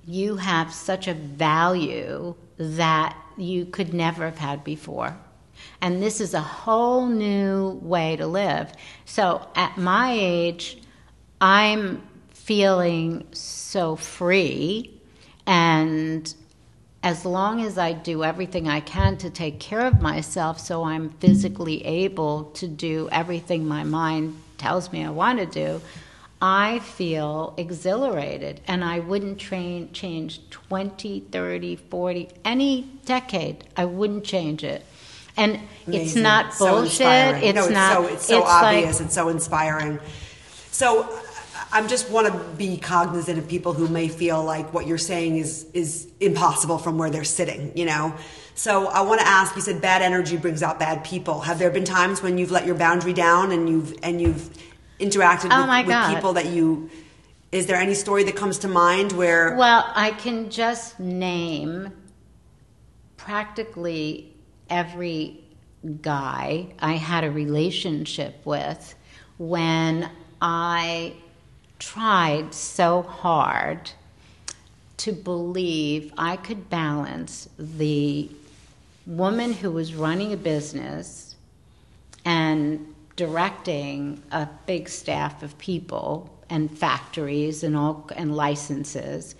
you 0.06 0.36
have 0.36 0.72
such 0.72 1.08
a 1.08 1.14
value 1.14 2.34
that 2.58 3.16
you 3.36 3.64
could 3.64 3.92
never 3.94 4.24
have 4.26 4.38
had 4.38 4.62
before. 4.62 5.16
And 5.84 6.02
this 6.02 6.22
is 6.22 6.32
a 6.32 6.40
whole 6.40 7.04
new 7.04 7.78
way 7.82 8.16
to 8.16 8.26
live. 8.26 8.72
So 9.04 9.46
at 9.54 9.76
my 9.76 10.16
age, 10.18 10.78
I'm 11.42 12.02
feeling 12.30 13.26
so 13.32 13.94
free. 13.94 14.98
And 15.46 16.34
as 17.02 17.26
long 17.26 17.60
as 17.60 17.76
I 17.76 17.92
do 17.92 18.24
everything 18.24 18.66
I 18.66 18.80
can 18.80 19.18
to 19.18 19.28
take 19.28 19.60
care 19.60 19.86
of 19.86 20.00
myself 20.00 20.58
so 20.58 20.84
I'm 20.84 21.10
physically 21.10 21.84
able 21.84 22.44
to 22.52 22.66
do 22.66 23.10
everything 23.12 23.68
my 23.68 23.84
mind 23.84 24.40
tells 24.56 24.90
me 24.90 25.04
I 25.04 25.10
want 25.10 25.38
to 25.40 25.44
do, 25.44 25.82
I 26.40 26.78
feel 26.78 27.52
exhilarated 27.58 28.62
and 28.66 28.82
I 28.82 29.00
wouldn't 29.00 29.38
train, 29.38 29.92
change 29.92 30.48
20, 30.48 31.20
30, 31.30 31.76
40, 31.76 32.28
any 32.42 32.82
decade. 33.04 33.64
I 33.76 33.84
wouldn't 33.84 34.24
change 34.24 34.64
it. 34.64 34.82
And 35.36 35.54
it's 35.86 35.88
Amazing. 35.88 36.22
not 36.22 36.54
So 36.54 36.66
bullshit. 36.82 37.00
inspiring. 37.00 37.42
it's 37.44 37.54
no, 37.56 37.62
it's 37.64 37.72
not. 37.72 37.92
so 37.92 38.06
it's 38.06 38.26
so 38.26 38.40
like- 38.40 38.48
obvious 38.64 39.00
and 39.00 39.10
so 39.12 39.28
inspiring. 39.28 39.98
So 40.70 41.02
I 41.72 41.80
I 41.80 41.86
just 41.88 42.08
want 42.08 42.28
to 42.28 42.32
be 42.56 42.76
cognizant 42.76 43.36
of 43.38 43.48
people 43.48 43.72
who 43.72 43.88
may 43.88 44.06
feel 44.06 44.44
like 44.44 44.72
what 44.72 44.86
you're 44.86 44.96
saying 44.98 45.38
is 45.38 45.66
is 45.72 46.06
impossible 46.20 46.78
from 46.78 46.98
where 46.98 47.10
they're 47.10 47.24
sitting, 47.24 47.72
you 47.76 47.84
know. 47.84 48.14
So 48.54 48.86
I 48.86 49.00
want 49.00 49.20
to 49.20 49.26
ask. 49.26 49.56
You 49.56 49.62
said 49.62 49.80
bad 49.82 50.00
energy 50.00 50.36
brings 50.36 50.62
out 50.62 50.78
bad 50.78 51.02
people. 51.02 51.40
Have 51.40 51.58
there 51.58 51.70
been 51.70 51.84
times 51.84 52.22
when 52.22 52.38
you've 52.38 52.52
let 52.52 52.64
your 52.64 52.76
boundary 52.76 53.12
down 53.12 53.50
and 53.50 53.68
you've 53.68 53.92
and 54.04 54.20
you've 54.22 54.50
interacted 55.00 55.48
Oh 55.50 55.58
with, 55.62 55.66
my 55.66 55.80
with 55.80 55.88
God. 55.88 56.14
people 56.14 56.32
that 56.34 56.46
you? 56.46 56.90
Is 57.50 57.66
there 57.66 57.76
any 57.76 57.94
story 57.94 58.22
that 58.24 58.36
comes 58.36 58.58
to 58.58 58.68
mind 58.68 59.10
where? 59.12 59.56
Well, 59.56 59.90
I 59.96 60.12
can 60.12 60.50
just 60.50 61.00
name 61.00 61.92
practically 63.16 64.33
every 64.70 65.40
guy 66.00 66.66
I 66.78 66.94
had 66.94 67.24
a 67.24 67.30
relationship 67.30 68.40
with 68.44 68.94
when 69.38 70.10
I 70.40 71.14
tried 71.78 72.54
so 72.54 73.02
hard 73.02 73.90
to 74.98 75.12
believe 75.12 76.12
I 76.16 76.36
could 76.36 76.70
balance 76.70 77.48
the 77.58 78.30
woman 79.06 79.52
who 79.52 79.70
was 79.70 79.94
running 79.94 80.32
a 80.32 80.36
business 80.36 81.36
and 82.24 82.94
directing 83.16 84.22
a 84.32 84.48
big 84.66 84.88
staff 84.88 85.42
of 85.42 85.58
people 85.58 86.30
and 86.48 86.76
factories 86.76 87.62
and 87.62 87.76
all 87.76 88.10
and 88.16 88.34
licenses 88.34 89.34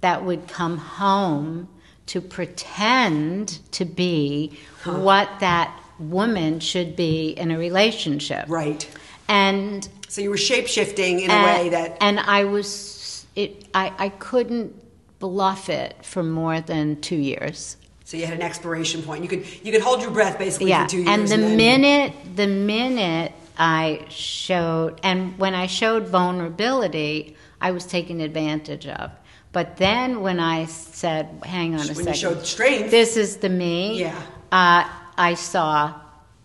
that 0.00 0.24
would 0.24 0.48
come 0.48 0.78
home 0.78 1.68
to 2.10 2.20
pretend 2.20 3.60
to 3.70 3.84
be 3.84 4.58
huh. 4.82 4.98
what 4.98 5.28
that 5.38 5.72
woman 6.00 6.58
should 6.58 6.96
be 6.96 7.30
in 7.30 7.52
a 7.52 7.58
relationship. 7.58 8.46
Right. 8.48 8.88
And 9.28 9.88
so 10.08 10.20
you 10.20 10.30
were 10.30 10.36
shape 10.36 10.66
shifting 10.66 11.20
in 11.20 11.30
and, 11.30 11.40
a 11.40 11.44
way 11.44 11.68
that 11.68 11.98
and 12.00 12.18
I 12.18 12.46
was 12.46 13.24
it 13.36 13.68
I, 13.74 13.92
I 13.96 14.08
couldn't 14.08 14.74
bluff 15.20 15.68
it 15.68 16.04
for 16.04 16.24
more 16.24 16.60
than 16.60 17.00
two 17.00 17.14
years. 17.14 17.76
So 18.02 18.16
you 18.16 18.26
had 18.26 18.34
an 18.34 18.42
expiration 18.42 19.04
point. 19.04 19.22
You 19.22 19.28
could 19.28 19.46
you 19.64 19.70
could 19.70 19.82
hold 19.82 20.02
your 20.02 20.10
breath 20.10 20.36
basically 20.36 20.70
yeah. 20.70 20.82
for 20.82 20.90
two 20.90 21.02
years. 21.02 21.08
And 21.10 21.28
the 21.28 21.34
and 21.34 21.42
then... 21.44 21.56
minute 21.56 22.12
the 22.34 22.48
minute 22.48 23.32
I 23.56 24.06
showed 24.08 24.98
and 25.04 25.38
when 25.38 25.54
I 25.54 25.68
showed 25.68 26.08
vulnerability, 26.08 27.36
I 27.60 27.70
was 27.70 27.86
taken 27.86 28.20
advantage 28.20 28.88
of. 28.88 29.12
But 29.52 29.76
then 29.78 30.20
when 30.20 30.38
I 30.38 30.66
said, 30.66 31.28
"Hang 31.44 31.74
on 31.74 31.80
a 31.80 31.86
when 31.86 31.94
second, 31.94 32.08
you 32.08 32.14
showed 32.14 32.46
strength, 32.46 32.90
this 32.90 33.16
is 33.16 33.38
the 33.38 33.48
me," 33.48 34.00
yeah, 34.00 34.14
uh, 34.52 34.88
I 35.16 35.34
saw, 35.34 35.94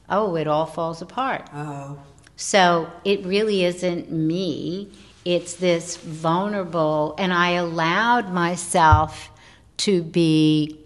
oh, 0.09 0.35
it 0.35 0.47
all 0.47 0.65
falls 0.65 1.01
apart. 1.01 1.47
Oh, 1.53 1.97
so 2.35 2.91
it 3.03 3.25
really 3.25 3.63
isn't 3.63 4.11
me. 4.11 4.89
It's 5.23 5.53
this 5.55 5.97
vulnerable, 5.97 7.15
and 7.17 7.33
I 7.33 7.51
allowed 7.51 8.31
myself 8.31 9.29
to 9.77 10.03
be 10.03 10.79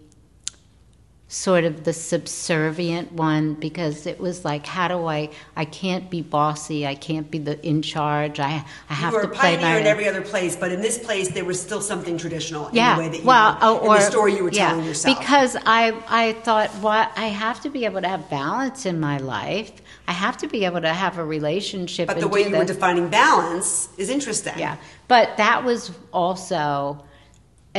sort 1.31 1.63
of 1.63 1.83
the 1.83 1.93
subservient 1.93 3.11
one 3.11 3.53
because 3.53 4.07
it 4.07 4.19
was 4.19 4.43
like 4.43 4.65
how 4.65 4.87
do 4.87 5.05
i 5.05 5.29
i 5.55 5.63
can't 5.63 6.09
be 6.09 6.23
bossy 6.23 6.87
i 6.87 6.95
can't 6.95 7.29
be 7.29 7.37
the 7.37 7.63
in 7.65 7.83
charge 7.83 8.39
i 8.39 8.65
i 8.89 8.93
have 8.95 9.13
you 9.13 9.19
were 9.19 9.23
to 9.25 9.29
play 9.29 9.55
pioneer 9.55 9.75
my 9.75 9.79
in 9.79 9.85
every 9.85 10.07
other 10.07 10.23
place 10.23 10.55
but 10.55 10.71
in 10.71 10.81
this 10.81 10.97
place 10.97 11.29
there 11.29 11.45
was 11.45 11.61
still 11.61 11.81
something 11.81 12.17
traditional 12.17 12.67
yeah 12.73 12.93
in 12.93 12.97
the 12.97 13.03
way 13.03 13.09
that 13.09 13.19
you 13.19 13.27
well 13.27 13.55
oh, 13.61 13.77
or, 13.77 13.97
the 13.97 14.01
story 14.01 14.35
you 14.35 14.43
were 14.43 14.49
yeah, 14.49 14.69
telling 14.69 14.85
yourself. 14.85 15.19
because 15.19 15.55
i 15.67 15.93
i 16.07 16.33
thought 16.33 16.71
what 16.81 17.11
i 17.15 17.27
have 17.27 17.61
to 17.61 17.69
be 17.69 17.85
able 17.85 18.01
to 18.01 18.07
have 18.07 18.27
balance 18.29 18.85
in 18.87 18.99
my 18.99 19.17
life. 19.17 19.71
I 20.07 20.13
have 20.13 20.37
to 20.37 20.47
be 20.47 20.65
able 20.65 20.81
to 20.81 20.91
have 20.91 21.19
a 21.19 21.23
relationship 21.23 22.07
but 22.07 22.19
the 22.19 22.27
way 22.27 22.39
you 22.39 22.49
this. 22.49 22.57
were 22.57 22.65
defining 22.65 23.09
balance 23.09 23.89
is 23.99 24.09
interesting. 24.09 24.57
Yeah 24.57 24.77
but 25.07 25.37
that 25.37 25.63
was 25.65 25.91
also 26.11 27.03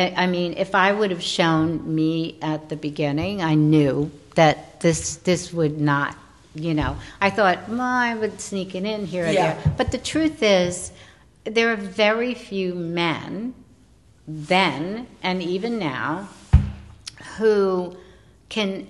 I 0.00 0.26
mean, 0.26 0.54
if 0.56 0.74
I 0.74 0.92
would 0.92 1.10
have 1.10 1.22
shown 1.22 1.94
me 1.94 2.38
at 2.42 2.68
the 2.68 2.76
beginning, 2.76 3.42
I 3.42 3.54
knew 3.54 4.10
that 4.34 4.80
this 4.80 5.16
this 5.16 5.52
would 5.52 5.80
not, 5.80 6.16
you 6.54 6.74
know. 6.74 6.96
I 7.20 7.30
thought, 7.30 7.68
well, 7.68 7.80
I 7.80 8.14
would 8.14 8.40
sneak 8.40 8.74
it 8.74 8.84
in 8.84 9.06
here 9.06 9.26
or 9.26 9.30
yeah. 9.30 9.54
there. 9.54 9.74
But 9.76 9.92
the 9.92 9.98
truth 9.98 10.42
is, 10.42 10.92
there 11.44 11.72
are 11.72 11.76
very 11.76 12.34
few 12.34 12.74
men 12.74 13.54
then 14.26 15.06
and 15.22 15.42
even 15.42 15.78
now 15.78 16.28
who 17.36 17.96
can 18.48 18.86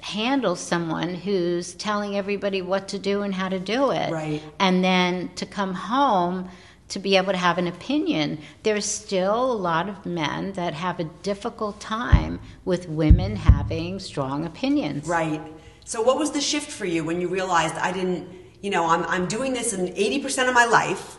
handle 0.00 0.54
someone 0.54 1.14
who's 1.14 1.74
telling 1.74 2.16
everybody 2.16 2.60
what 2.60 2.88
to 2.88 2.98
do 2.98 3.22
and 3.22 3.34
how 3.34 3.48
to 3.48 3.58
do 3.58 3.90
it. 3.90 4.12
Right. 4.12 4.42
And 4.60 4.84
then 4.84 5.30
to 5.36 5.46
come 5.46 5.74
home 5.74 6.48
to 6.94 7.00
be 7.00 7.16
able 7.16 7.32
to 7.32 7.38
have 7.38 7.58
an 7.58 7.66
opinion. 7.66 8.38
There's 8.62 8.84
still 8.84 9.52
a 9.52 9.58
lot 9.70 9.88
of 9.88 10.06
men 10.06 10.52
that 10.52 10.74
have 10.74 11.00
a 11.00 11.04
difficult 11.24 11.80
time 11.80 12.38
with 12.64 12.88
women 12.88 13.34
having 13.34 13.98
strong 13.98 14.46
opinions. 14.46 15.08
Right. 15.08 15.42
So, 15.84 16.00
what 16.02 16.18
was 16.18 16.30
the 16.30 16.40
shift 16.40 16.70
for 16.70 16.86
you 16.86 17.02
when 17.02 17.20
you 17.20 17.26
realized 17.26 17.74
I 17.74 17.90
didn't, 17.92 18.28
you 18.62 18.70
know, 18.70 18.86
I'm, 18.86 19.02
I'm 19.06 19.26
doing 19.26 19.52
this 19.52 19.72
in 19.72 19.88
80% 19.88 20.48
of 20.48 20.54
my 20.54 20.66
life? 20.66 21.18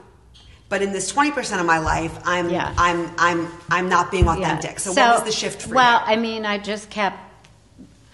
But 0.70 0.82
in 0.82 0.94
this 0.94 1.12
twenty 1.12 1.30
percent 1.30 1.62
of 1.62 1.68
my 1.68 1.78
life, 1.78 2.18
I'm 2.26 2.50
yeah. 2.50 2.74
I'm 2.76 3.12
I'm 3.20 3.48
I'm 3.70 3.88
not 3.88 4.10
being 4.10 4.28
authentic. 4.28 4.72
Yeah. 4.72 4.78
So, 4.78 4.94
so, 4.94 5.02
what 5.02 5.24
was 5.24 5.32
the 5.32 5.40
shift 5.40 5.62
for 5.62 5.76
well, 5.76 6.00
you? 6.00 6.06
Well, 6.06 6.14
I 6.14 6.16
mean, 6.16 6.44
I 6.44 6.58
just 6.58 6.90
kept 6.90 7.20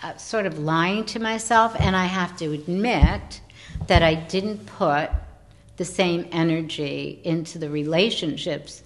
uh, 0.03 0.17
sort 0.17 0.45
of 0.45 0.59
lying 0.59 1.05
to 1.05 1.19
myself, 1.19 1.73
and 1.79 1.95
I 1.95 2.07
have 2.07 2.35
to 2.39 2.51
admit 2.51 3.39
that 3.87 4.03
I 4.03 4.15
didn't 4.15 4.65
put 4.65 5.11
the 5.81 5.85
same 5.85 6.27
energy 6.31 7.19
into 7.23 7.57
the 7.57 7.67
relationships 7.67 8.83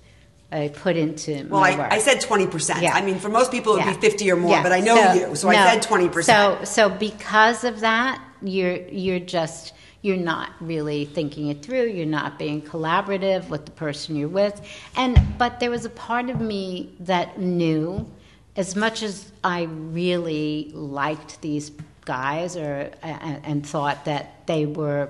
I 0.50 0.70
put 0.70 0.96
into 0.96 1.46
well, 1.50 1.62
I. 1.62 1.72
I 1.92 2.00
said 2.00 2.22
twenty 2.22 2.48
percent. 2.48 2.82
Yeah. 2.82 2.94
I 2.94 3.02
mean, 3.02 3.20
for 3.20 3.28
most 3.28 3.52
people, 3.52 3.74
it'd 3.74 3.86
yeah. 3.86 3.96
be 3.96 4.00
fifty 4.00 4.32
or 4.32 4.38
more. 4.38 4.52
Yeah. 4.52 4.64
But 4.64 4.72
I 4.72 4.80
know 4.80 4.96
so, 4.96 5.14
you, 5.14 5.36
so 5.36 5.52
no, 5.52 5.58
I 5.58 5.74
said 5.74 5.82
twenty 5.82 6.08
percent. 6.08 6.60
So, 6.60 6.64
so 6.64 6.90
because 6.90 7.66
of 7.66 7.82
that, 7.82 8.24
you're 8.42 8.78
you're 8.78 9.20
just 9.20 9.74
you're 10.04 10.16
not 10.34 10.52
really 10.62 11.04
thinking 11.04 11.50
it 11.50 11.62
through. 11.66 11.88
You're 11.88 12.06
not 12.06 12.40
being 12.40 12.62
collaborative 12.62 13.50
with 13.50 13.66
the 13.66 13.72
person 13.72 14.16
you're 14.16 14.30
with. 14.30 14.62
And 14.96 15.20
but 15.38 15.60
there 15.60 15.72
was 15.72 15.84
a 15.84 15.90
part 15.90 16.30
of 16.30 16.40
me 16.40 16.96
that 17.02 17.38
knew, 17.38 18.10
as 18.56 18.74
much 18.78 19.04
as 19.04 19.30
I 19.44 19.64
really 19.64 20.72
liked 20.74 21.42
these 21.42 21.72
guys, 22.06 22.56
or 22.56 22.90
and, 23.02 23.42
and 23.44 23.68
thought 23.68 24.06
that 24.06 24.48
they 24.48 24.66
were 24.66 25.10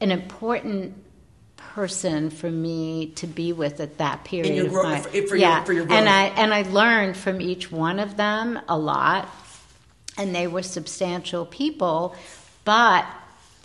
an 0.00 0.10
important 0.10 0.94
person 1.78 2.28
for 2.28 2.50
me 2.50 3.06
to 3.14 3.24
be 3.24 3.52
with 3.52 3.78
at 3.78 3.98
that 3.98 4.24
period 4.24 4.68
growth, 4.68 4.84
time. 4.84 5.02
For, 5.02 5.28
for 5.28 5.36
yeah, 5.36 5.58
your, 5.58 5.66
for 5.66 5.72
your 5.72 5.86
growth. 5.86 5.96
and 5.96 6.08
I 6.08 6.24
and 6.42 6.52
I 6.52 6.62
learned 6.62 7.16
from 7.16 7.40
each 7.40 7.70
one 7.70 8.00
of 8.00 8.16
them 8.16 8.58
a 8.68 8.76
lot, 8.76 9.28
and 10.16 10.34
they 10.34 10.48
were 10.48 10.64
substantial 10.64 11.46
people, 11.46 12.16
but. 12.64 13.06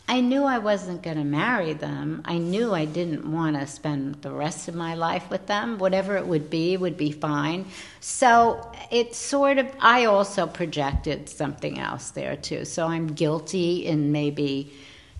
I 0.05 0.19
knew 0.19 0.43
I 0.43 0.57
wasn't 0.57 1.01
going 1.01 1.15
to 1.15 1.23
marry 1.23 1.71
them. 1.71 2.23
I 2.25 2.37
knew 2.37 2.73
I 2.73 2.83
didn't 2.83 3.25
want 3.25 3.57
to 3.57 3.65
spend 3.65 4.21
the 4.21 4.31
rest 4.31 4.67
of 4.67 4.75
my 4.75 4.95
life 4.95 5.29
with 5.29 5.47
them. 5.47 5.77
Whatever 5.77 6.17
it 6.17 6.27
would 6.27 6.49
be 6.49 6.75
would 6.75 6.97
be 6.97 7.13
fine. 7.13 7.67
So 8.01 8.69
it's 8.91 9.17
sort 9.17 9.59
of, 9.59 9.67
I 9.79 10.03
also 10.03 10.45
projected 10.45 11.29
something 11.29 11.79
else 11.79 12.11
there 12.11 12.35
too. 12.35 12.65
So 12.65 12.85
I'm 12.85 13.07
guilty 13.07 13.85
in 13.85 14.11
maybe 14.11 14.73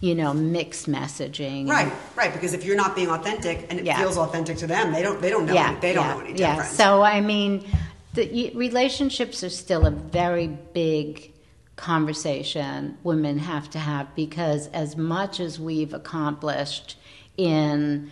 you 0.03 0.13
know, 0.13 0.33
mixed 0.33 0.89
messaging. 0.89 1.69
Right, 1.69 1.89
right. 2.17 2.33
Because 2.33 2.53
if 2.53 2.65
you're 2.65 2.75
not 2.75 2.93
being 2.93 3.07
authentic 3.07 3.67
and 3.69 3.79
it 3.79 3.85
yeah. 3.85 3.97
feels 3.97 4.17
authentic 4.17 4.57
to 4.57 4.67
them, 4.67 4.91
they 4.91 5.01
don't 5.01 5.21
they 5.21 5.29
don't 5.29 5.45
know 5.45 5.53
yeah, 5.53 5.69
any, 5.69 5.79
they 5.79 5.93
don't 5.93 6.05
yeah, 6.05 6.13
know 6.13 6.19
any 6.19 6.37
yeah. 6.37 6.63
So 6.63 7.03
I 7.03 7.21
mean, 7.21 7.65
the 8.13 8.51
relationships 8.53 9.45
are 9.45 9.49
still 9.49 9.85
a 9.85 9.91
very 9.91 10.47
big 10.47 11.31
conversation 11.77 12.97
women 13.03 13.39
have 13.39 13.69
to 13.69 13.79
have 13.79 14.13
because 14.13 14.67
as 14.67 14.95
much 14.95 15.39
as 15.39 15.59
we've 15.59 15.93
accomplished 15.93 16.97
in 17.35 18.11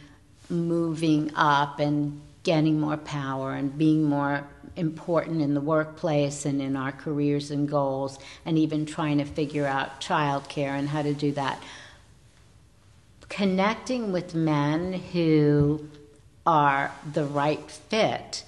moving 0.49 1.29
up 1.35 1.79
and 1.79 2.21
getting 2.43 2.79
more 2.79 2.97
power 2.97 3.53
and 3.53 3.77
being 3.77 4.03
more 4.03 4.47
important 4.75 5.41
in 5.41 5.53
the 5.53 5.61
workplace 5.61 6.45
and 6.45 6.61
in 6.61 6.75
our 6.75 6.91
careers 6.91 7.51
and 7.51 7.69
goals 7.69 8.17
and 8.45 8.57
even 8.57 8.85
trying 8.85 9.17
to 9.17 9.25
figure 9.25 9.67
out 9.67 10.01
childcare 10.01 10.69
and 10.69 10.87
how 10.89 11.01
to 11.01 11.13
do 11.13 11.31
that 11.33 11.61
connecting 13.31 14.11
with 14.11 14.35
men 14.35 14.91
who 15.13 15.87
are 16.45 16.91
the 17.13 17.23
right 17.23 17.71
fit 17.71 18.43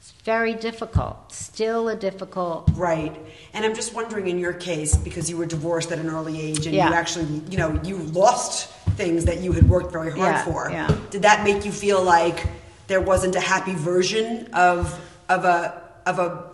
is 0.00 0.12
very 0.24 0.54
difficult. 0.54 1.30
Still 1.30 1.90
a 1.90 1.94
difficult. 1.94 2.70
Right. 2.74 3.14
And 3.52 3.66
I'm 3.66 3.74
just 3.74 3.94
wondering 3.94 4.28
in 4.28 4.38
your 4.38 4.54
case, 4.54 4.96
because 4.96 5.28
you 5.28 5.36
were 5.36 5.44
divorced 5.44 5.92
at 5.92 5.98
an 5.98 6.08
early 6.08 6.40
age 6.40 6.64
and 6.64 6.74
yeah. 6.74 6.88
you 6.88 6.94
actually, 6.94 7.26
you 7.50 7.58
know, 7.58 7.78
you 7.84 7.98
lost 7.98 8.70
things 8.96 9.26
that 9.26 9.40
you 9.40 9.52
had 9.52 9.68
worked 9.68 9.92
very 9.92 10.10
hard 10.10 10.34
yeah, 10.34 10.44
for. 10.44 10.70
Yeah. 10.70 10.96
Did 11.10 11.20
that 11.22 11.44
make 11.44 11.66
you 11.66 11.70
feel 11.70 12.02
like 12.02 12.46
there 12.86 13.02
wasn't 13.02 13.36
a 13.36 13.40
happy 13.40 13.74
version 13.74 14.48
of 14.54 14.98
of 15.28 15.44
a 15.44 15.82
of 16.06 16.18
a 16.18 16.50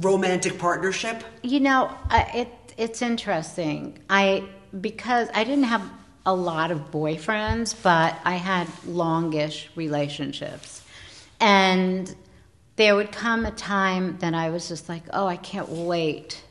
romantic 0.00 0.58
partnership? 0.58 1.22
You 1.42 1.60
know, 1.60 1.94
it 2.10 2.48
it's 2.78 3.02
interesting. 3.02 3.98
I 4.08 4.44
because 4.80 5.28
I 5.34 5.44
didn't 5.44 5.64
have 5.64 5.82
a 6.26 6.34
lot 6.34 6.70
of 6.70 6.90
boyfriends, 6.90 7.74
but 7.82 8.18
I 8.24 8.36
had 8.36 8.68
longish 8.86 9.68
relationships. 9.76 10.82
And 11.40 12.14
there 12.76 12.96
would 12.96 13.12
come 13.12 13.44
a 13.44 13.50
time 13.50 14.18
that 14.18 14.34
I 14.34 14.50
was 14.50 14.68
just 14.68 14.88
like, 14.88 15.02
oh, 15.12 15.26
I 15.26 15.36
can't 15.36 15.68
wait 15.68 16.42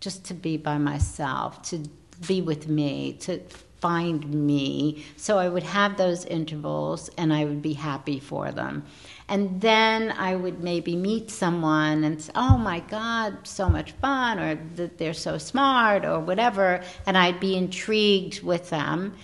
just 0.00 0.24
to 0.26 0.34
be 0.34 0.56
by 0.56 0.78
myself, 0.78 1.62
to 1.70 1.82
be 2.26 2.42
with 2.42 2.68
me, 2.68 3.14
to 3.20 3.40
find 3.80 4.46
me. 4.46 5.04
So 5.16 5.38
I 5.38 5.48
would 5.48 5.62
have 5.62 5.96
those 5.96 6.24
intervals 6.24 7.10
and 7.18 7.32
I 7.32 7.44
would 7.44 7.62
be 7.62 7.74
happy 7.74 8.20
for 8.20 8.50
them. 8.50 8.84
And 9.28 9.60
then 9.60 10.12
I 10.12 10.36
would 10.36 10.62
maybe 10.62 10.96
meet 10.96 11.30
someone 11.30 12.04
and 12.04 12.20
say, 12.20 12.32
oh 12.34 12.58
my 12.58 12.80
God, 12.80 13.46
so 13.46 13.68
much 13.70 13.92
fun, 13.92 14.38
or 14.38 14.58
that 14.76 14.98
they're 14.98 15.14
so 15.14 15.38
smart, 15.38 16.04
or 16.04 16.20
whatever, 16.20 16.82
and 17.06 17.16
I'd 17.16 17.40
be 17.40 17.56
intrigued 17.56 18.42
with 18.42 18.68
them. 18.68 19.14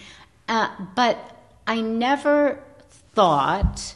Uh, 0.49 0.71
but 0.97 1.17
I 1.67 1.83
never 1.83 2.63
thought 3.15 3.95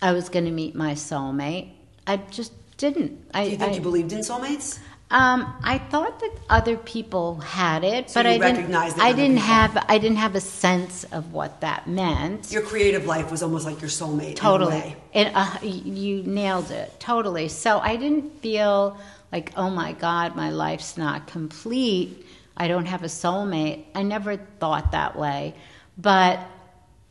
I 0.00 0.12
was 0.12 0.28
going 0.28 0.44
to 0.44 0.50
meet 0.52 0.74
my 0.74 0.92
soulmate. 0.92 1.72
I 2.06 2.18
just 2.18 2.52
didn't. 2.76 3.32
Do 3.32 3.40
you 3.40 3.56
think 3.56 3.62
I, 3.62 3.74
you 3.74 3.80
believed 3.80 4.12
in 4.12 4.20
soulmates? 4.20 4.78
Um, 5.12 5.52
I 5.64 5.78
thought 5.78 6.20
that 6.20 6.30
other 6.48 6.76
people 6.76 7.40
had 7.40 7.82
it, 7.82 8.10
So 8.10 8.22
but 8.22 8.26
you 8.26 8.42
I 8.44 8.52
didn't. 8.52 8.74
I 8.74 9.12
didn't 9.12 9.38
have. 9.38 9.84
I 9.88 9.98
didn't 9.98 10.18
have 10.18 10.36
a 10.36 10.40
sense 10.40 11.02
of 11.04 11.32
what 11.32 11.60
that 11.62 11.88
meant. 11.88 12.52
Your 12.52 12.62
creative 12.62 13.06
life 13.06 13.28
was 13.30 13.42
almost 13.42 13.66
like 13.66 13.80
your 13.80 13.90
soulmate. 13.90 14.36
Totally, 14.36 14.94
it, 15.12 15.32
uh, 15.34 15.56
you 15.62 16.22
nailed 16.22 16.70
it. 16.70 16.94
Totally. 17.00 17.48
So 17.48 17.80
I 17.80 17.96
didn't 17.96 18.40
feel 18.40 18.96
like, 19.32 19.52
oh 19.56 19.68
my 19.68 19.92
God, 19.94 20.36
my 20.36 20.50
life's 20.50 20.96
not 20.96 21.26
complete. 21.26 22.24
I 22.56 22.68
don't 22.68 22.86
have 22.86 23.02
a 23.02 23.08
soulmate. 23.08 23.86
I 23.96 24.02
never 24.04 24.36
thought 24.36 24.92
that 24.92 25.16
way, 25.18 25.54
but 25.98 26.38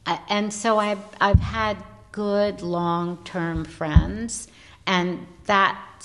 I- 0.05 0.21
and 0.29 0.53
so 0.53 0.79
I've 0.79 1.03
I've 1.19 1.39
had 1.39 1.75
good 2.13 2.61
long 2.61 3.17
term 3.25 3.65
friends, 3.65 4.47
and 4.87 5.27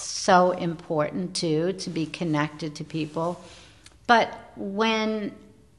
so 0.02 0.52
important 0.52 1.36
too 1.36 1.72
to 1.74 1.90
be 1.90 2.06
connected 2.06 2.76
to 2.76 2.84
people. 2.84 3.42
But 4.06 4.36
when 4.56 5.32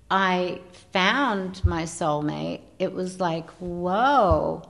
I 0.10 0.60
found 0.92 1.64
my 1.66 1.84
soulmate, 1.84 2.62
it 2.80 2.94
was 2.94 3.20
like, 3.20 3.50
whoa. 3.52 4.68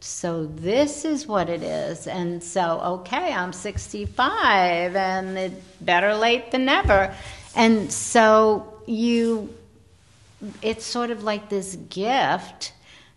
So 0.00 0.46
this 0.46 1.04
is 1.04 1.26
what 1.26 1.48
it 1.48 1.62
is. 1.62 2.06
And 2.06 2.42
so, 2.42 2.80
okay, 2.80 3.32
I'm 3.32 3.52
65 3.52 4.94
and 4.94 5.38
it 5.38 5.84
better 5.84 6.14
late 6.14 6.50
than 6.50 6.64
never. 6.64 7.14
And 7.54 7.90
so 7.90 8.72
you 8.86 9.54
it's 10.62 10.84
sort 10.84 11.10
of 11.10 11.22
like 11.22 11.48
this 11.48 11.76
gift 11.88 12.72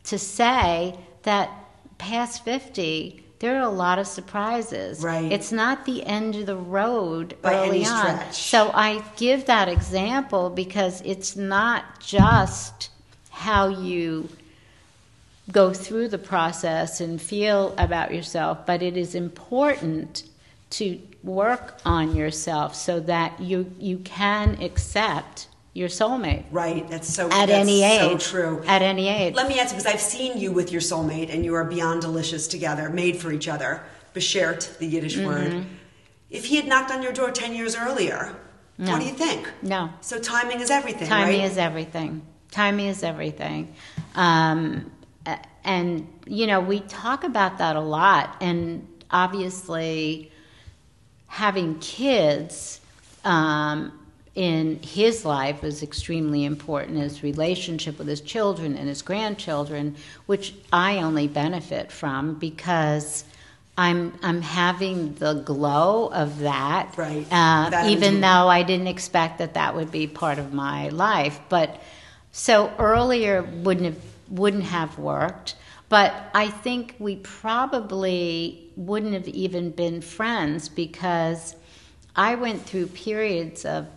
to 0.06 0.18
say 0.18 0.98
that 1.24 1.52
past 1.98 2.46
50 2.46 3.24
there 3.40 3.56
are 3.58 3.64
a 3.64 3.70
lot 3.70 4.00
of 4.00 4.08
surprises. 4.08 5.02
Right. 5.02 5.32
it's 5.32 5.52
not 5.52 5.86
the 5.86 6.06
end 6.06 6.36
of 6.36 6.46
the 6.46 6.56
road 6.56 7.36
By 7.42 7.68
early 7.68 7.86
on. 7.86 8.32
so 8.32 8.72
i 8.74 9.04
give 9.18 9.46
that 9.46 9.68
example 9.68 10.50
because 10.50 11.02
it's 11.02 11.36
not 11.36 12.00
just 12.00 12.90
how 13.30 13.68
you 13.70 14.30
go 15.52 15.74
through 15.74 16.10
the 16.10 16.18
process 16.18 17.02
and 17.02 17.22
feel 17.22 17.74
about 17.78 18.14
yourself 18.14 18.66
but 18.66 18.82
it 18.82 18.96
is 18.98 19.16
important 19.16 20.24
to 20.72 21.00
work 21.24 21.78
on 21.86 22.16
yourself 22.16 22.76
so 22.76 23.00
that 23.00 23.40
you 23.40 23.72
you 23.80 23.98
can 24.00 24.62
accept 24.62 25.49
your 25.80 25.90
soulmate 25.90 26.44
Right. 26.52 26.88
That's 26.90 27.12
so. 27.12 27.26
at 27.28 27.48
that's 27.48 27.52
any 27.52 27.80
So 27.82 28.12
age. 28.14 28.24
true. 28.28 28.64
At 28.68 28.82
any 28.82 29.08
age. 29.08 29.34
Let 29.34 29.48
me 29.48 29.60
ask 29.60 29.74
because 29.74 29.86
I've 29.88 30.02
seen 30.02 30.38
you 30.38 30.52
with 30.52 30.72
your 30.72 30.82
soulmate 30.82 31.34
and 31.34 31.44
you 31.46 31.56
are 31.56 31.64
beyond 31.64 32.02
delicious 32.02 32.48
together, 32.48 32.90
made 32.90 33.18
for 33.18 33.32
each 33.32 33.48
other. 33.48 33.82
Beshert, 34.14 34.78
the 34.78 34.86
Yiddish 34.86 35.16
Mm-hmm. 35.16 35.26
word. 35.26 35.66
If 36.30 36.46
he 36.46 36.58
had 36.58 36.68
knocked 36.68 36.92
on 36.92 37.02
your 37.02 37.14
door 37.14 37.32
10 37.32 37.56
years 37.56 37.76
earlier, 37.76 38.36
No. 38.78 38.92
what 38.92 39.00
do 39.02 39.08
you 39.08 39.14
think? 39.14 39.50
No. 39.64 39.90
So 40.02 40.20
timing 40.20 40.60
is 40.60 40.70
everything, 40.70 41.08
Timing 41.08 41.40
right? 41.40 41.50
is 41.50 41.58
everything. 41.58 42.22
Timing 42.52 42.88
is 42.88 43.02
everything. 43.04 43.74
Um, 44.16 44.92
and, 45.64 46.08
you 46.26 46.46
know, 46.48 46.60
we 46.60 46.80
talk 46.82 47.24
about 47.24 47.58
that 47.60 47.76
a 47.76 47.82
lot. 47.82 48.36
And 48.42 48.88
obviously, 49.12 50.32
having 51.28 51.78
kids 51.80 52.80
um, 53.24 53.99
in 54.36 54.80
his 54.84 55.26
life 55.26 55.64
is 55.64 55.84
extremely 55.84 56.46
important. 56.46 56.98
His 56.98 57.24
relationship 57.24 57.98
with 57.98 58.08
his 58.08 58.22
children 58.22 58.78
and 58.78 58.88
his 58.88 59.02
grandchildren, 59.02 59.96
which 60.28 60.54
I 60.72 60.98
only 60.98 61.28
benefit 61.28 61.92
from 61.92 62.36
because 62.36 63.24
I'm 63.78 64.18
I'm 64.22 64.42
having 64.42 65.16
the 65.16 65.34
glow 65.36 66.08
of 66.12 66.40
that. 66.40 66.94
Right. 66.98 67.26
Uh, 67.32 67.70
That 67.70 67.90
even 67.90 68.16
is- 68.16 68.22
though 68.22 68.48
I 68.48 68.64
didn't 68.64 68.88
expect 68.88 69.40
that 69.40 69.54
that 69.56 69.76
would 69.76 69.92
be 69.92 70.06
part 70.08 70.38
of 70.38 70.54
my 70.54 70.90
life, 70.90 71.40
but 71.50 71.82
so 72.32 72.72
earlier 72.78 73.42
wouldn't 73.42 73.86
have 73.86 74.04
wouldn't 74.30 74.64
have 74.66 75.00
worked. 75.00 75.56
But 75.88 76.14
I 76.36 76.50
think 76.50 76.96
we 77.00 77.16
probably 77.16 78.70
wouldn't 78.76 79.14
have 79.14 79.28
even 79.28 79.72
been 79.72 80.02
friends 80.02 80.70
because 80.70 81.56
I 82.16 82.36
went 82.36 82.62
through 82.64 82.88
periods 82.88 83.66
of 83.66 83.88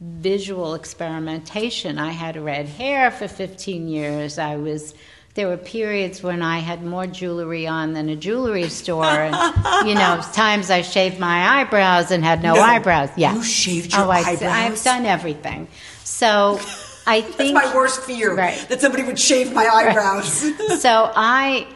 visual 0.00 0.74
experimentation. 0.74 1.98
I 1.98 2.10
had 2.10 2.36
red 2.36 2.66
hair 2.66 3.10
for 3.10 3.28
15 3.28 3.88
years. 3.88 4.38
I 4.38 4.56
was 4.56 4.94
there 5.34 5.46
were 5.46 5.56
periods 5.56 6.22
when 6.24 6.42
I 6.42 6.58
had 6.58 6.84
more 6.84 7.06
jewelry 7.06 7.64
on 7.66 7.92
than 7.92 8.08
a 8.08 8.16
jewelry 8.16 8.68
store, 8.68 9.04
and 9.04 9.34
you 9.88 9.94
know, 9.94 10.20
times 10.32 10.70
I 10.70 10.82
shaved 10.82 11.20
my 11.20 11.60
eyebrows 11.60 12.10
and 12.10 12.24
had 12.24 12.42
no, 12.42 12.54
No. 12.54 12.60
eyebrows. 12.62 13.10
Yeah, 13.16 13.34
You 13.34 13.42
shaved 13.44 13.94
oh, 13.94 13.98
your 13.98 14.06
oh, 14.08 14.10
I, 14.10 14.18
eyebrows? 14.20 14.42
I've 14.42 14.82
done 14.82 15.06
everything. 15.06 15.68
So 16.02 16.58
I 17.06 17.20
That's 17.20 17.34
think 17.36 17.54
my 17.54 17.72
worst 17.74 18.02
fear. 18.02 18.34
Right. 18.34 18.58
That 18.68 18.80
somebody 18.80 19.04
would 19.04 19.18
shave 19.20 19.52
my 19.54 19.66
eyebrows. 19.66 20.26
so 20.82 21.12
I 21.14 21.68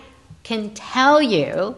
can 0.43 0.71
tell 0.75 1.23
you 1.23 1.77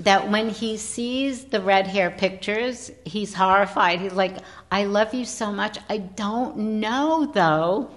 that 0.00 0.30
when 0.30 0.50
he 0.50 0.76
sees 0.76 1.44
the 1.44 1.60
red 1.60 1.86
hair 1.86 2.10
pictures, 2.10 2.90
he's 3.04 3.34
horrified. 3.34 4.00
He's 4.00 4.12
like, 4.12 4.36
I 4.70 4.84
love 4.84 5.14
you 5.14 5.24
so 5.24 5.50
much. 5.52 5.78
I 5.88 5.98
don't 5.98 6.56
know 6.80 7.30
though 7.32 7.90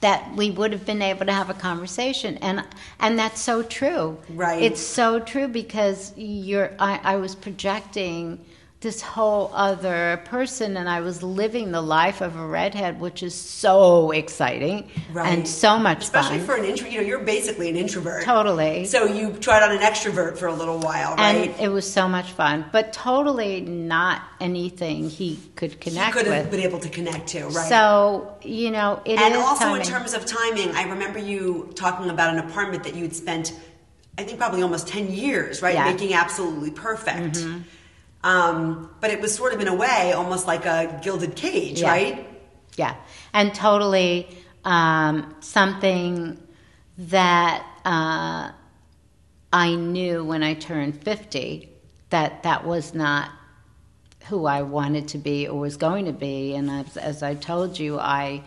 that 0.00 0.32
we 0.36 0.50
would 0.50 0.72
have 0.72 0.86
been 0.86 1.02
able 1.02 1.26
to 1.26 1.32
have 1.32 1.50
a 1.50 1.54
conversation 1.54 2.36
and 2.38 2.64
and 3.00 3.18
that's 3.18 3.40
so 3.40 3.64
true 3.64 4.16
Right. 4.28 4.62
it's 4.62 4.80
so 4.80 5.18
true 5.18 5.48
because 5.48 6.12
you're 6.16 6.70
I, 6.78 7.00
I 7.02 7.16
was 7.16 7.34
projecting 7.34 8.38
this 8.80 9.02
whole 9.02 9.50
other 9.54 10.20
person 10.24 10.76
and 10.76 10.88
i 10.88 11.00
was 11.00 11.20
living 11.22 11.72
the 11.72 11.80
life 11.82 12.20
of 12.20 12.36
a 12.36 12.46
redhead 12.46 13.00
which 13.00 13.24
is 13.24 13.34
so 13.34 14.12
exciting 14.12 14.88
Right. 15.12 15.32
and 15.32 15.48
so 15.48 15.78
much 15.78 16.08
fun. 16.08 16.22
Especially 16.22 16.38
fun 16.38 16.46
for 16.46 16.54
an 16.56 16.64
intro, 16.64 16.86
you 16.88 16.98
know, 17.00 17.06
you're 17.06 17.24
basically 17.24 17.68
an 17.70 17.76
introvert. 17.76 18.22
Totally. 18.24 18.84
So 18.84 19.06
you 19.06 19.32
tried 19.32 19.62
on 19.62 19.72
an 19.72 19.78
extrovert 19.82 20.36
for 20.38 20.46
a 20.46 20.54
little 20.54 20.78
while, 20.78 21.16
right? 21.16 21.50
and 21.50 21.60
it 21.60 21.68
was 21.70 21.90
so 21.90 22.08
much 22.08 22.30
fun 22.32 22.66
but 22.70 22.92
totally 22.92 23.60
not 23.62 24.22
anything 24.40 25.08
he 25.10 25.38
could 25.56 25.80
connect 25.80 26.06
he 26.06 26.12
could 26.12 26.26
have 26.32 26.44
with 26.44 26.50
been 26.52 26.60
able 26.60 26.78
to 26.78 26.88
connect 26.88 27.26
to, 27.28 27.44
right? 27.46 27.68
so 27.68 28.36
you 28.42 28.70
know 28.70 29.00
it 29.04 29.14
is 29.14 29.20
and 29.20 29.34
also 29.36 29.64
timing. 29.64 29.80
in 29.80 29.86
terms 29.86 30.14
of 30.14 30.24
timing, 30.24 30.70
I 30.76 30.84
remember 30.84 31.18
you 31.18 31.72
talking 31.74 32.10
about 32.10 32.32
an 32.36 32.38
apartment 32.48 32.84
that 32.84 32.94
you 32.94 33.02
had 33.02 33.16
spent, 33.16 33.52
I 34.18 34.22
think 34.24 34.38
probably 34.38 34.62
almost 34.62 34.86
ten 34.86 35.10
years, 35.10 35.62
right, 35.62 35.74
Yeah. 35.74 35.86
Mm-hmm. 35.86 35.96
making 35.96 36.14
absolutely 36.14 36.70
perfect. 36.70 37.38
Um, 38.24 38.90
but 39.00 39.10
it 39.10 39.20
was 39.20 39.34
sort 39.34 39.52
of 39.54 39.60
in 39.60 39.68
a 39.68 39.74
way 39.74 40.12
almost 40.12 40.46
like 40.46 40.66
a 40.66 41.00
gilded 41.02 41.36
cage, 41.36 41.80
Yeah. 41.82 41.90
right? 41.90 42.28
Yeah, 42.76 42.94
and 43.32 43.54
totally 43.54 44.28
um, 44.64 45.34
something 45.40 46.38
that 46.98 47.64
uh, 47.84 48.50
I 49.52 49.74
knew 49.74 50.24
when 50.24 50.42
I 50.42 50.54
turned 50.54 51.02
50 51.02 51.68
that 52.10 52.42
that 52.44 52.64
was 52.66 52.94
not 52.94 53.30
who 54.26 54.46
I 54.46 54.62
wanted 54.62 55.08
to 55.08 55.18
be 55.18 55.48
or 55.48 55.58
was 55.58 55.76
going 55.76 56.04
to 56.06 56.12
be. 56.12 56.54
And 56.54 56.70
as, 56.70 56.96
as 56.96 57.22
I 57.22 57.34
told 57.34 57.78
you, 57.78 57.98
I 57.98 58.42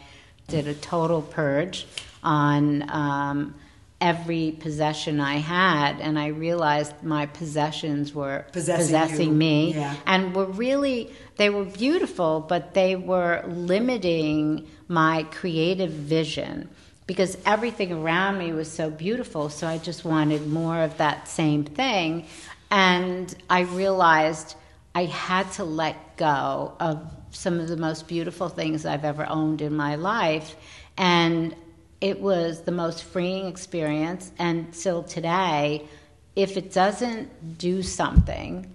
did 0.48 0.68
a 0.68 0.74
total 0.76 1.22
purge 1.22 1.86
on 2.24 2.90
um, 2.90 3.56
every 4.02 4.58
possession 4.60 5.20
I 5.22 5.36
had, 5.38 6.02
and 6.02 6.18
I 6.18 6.28
realized 6.28 6.94
my 7.04 7.28
possessions 7.28 8.14
were 8.14 8.46
Possessing 8.52 8.86
possessing 8.86 9.38
me. 9.38 9.74
Yeah. 9.76 9.96
and 10.08 10.36
were 10.36 10.48
really 10.48 11.12
they 11.38 11.50
were 11.50 11.66
beautiful 11.66 12.40
but 12.42 12.74
they 12.74 12.96
were 12.96 13.44
limiting 13.48 14.68
my 14.88 15.24
creative 15.32 15.92
vision 15.92 16.68
because 17.08 17.38
everything 17.46 17.92
around 17.92 18.38
me 18.38 18.52
was 18.54 18.70
so 18.72 18.90
beautiful 18.90 19.50
so 19.50 19.68
i 19.68 19.78
just 19.78 20.04
wanted 20.04 20.48
more 20.48 20.82
of 20.82 20.98
that 20.98 21.28
same 21.28 21.64
thing. 21.64 22.26
And 22.70 23.34
i 23.50 23.62
realized 23.62 24.56
i 24.96 25.06
had 25.06 25.52
to 25.54 25.64
let 25.64 26.18
go 26.18 26.74
of 26.80 27.00
some 27.32 27.60
of 27.60 27.68
the 27.70 27.78
most 27.78 28.08
beautiful 28.08 28.50
things 28.50 28.86
i've 28.86 29.06
ever 29.06 29.26
owned 29.30 29.62
in 29.62 29.74
my 29.76 29.96
life. 29.96 30.56
And 30.98 31.56
it 32.02 32.20
was 32.20 32.62
the 32.62 32.72
most 32.72 33.04
freeing 33.04 33.46
experience 33.48 34.32
and 34.40 34.74
still 34.76 35.04
today 35.04 35.88
if 36.36 36.58
it 36.58 36.74
doesn't 36.74 37.58
do 37.58 37.82
something 37.84 38.68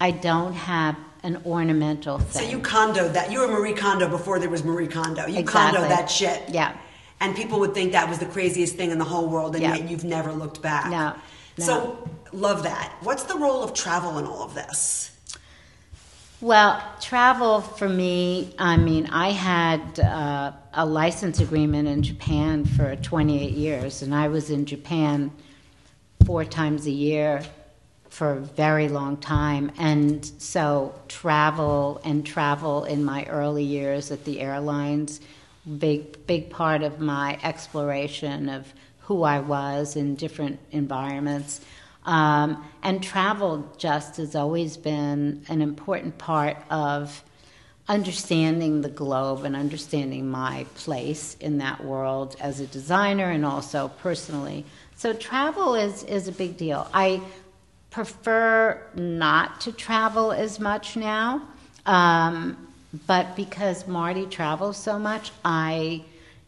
I 0.00 0.10
don't 0.10 0.52
have 0.52 0.96
an 1.22 1.40
ornamental 1.46 2.18
thing. 2.18 2.42
So 2.44 2.48
you 2.50 2.58
condoed 2.60 3.14
that. 3.14 3.32
You 3.32 3.40
were 3.40 3.48
Marie 3.48 3.72
Kondo 3.72 4.08
before 4.08 4.38
there 4.38 4.50
was 4.50 4.62
Marie 4.62 4.86
Kondo. 4.86 5.26
You 5.26 5.38
Exactly. 5.38 5.78
condoed 5.80 5.88
that 5.90 6.10
shit. 6.10 6.42
Yeah. 6.50 6.76
And 7.18 7.34
people 7.34 7.58
would 7.60 7.72
think 7.72 7.92
that 7.92 8.06
was 8.08 8.18
the 8.18 8.26
craziest 8.26 8.76
thing 8.76 8.90
in 8.90 8.98
the 8.98 9.04
whole 9.06 9.26
world, 9.26 9.54
and 9.54 9.62
Yeah. 9.62 9.74
yet 9.74 9.88
you've 9.88 10.04
never 10.04 10.32
looked 10.32 10.60
back. 10.60 10.90
No, 10.90 11.14
no. 11.56 11.64
So 11.64 12.08
love 12.32 12.62
that. 12.64 12.92
What's 13.00 13.22
the 13.22 13.36
role 13.36 13.62
of 13.62 13.72
travel 13.72 14.18
in 14.18 14.26
all 14.26 14.42
of 14.42 14.54
this? 14.54 15.10
Well, 16.42 16.82
travel 17.00 17.62
for 17.62 17.88
me, 17.88 18.54
I 18.58 18.76
mean, 18.76 19.06
I 19.06 19.30
had 19.30 19.98
uh, 19.98 20.52
a 20.74 20.84
license 20.84 21.40
agreement 21.40 21.88
in 21.88 22.02
Japan 22.02 22.66
for 22.66 22.94
28 22.94 23.52
years, 23.52 24.02
and 24.02 24.14
I 24.14 24.28
was 24.28 24.50
in 24.50 24.66
Japan 24.66 25.32
four 26.26 26.44
times 26.44 26.86
a 26.86 26.90
year 26.90 27.42
for 28.10 28.32
a 28.32 28.40
very 28.40 28.88
long 28.88 29.16
time. 29.16 29.72
And 29.78 30.26
so 30.36 30.94
travel 31.08 32.02
and 32.04 32.26
travel 32.26 32.84
in 32.84 33.02
my 33.02 33.24
early 33.24 33.64
years 33.64 34.10
at 34.10 34.26
the 34.26 34.40
airlines, 34.40 35.22
big 35.78 36.26
big 36.26 36.50
part 36.50 36.82
of 36.82 37.00
my 37.00 37.38
exploration 37.44 38.50
of 38.50 38.74
who 39.00 39.22
I 39.22 39.40
was 39.40 39.96
in 39.96 40.16
different 40.16 40.58
environments. 40.70 41.62
Um, 42.06 42.64
and 42.82 43.02
travel 43.02 43.68
just 43.76 44.16
has 44.16 44.34
always 44.34 44.76
been 44.76 45.44
an 45.48 45.60
important 45.60 46.18
part 46.18 46.56
of 46.70 47.22
understanding 47.88 48.80
the 48.80 48.88
globe 48.88 49.44
and 49.44 49.54
understanding 49.54 50.28
my 50.28 50.66
place 50.76 51.36
in 51.40 51.58
that 51.58 51.84
world 51.84 52.36
as 52.40 52.60
a 52.60 52.66
designer 52.66 53.30
and 53.30 53.44
also 53.44 53.88
personally. 54.02 54.64
So 54.96 55.12
travel 55.12 55.74
is, 55.74 56.04
is 56.04 56.26
a 56.26 56.32
big 56.32 56.56
deal. 56.56 56.88
I 56.94 57.20
prefer 57.90 58.80
not 58.94 59.60
to 59.62 59.72
travel 59.72 60.32
as 60.32 60.58
much 60.58 60.96
now, 60.96 61.42
um, 61.86 62.56
but 63.06 63.36
because 63.36 63.86
Marty 63.86 64.26
travels 64.26 64.76
so 64.76 64.98
much, 64.98 65.32
I 65.44 66.02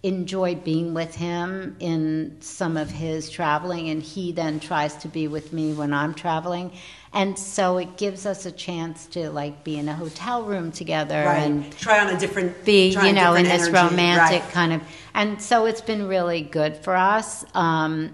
enjoy 0.09 0.55
being 0.57 0.95
with 0.95 1.15
him 1.15 1.77
in 1.81 2.37
some 2.41 2.77
of 2.77 2.91
his 2.91 3.31
traveling, 3.31 3.89
and 3.91 4.03
he 4.03 4.33
then 4.33 4.59
tries 4.61 4.95
to 4.97 5.09
be 5.09 5.29
with 5.29 5.53
me 5.53 5.73
when 5.73 5.93
I'm 5.95 6.15
traveling. 6.15 6.73
And 7.13 7.39
so 7.39 7.79
it 7.79 7.97
gives 7.97 8.27
us 8.27 8.45
a 8.45 8.53
chance 8.53 9.07
to 9.09 9.31
like 9.31 9.65
be 9.65 9.79
in 9.79 9.89
a 9.89 9.95
hotel 9.95 10.43
room 10.43 10.73
together 10.73 11.25
Right. 11.25 11.39
and 11.43 11.73
try 11.79 12.01
on 12.05 12.15
a 12.15 12.19
different 12.19 12.65
be, 12.65 12.89
you 12.89 13.13
know, 13.13 13.35
in 13.35 13.45
different 13.45 13.49
this 13.49 13.69
energy. 13.69 13.73
romantic 13.95 14.43
Right. 14.43 14.53
kind 14.53 14.73
of. 14.75 14.83
And 15.15 15.41
so 15.41 15.65
it's 15.67 15.81
been 15.81 16.07
really 16.07 16.43
good 16.43 16.77
for 16.77 16.95
us. 16.95 17.45
Um, 17.55 18.11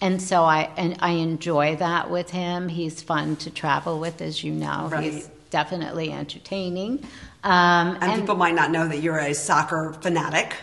and 0.00 0.20
so 0.20 0.42
I 0.42 0.68
and 0.76 0.96
I 1.00 1.12
enjoy 1.12 1.76
that 1.76 2.10
with 2.10 2.30
him. 2.30 2.68
He's 2.68 3.00
fun 3.00 3.36
to 3.36 3.50
travel 3.50 3.98
with, 3.98 4.20
as 4.20 4.44
you 4.44 4.52
know. 4.52 4.88
Right. 4.92 5.04
He's 5.04 5.30
definitely 5.50 6.12
entertaining. 6.12 7.06
Um, 7.44 7.96
And, 8.00 8.20
people 8.20 8.36
might 8.36 8.54
not 8.54 8.70
know 8.70 8.86
that 8.88 9.00
you're 9.02 9.18
a 9.18 9.32
soccer 9.34 9.94
fanatic. 10.02 10.54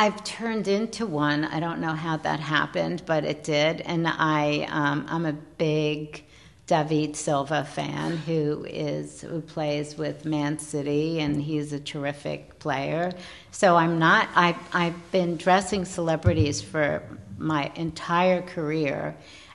I've 0.00 0.24
turned 0.24 0.66
into 0.66 1.04
one. 1.04 1.44
I 1.44 1.60
don't 1.60 1.78
know 1.78 1.92
how 1.92 2.16
that 2.16 2.40
happened, 2.40 3.02
but 3.04 3.22
it 3.22 3.44
did. 3.44 3.82
And 3.82 4.08
I, 4.08 4.66
um, 4.70 5.04
I'm 5.10 5.26
a 5.26 5.34
big 5.34 6.24
David 6.66 7.16
Silva 7.16 7.64
fan 7.64 8.16
who 8.16 8.64
is 8.66 9.20
who 9.20 9.42
plays 9.42 9.98
with 9.98 10.24
Man 10.24 10.58
City, 10.58 11.20
and 11.20 11.42
he's 11.42 11.74
a 11.74 11.78
terrific 11.78 12.58
player. 12.60 13.12
So 13.50 13.76
I'm 13.76 13.98
not. 13.98 14.30
I 14.34 14.56
I've 14.72 15.12
been 15.12 15.36
dressing 15.36 15.84
celebrities 15.84 16.62
for 16.62 17.02
my 17.36 17.70
entire 17.74 18.40
career. 18.40 19.14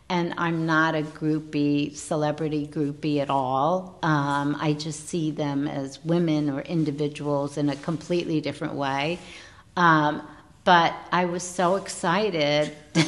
And 0.09 0.35
I'm 0.37 0.67
not 0.67 0.93
a 0.93 1.01
groupie, 1.01 1.95
celebrity 1.95 2.67
groupie 2.67 3.19
at 3.19 3.31
all. 3.31 3.97
Um, 4.03 4.55
I 4.61 4.73
just 4.73 5.07
see 5.07 5.31
them 5.31 5.67
as 5.67 6.05
women 6.05 6.51
or 6.51 6.61
individuals 6.61 7.57
in 7.57 7.69
a 7.69 7.75
completely 7.77 8.39
different 8.41 8.75
way. 8.75 9.17
Um, 9.75 10.21
but 10.65 10.95
I 11.11 11.25
was 11.25 11.43
so 11.43 11.75
excited 11.75 12.75
to 12.95 13.01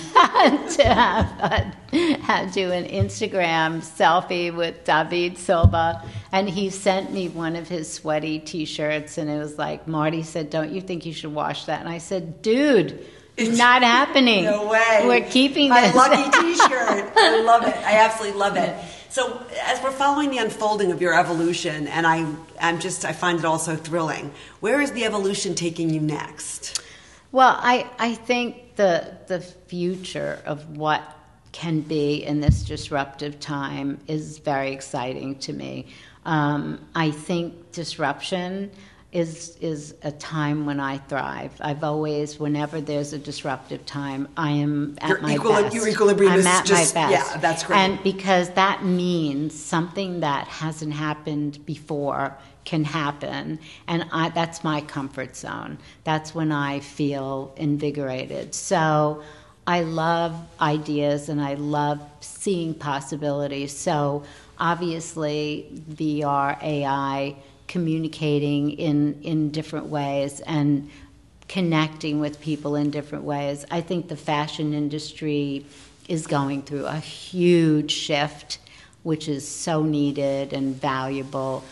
have, 0.84 1.74
a, 1.92 1.98
have 2.22 2.54
do 2.54 2.72
an 2.72 2.86
Instagram 2.86 3.80
selfie 3.80 4.56
with 4.56 4.86
David 4.86 5.40
Silva, 5.40 6.04
and 6.32 6.48
he 6.48 6.70
sent 6.70 7.12
me 7.12 7.30
one 7.30 7.56
of 7.56 7.68
his 7.68 7.92
sweaty 7.92 8.40
T-shirts, 8.40 9.18
and 9.18 9.28
it 9.28 9.40
was 9.40 9.58
like 9.58 9.88
Marty 9.88 10.22
said, 10.22 10.52
"Don't 10.52 10.72
you 10.72 10.82
think 10.82 11.06
you 11.06 11.14
should 11.14 11.34
wash 11.34 11.66
that?" 11.66 11.80
And 11.82 11.90
I 11.90 11.98
said, 11.98 12.42
"Dude." 12.42 13.06
It's 13.36 13.56
not 13.56 13.84
happening. 13.84 14.46
No 14.46 14.68
way. 14.68 15.04
We're 15.06 15.30
keeping 15.30 15.70
my 15.70 15.82
this. 15.82 15.96
lucky 15.96 16.24
T-shirt. 16.42 17.12
I 17.16 17.44
love 17.44 17.68
it. 17.68 17.76
I 17.78 18.00
absolutely 18.00 18.40
love 18.40 18.56
it. 18.58 18.76
So 19.10 19.46
as 19.64 19.80
we're 19.84 19.92
following 19.92 20.32
the 20.32 20.40
unfolding 20.40 20.92
of 20.92 21.02
your 21.02 21.14
evolution, 21.14 21.88
and 21.88 22.08
I, 22.08 22.26
I'm 22.60 22.80
just, 22.80 23.06
I 23.06 23.14
find 23.14 23.38
it 23.38 23.46
all 23.46 23.60
so 23.60 23.76
thrilling. 23.76 24.32
Where 24.60 24.82
is 24.82 24.92
the 24.92 25.06
evolution 25.06 25.54
taking 25.54 25.92
you 25.92 26.00
next? 26.00 26.82
Well, 27.32 27.58
I, 27.60 27.90
I 28.00 28.14
think 28.14 28.76
the 28.76 29.18
the 29.28 29.42
future 29.42 30.42
of 30.46 30.78
what 30.78 31.02
can 31.52 31.82
be 31.82 32.24
in 32.24 32.40
this 32.40 32.64
disruptive 32.64 33.40
time 33.40 34.00
is 34.08 34.38
very 34.38 34.72
exciting 34.72 35.40
to 35.40 35.54
me. 35.54 35.88
Um, 36.26 36.88
I 36.94 37.12
think 37.12 37.72
disruption 37.72 38.72
is 39.22 39.58
is 39.62 39.96
a 40.04 40.12
time 40.12 40.66
when 40.70 40.80
I 40.80 40.96
thrive. 41.10 41.54
I've 41.70 41.84
always, 41.84 42.40
whenever 42.40 42.78
there's 42.90 43.14
a 43.14 43.18
disruptive 43.30 43.84
time, 43.86 44.28
I 44.38 44.52
am 44.52 44.96
at 45.02 45.10
Your 45.10 45.22
my 45.22 45.36
equili- 45.38 45.64
best. 45.64 45.76
your 45.76 45.88
equilibrium 45.88 46.34
I'm 46.34 46.40
is 46.40 46.46
at 46.46 46.66
just- 46.66 46.96
my 46.96 47.02
best. 47.02 47.12
yeah, 47.34 47.38
that's 47.46 47.64
great. 47.64 47.78
And 47.80 48.04
because 48.04 48.48
that 48.52 48.84
means 48.86 49.54
something 49.76 50.12
that 50.22 50.48
hasn't 50.48 50.94
happened 50.94 51.54
before 51.66 52.38
can 52.66 52.84
happen 52.84 53.60
and 53.88 54.04
I, 54.12 54.28
that's 54.40 54.62
my 54.62 54.82
comfort 54.82 55.38
zone 55.38 55.78
that's 56.04 56.36
when 56.36 56.52
i 56.52 56.82
feel 56.82 57.54
invigorated 57.56 58.54
so 58.54 59.24
i 59.66 59.80
love 59.84 60.34
ideas 60.60 61.30
and 61.30 61.40
i 61.42 61.54
love 61.54 62.02
seeing 62.20 62.74
possibilities 62.74 63.72
so 63.88 64.24
obviously 64.60 65.72
vr 65.90 66.62
ai 66.62 67.36
communicating 67.68 68.72
in 68.72 69.22
in 69.24 69.52
different 69.52 69.88
ways 69.88 70.40
and 70.42 70.90
connecting 71.48 72.20
with 72.20 72.42
people 72.42 72.76
in 72.76 72.92
different 72.92 73.24
ways. 73.24 73.66
I 73.72 73.82
think 73.82 74.08
the 74.08 74.18
fashion 74.18 74.74
industry 74.74 75.66
is 76.08 76.28
going 76.28 76.62
through 76.64 76.86
a 76.86 76.98
huge 76.98 77.92
shift 77.92 78.60
which 79.04 79.30
is 79.30 79.48
so 79.48 79.84
needed 79.84 80.52
and 80.52 80.76
valuable. 80.76 81.64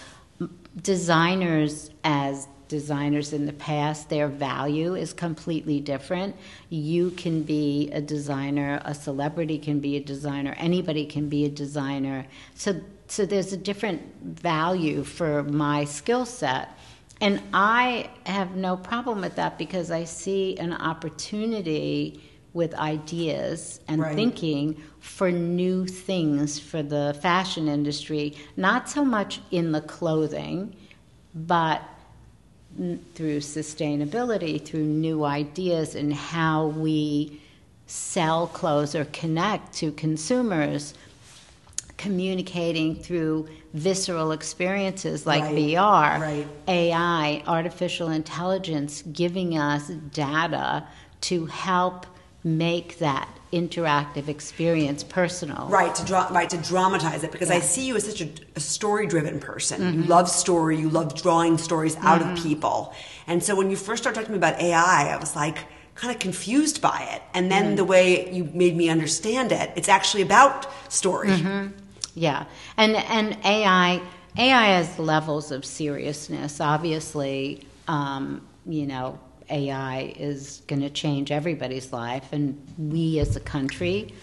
Designers 0.82 1.90
as 2.04 2.48
designers 2.68 3.34
in 3.34 3.46
the 3.46 3.54
past 3.54 4.10
their 4.10 4.28
value 4.28 4.96
is 4.96 5.14
completely 5.14 5.80
different. 5.80 6.36
You 6.70 7.12
can 7.12 7.44
be 7.44 7.90
a 7.92 8.02
designer 8.02 8.82
a 8.86 8.94
celebrity 8.94 9.58
can 9.58 9.80
be 9.80 9.98
a 9.98 10.00
designer 10.00 10.56
anybody 10.58 11.06
can 11.06 11.30
be 11.30 11.46
a 11.46 11.50
designer. 11.50 12.26
So 12.56 12.80
so 13.08 13.26
there's 13.26 13.54
a 13.54 13.58
different 13.58 14.02
value 14.22 15.04
for 15.04 15.44
my 15.44 15.86
skill 15.86 16.26
set. 16.26 16.70
And 17.22 17.42
i 17.54 18.10
have 18.26 18.56
no 18.56 18.76
problem 18.76 19.22
with 19.22 19.36
that 19.36 19.58
because 19.58 19.90
i 19.90 20.04
see 20.04 20.58
an 20.58 20.74
opportunity 20.74 22.22
with 22.56 22.74
ideas 22.76 23.82
and 23.90 24.02
Right. 24.02 24.16
thinking 24.16 24.82
for 25.00 25.30
new 25.30 25.86
things 25.86 26.58
for 26.58 26.82
the 26.82 27.18
fashion 27.22 27.68
industry, 27.68 28.34
not 28.56 28.90
so 28.90 29.04
much 29.04 29.42
in 29.52 29.74
the 29.74 29.82
clothing, 29.82 30.74
but 31.36 31.82
through 33.14 33.40
sustainability, 33.40 34.64
through 34.64 34.86
new 34.86 35.26
ideas 35.26 35.96
and 35.96 36.14
how 36.14 36.68
we 36.68 37.42
sell 37.88 38.48
clothes 38.48 38.96
or 38.96 39.06
connect 39.06 39.74
to 39.74 39.92
consumers, 39.92 40.94
communicating 41.98 42.96
through 42.96 43.48
visceral 43.74 44.32
experiences 44.32 45.26
like 45.26 45.44
Right, 45.44 45.56
VR, 45.56 46.20
right. 46.20 46.48
AI, 46.68 47.44
artificial 47.48 48.10
intelligence, 48.10 49.02
giving 49.12 49.58
us 49.58 49.88
data 50.14 50.86
to 51.22 51.46
help 51.48 52.06
make 52.44 53.00
that 53.00 53.28
interactive 53.52 54.28
experience 54.28 55.04
personal. 55.04 55.68
Right 55.68 55.96
to 55.96 56.06
dra- 56.06 56.28
right 56.32 56.50
to 56.50 56.58
dramatize 56.58 57.24
it 57.24 57.32
because 57.32 57.50
I 57.50 57.56
Yeah. 57.56 57.60
Mm-hmm. 57.62 57.68
see 57.70 57.88
you 57.88 57.96
as 57.96 58.04
such 58.06 58.22
a, 58.22 58.30
a 58.56 58.60
story-driven 58.60 59.40
person. 59.40 59.94
You 59.94 60.04
love 60.04 60.30
story. 60.30 60.78
You 60.80 60.90
love 60.90 61.16
drawing 61.16 61.58
stories 61.58 61.96
out 62.02 62.22
of 62.22 62.38
people. 62.44 62.94
And 63.28 63.42
so 63.42 63.56
when 63.56 63.70
you 63.72 63.78
first 63.78 64.04
started 64.04 64.16
talking 64.20 64.28
to 64.28 64.32
me 64.34 64.38
about 64.38 64.60
AI, 64.62 65.10
I 65.14 65.18
was 65.18 65.36
like 65.36 65.60
kind 65.96 66.14
of 66.14 66.20
confused 66.20 66.82
by 66.82 67.08
it. 67.14 67.22
And 67.34 67.50
then 67.50 67.64
Mm-hmm. 67.68 67.76
the 67.78 67.86
way 67.86 68.32
you 68.34 68.44
made 68.54 68.76
me 68.76 68.90
understand 68.90 69.52
it, 69.54 69.72
it's 69.78 69.88
actually 69.90 70.22
about 70.24 70.68
story. 70.92 71.30
Mm-hmm. 71.30 71.68
Yeah, 72.16 72.46
and 72.78 72.96
and 72.96 73.38
AI 73.46 74.02
AI 74.38 74.66
has 74.68 74.98
levels 74.98 75.52
of 75.52 75.66
seriousness. 75.66 76.62
Obviously, 76.62 77.68
um, 77.88 78.46
you 78.66 78.88
know, 78.88 79.20
AI 79.50 80.14
is 80.18 80.62
going 80.68 80.82
to 80.82 80.90
change 80.90 81.32
everybody's 81.32 81.92
life, 81.92 82.32
and 82.32 82.60
we 82.78 83.20
as 83.20 83.36
a 83.36 83.42
country, 83.42 84.14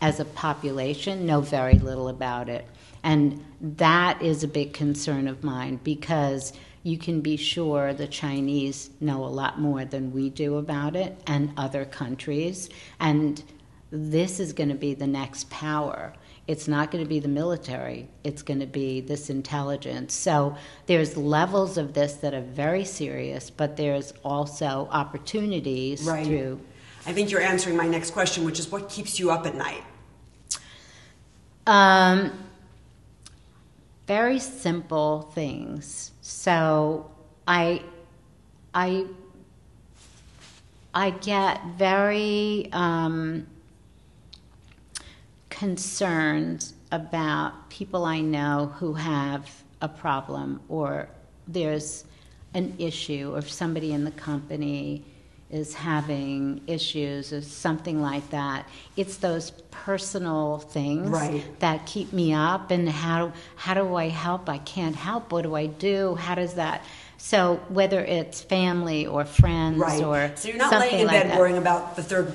as 0.00 0.18
a 0.18 0.24
population, 0.24 1.26
know 1.26 1.42
very 1.42 1.78
little 1.78 2.08
about 2.08 2.48
it, 2.48 2.66
and 3.02 3.44
that 3.60 4.20
is 4.22 4.42
a 4.42 4.48
big 4.48 4.72
concern 4.72 5.28
of 5.28 5.44
mine 5.44 5.78
because 5.84 6.54
you 6.84 6.96
can 6.96 7.20
be 7.20 7.36
sure 7.36 7.92
the 7.92 8.06
Chinese 8.06 8.90
know 9.00 9.24
a 9.24 9.26
lot 9.26 9.60
more 9.60 9.84
than 9.84 10.12
we 10.12 10.30
do 10.30 10.56
about 10.56 10.96
it, 10.96 11.20
and 11.26 11.52
other 11.58 11.84
countries, 11.84 12.70
and 12.98 13.42
this 13.90 14.40
is 14.40 14.54
going 14.54 14.70
to 14.70 14.74
be 14.74 14.94
the 14.94 15.06
next 15.06 15.50
power. 15.50 16.14
It's 16.48 16.68
not 16.68 16.92
going 16.92 17.02
to 17.02 17.08
be 17.08 17.18
the 17.18 17.28
military. 17.28 18.08
It's 18.22 18.42
going 18.42 18.60
to 18.60 18.66
be 18.66 19.00
this 19.00 19.30
intelligence. 19.30 20.14
So 20.14 20.56
there's 20.86 21.16
levels 21.16 21.76
of 21.76 21.92
this 21.92 22.14
that 22.14 22.34
are 22.34 22.40
very 22.40 22.84
serious, 22.84 23.50
but 23.50 23.76
there's 23.76 24.12
also 24.24 24.88
opportunities 24.92 26.04
Right. 26.04 26.24
through. 26.24 26.60
I 27.04 27.12
think 27.12 27.30
you're 27.30 27.40
answering 27.40 27.76
my 27.76 27.86
next 27.88 28.12
question, 28.12 28.44
which 28.44 28.60
is 28.60 28.70
what 28.70 28.88
keeps 28.88 29.18
you 29.18 29.30
up 29.30 29.44
at 29.46 29.56
night. 29.56 29.82
Um, 31.66 32.32
very 34.06 34.38
simple 34.38 35.22
things. 35.34 36.12
So 36.22 37.10
I, 37.46 37.82
I, 38.72 39.06
I 40.94 41.10
get 41.10 41.60
very 41.76 42.68
um, 42.72 43.46
concerned 45.58 46.72
about 46.92 47.70
people 47.70 48.04
I 48.04 48.20
know 48.20 48.72
who 48.78 48.92
have 48.94 49.50
a 49.80 49.88
problem 49.88 50.60
or 50.68 51.08
there's 51.48 52.04
an 52.54 52.74
issue 52.78 53.32
or 53.34 53.38
if 53.38 53.50
somebody 53.50 53.92
in 53.92 54.04
the 54.04 54.10
company 54.10 55.02
is 55.50 55.72
having 55.74 56.60
issues 56.66 57.32
or 57.32 57.40
something 57.40 58.02
like 58.02 58.28
that. 58.30 58.68
It's 58.96 59.16
those 59.18 59.52
personal 59.70 60.58
things 60.58 61.08
Right. 61.08 61.42
that 61.60 61.86
keep 61.86 62.12
me 62.12 62.34
up 62.34 62.70
and 62.70 62.88
how 62.88 63.32
how 63.54 63.74
do 63.74 63.94
I 63.94 64.08
help? 64.08 64.48
I 64.48 64.58
can't 64.58 64.96
help. 64.96 65.32
What 65.32 65.42
do 65.42 65.54
I 65.54 65.66
do? 65.66 66.16
How 66.16 66.34
does 66.34 66.54
that 66.54 66.84
so 67.16 67.60
whether 67.68 68.00
it's 68.04 68.40
family 68.42 69.06
or 69.06 69.24
friends 69.24 69.78
Right. 69.78 70.02
or 70.02 70.32
so 70.34 70.48
you're 70.48 70.58
not 70.58 70.70
something 70.70 70.90
laying 70.90 71.00
in 71.02 71.06
like 71.06 71.22
bed 71.22 71.30
that. 71.30 71.38
worrying 71.38 71.58
about 71.58 71.96
the 71.96 72.02
third 72.02 72.26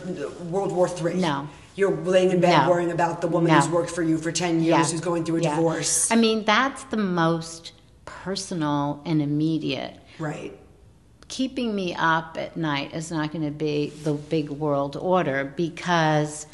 World 0.49 0.71
War 0.71 0.87
Three. 0.87 1.15
No. 1.15 1.47
You're 1.75 1.95
laying 1.95 2.31
in 2.31 2.39
bed 2.41 2.63
No. 2.65 2.69
worrying 2.69 2.91
about 2.91 3.21
the 3.21 3.27
woman 3.27 3.51
No. 3.51 3.59
who's 3.59 3.69
worked 3.69 3.89
for 3.91 4.03
you 4.03 4.17
for 4.17 4.31
ten 4.31 4.55
years 4.61 4.67
Yeah. 4.67 4.83
who's 4.91 5.01
going 5.01 5.23
through 5.23 5.37
a 5.37 5.41
Yeah. 5.41 5.55
divorce. 5.55 6.11
I 6.11 6.15
mean, 6.15 6.43
that's 6.43 6.83
the 6.85 6.97
most 6.97 7.71
personal 8.05 9.01
and 9.05 9.21
immediate. 9.21 9.97
right. 10.19 10.57
Keeping 11.29 11.73
me 11.73 11.95
up 11.95 12.35
at 12.37 12.57
night 12.57 12.93
is 12.93 13.09
not 13.09 13.31
going 13.31 13.45
to 13.45 13.51
be 13.51 13.93
the 14.03 14.13
big 14.13 14.49
world 14.49 14.97
order 14.97 15.45
because 15.55 16.45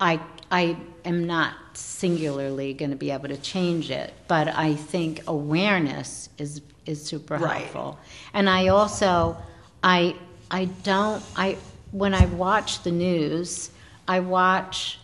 I 0.00 0.18
I 0.50 0.76
am 1.04 1.24
not 1.26 1.54
singularly 1.74 2.72
going 2.74 2.90
to 2.90 2.96
be 2.96 3.10
able 3.12 3.28
to 3.28 3.36
change 3.36 3.90
it, 3.90 4.12
but 4.28 4.48
I 4.48 4.74
think 4.74 5.22
awareness 5.28 6.28
is 6.36 6.60
is 6.84 7.02
super 7.04 7.36
Right. 7.36 7.58
helpful. 7.62 7.98
And 8.34 8.50
I 8.50 8.68
also 8.68 9.36
I 9.84 10.16
I 10.50 10.64
don't 10.82 11.22
I 11.36 11.56
when 11.92 12.12
I 12.12 12.26
watch 12.26 12.82
the 12.82 12.90
news, 12.90 13.70
I 14.08 14.20
watch 14.20 14.98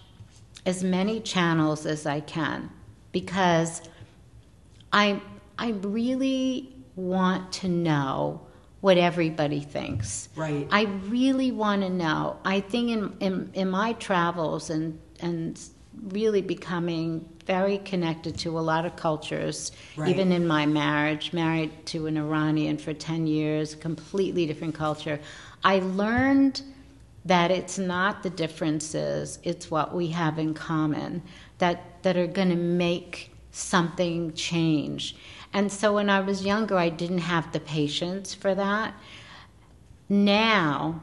as 0.65 0.85
many 0.85 1.21
channels 1.21 1.87
as 1.87 2.07
I 2.07 2.21
can 2.21 2.71
because 3.11 3.83
I 4.93 5.21
I 5.59 5.71
really 5.71 6.75
want 6.97 7.53
to 7.53 7.69
know 7.69 8.41
what 8.81 8.99
everybody 8.99 9.61
thinks. 9.61 10.29
Right. 10.35 10.67
I 10.71 10.83
really 11.07 11.53
want 11.53 11.83
to 11.83 11.89
know. 11.89 12.39
I 12.45 12.61
think 12.61 12.91
in, 12.91 13.17
in, 13.21 13.51
in 13.55 13.71
my 13.71 13.93
travels 13.95 14.71
and, 14.71 14.99
and 15.21 15.59
really 16.09 16.43
becoming 16.43 17.29
very 17.47 17.79
connected 17.79 18.37
to 18.39 18.59
a 18.59 18.61
lot 18.61 18.85
of 18.85 18.97
cultures, 18.97 19.71
Right. 19.97 20.11
even 20.11 20.33
in 20.33 20.47
my 20.49 20.67
marriage, 20.67 21.33
married 21.33 21.71
to 21.87 22.07
an 22.07 22.17
Iranian 22.17 22.77
for 22.77 22.93
10 22.93 23.29
years, 23.29 23.77
completely 23.77 24.47
different 24.47 24.75
culture, 24.75 25.21
I 25.63 25.79
learned 25.79 26.63
that 27.25 27.51
it's 27.51 27.79
not 27.79 28.23
the 28.23 28.31
differences, 28.31 29.39
it's 29.43 29.71
what 29.71 29.95
we 29.95 30.09
have 30.09 30.39
in 30.39 30.55
common 30.55 31.23
that, 31.59 32.03
that 32.03 32.17
are 32.17 32.27
going 32.27 32.49
to 32.49 32.57
make 32.57 33.31
something 33.53 34.33
change. 34.33 35.15
And 35.53 35.71
so 35.71 35.95
when 35.95 36.11
I 36.11 36.21
was 36.21 36.45
younger, 36.45 36.77
I 36.77 36.89
didn't 36.89 37.19
have 37.19 37.53
the 37.53 37.61
patience 37.61 38.35
for 38.35 38.55
that. 38.55 38.95
Now, 40.09 41.03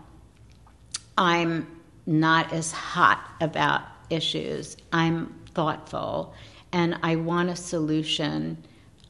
I'm 1.18 1.68
not 2.06 2.52
as 2.52 2.72
hot 2.72 3.20
about 3.40 3.84
issues. 4.10 4.76
I'm 4.92 5.36
thoughtful 5.54 6.34
and 6.72 6.98
I 7.04 7.16
want 7.16 7.50
a 7.50 7.56
solution. 7.56 8.58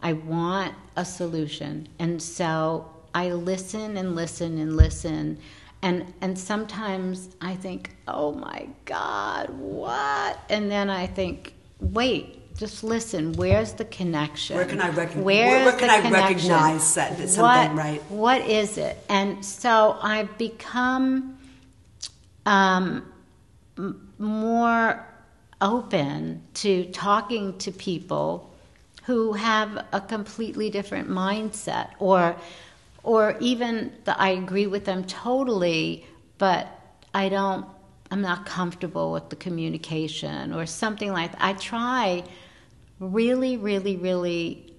I 0.02 0.14
want 0.14 0.74
a 0.96 1.06
solution. 1.06 1.88
And 2.00 2.22
so 2.22 2.90
I 3.14 3.32
listen 3.32 3.98
and 3.98 4.16
listen 4.16 4.58
and 4.58 4.76
listen. 4.76 5.40
And, 5.82 6.14
and 6.22 6.38
sometimes 6.38 7.30
I 7.40 7.56
think, 7.56 7.96
oh 8.08 8.34
my 8.34 8.68
God, 8.86 9.50
what? 9.52 10.40
And 10.50 10.70
then 10.70 10.90
I 10.90 11.08
think, 11.08 11.54
wait, 11.80 12.54
just 12.58 12.84
listen. 12.84 13.32
Where's 13.34 13.72
the 13.74 13.86
connection? 13.86 14.58
Where 14.58 14.66
can 14.66 14.82
I 14.82 14.90
rec- 14.90 15.14
where- 15.14 15.64
where 15.66 15.78
can 15.78 15.90
I 15.90 16.10
recognize 16.10 16.94
that 16.96 17.18
it's 17.20 17.38
What- 17.38 17.56
something 17.56 17.78
right? 17.78 18.02
What 18.12 18.42
is 18.42 18.78
it? 18.78 18.98
And 19.08 19.44
so 19.46 19.98
I've 20.02 20.38
become 20.38 21.38
um, 22.46 23.06
more 24.18 25.06
open 25.62 26.42
to 26.56 26.86
talking 26.92 27.58
to 27.60 27.72
people 27.72 28.50
who 29.04 29.34
have 29.34 29.86
a 29.94 30.02
completely 30.02 30.70
different 30.70 31.10
mindset 31.10 31.90
or 32.00 32.36
or 33.04 33.38
even 33.40 33.92
that 34.06 34.20
I 34.20 34.30
agree 34.32 34.68
with 34.68 34.86
them 34.86 35.04
totally 35.06 36.06
but 36.38 36.68
I 37.14 37.30
don't 37.30 37.66
I'm 38.12 38.22
not 38.22 38.46
comfortable 38.46 39.12
with 39.12 39.30
the 39.30 39.36
communication 39.36 40.52
or 40.52 40.66
something 40.66 41.12
like 41.12 41.34
that. 41.34 41.44
I 41.44 41.54
try 41.54 42.24
really 43.00 43.58
really 43.58 43.98
really 43.98 44.74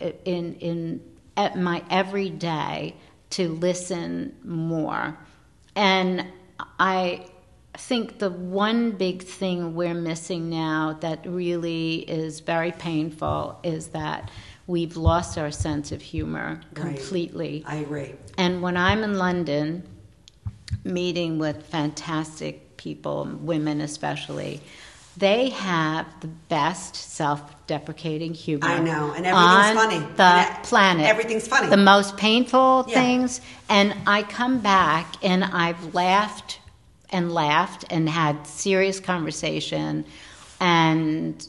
uh, 0.00 0.10
in 0.24 0.54
in 0.56 1.00
at 1.36 1.58
my 1.58 1.82
everyday 1.90 2.94
to 3.30 3.48
listen 3.48 4.36
more 4.44 5.18
and 5.74 6.26
I 6.78 7.26
think 7.76 8.18
the 8.18 8.30
one 8.30 8.92
big 8.92 9.22
thing 9.22 9.74
we're 9.74 9.94
missing 9.94 10.48
now 10.48 10.96
that 11.00 11.26
really 11.26 11.96
is 11.96 12.40
very 12.40 12.72
painful 12.72 13.60
is 13.62 13.88
that 13.88 14.30
we've 14.66 14.96
lost 14.96 15.38
our 15.38 15.50
sense 15.50 15.92
of 15.92 16.02
humor 16.02 16.60
Right. 16.74 16.74
completely. 16.74 17.64
I 17.66 17.76
agree. 17.76 18.14
And 18.36 18.62
when 18.62 18.76
I'm 18.76 19.02
in 19.04 19.18
London, 19.18 19.82
meeting 20.84 21.38
with 21.38 21.64
fantastic 21.66 22.76
people, 22.76 23.28
women 23.40 23.80
especially, 23.80 24.60
they 25.16 25.48
have 25.48 26.06
the 26.20 26.26
best 26.26 26.94
self-deprecating 26.94 28.34
humor. 28.34 28.66
I 28.68 28.80
know, 28.80 29.12
and 29.16 29.24
everything's 29.24 29.78
on 29.78 29.90
funny. 29.90 29.98
The 30.16 30.46
planet. 30.62 31.06
everything's 31.08 31.48
funny. 31.48 31.68
The 31.68 31.76
most 31.78 32.16
painful 32.18 32.84
Yeah. 32.88 32.94
things, 33.00 33.40
and 33.68 33.94
I 34.06 34.22
come 34.24 34.58
back 34.58 35.14
and 35.22 35.42
I've 35.42 35.94
laughed 35.94 36.60
and 37.10 37.32
laughed 37.32 37.84
and 37.88 38.08
had 38.10 38.46
serious 38.46 39.00
conversation, 39.00 40.04
and 40.60 41.46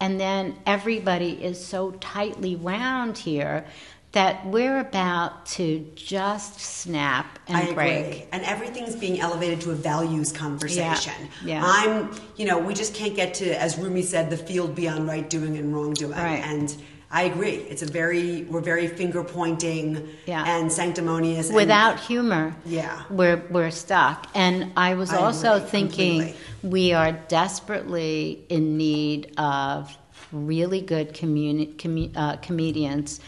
and 0.00 0.20
then 0.20 0.56
everybody 0.66 1.30
is 1.30 1.64
so 1.64 1.92
tightly 1.92 2.56
wound 2.56 3.18
here 3.18 3.64
that 4.12 4.46
we're 4.46 4.78
about 4.78 5.44
to 5.44 5.90
just 5.94 6.58
snap 6.58 7.38
and 7.48 7.56
I 7.56 7.60
agree. 7.62 7.74
break. 7.74 8.28
And 8.32 8.42
everything's 8.44 8.96
being 8.96 9.20
elevated 9.20 9.60
to 9.62 9.72
a 9.72 9.74
values 9.74 10.32
conversation. 10.32 11.12
Yeah. 11.44 11.60
yeah. 11.60 11.62
I'm, 11.62 12.10
you 12.36 12.46
know, 12.46 12.58
we 12.58 12.72
just 12.72 12.94
can't 12.94 13.14
get 13.14 13.34
to, 13.34 13.60
as 13.60 13.76
Rumi 13.76 14.00
said, 14.00 14.30
the 14.30 14.36
field 14.38 14.74
beyond 14.74 15.06
right 15.06 15.28
doing 15.28 15.58
and 15.58 15.74
wrongdoing. 15.74 16.12
Right. 16.12 16.42
And 16.42 16.74
I 17.10 17.22
agree. 17.22 17.50
It's 17.50 17.82
a 17.82 17.86
very, 17.86 18.42
we're 18.44 18.60
very 18.60 18.88
finger 18.88 19.22
pointing 19.22 20.08
Yeah. 20.26 20.44
and 20.44 20.70
sanctimonious. 20.72 21.46
and- 21.48 21.56
Without 21.56 22.00
humor, 22.00 22.56
Yeah. 22.66 23.02
we're 23.10 23.42
we're 23.48 23.70
stuck. 23.70 24.26
And 24.34 24.72
I 24.76 24.94
was 24.94 25.12
I 25.12 25.18
also 25.18 25.60
thinking 25.60 26.20
completely. 26.20 26.40
we 26.62 26.92
are 26.92 27.12
desperately 27.12 28.44
in 28.48 28.76
need 28.76 29.32
of 29.38 29.96
really 30.32 30.80
good 30.80 31.14
communi- 31.14 31.78
com- 31.78 32.12
uh, 32.16 32.36
comedians 32.38 33.20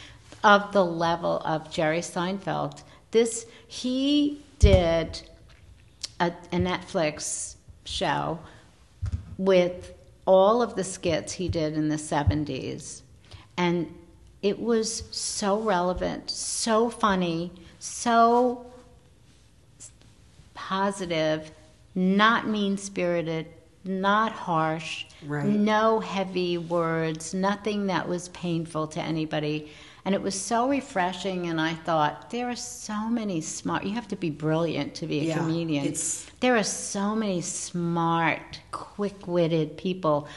of 0.42 0.72
the 0.72 0.84
level 0.84 1.38
of 1.44 1.70
Jerry 1.70 2.00
Seinfeld. 2.00 2.82
This 3.12 3.46
he 3.68 4.40
did 4.58 5.22
a, 6.18 6.32
a 6.52 6.56
Netflix 6.56 7.54
show 7.84 8.40
with 9.38 9.92
all 10.26 10.60
of 10.62 10.74
the 10.74 10.82
skits 10.84 11.34
he 11.34 11.48
did 11.48 11.74
in 11.74 11.88
the 11.88 11.96
70s. 11.96 13.02
And 13.58 13.92
it 14.40 14.58
was 14.58 15.02
so 15.10 15.58
relevant, 15.60 16.30
so 16.30 16.88
funny, 16.88 17.50
so 17.80 18.64
positive, 20.54 21.50
not 21.94 22.46
mean 22.48 22.76
spirited, 22.76 23.46
not 23.84 24.32
harsh, 24.32 25.06
Right. 25.26 25.44
no 25.46 25.98
heavy 26.00 26.56
words, 26.58 27.34
nothing 27.34 27.86
that 27.88 28.08
was 28.08 28.28
painful 28.28 28.86
to 28.88 29.00
anybody. 29.00 29.70
And 30.04 30.14
it 30.14 30.22
was 30.22 30.40
so 30.40 30.68
refreshing, 30.68 31.48
and 31.48 31.60
I 31.60 31.74
thought, 31.74 32.30
there 32.30 32.48
are 32.48 32.56
so 32.56 33.08
many 33.08 33.40
smart, 33.40 33.84
you 33.84 33.92
have 33.94 34.08
to 34.08 34.16
be 34.16 34.30
brilliant 34.30 34.94
to 34.96 35.06
be 35.06 35.20
a 35.20 35.24
Yeah, 35.24 35.38
comedian. 35.38 35.94
there 36.40 36.56
are 36.56 36.62
so 36.62 37.14
many 37.16 37.40
smart, 37.40 38.60
quick-witted 38.70 39.76
people. 39.76 40.28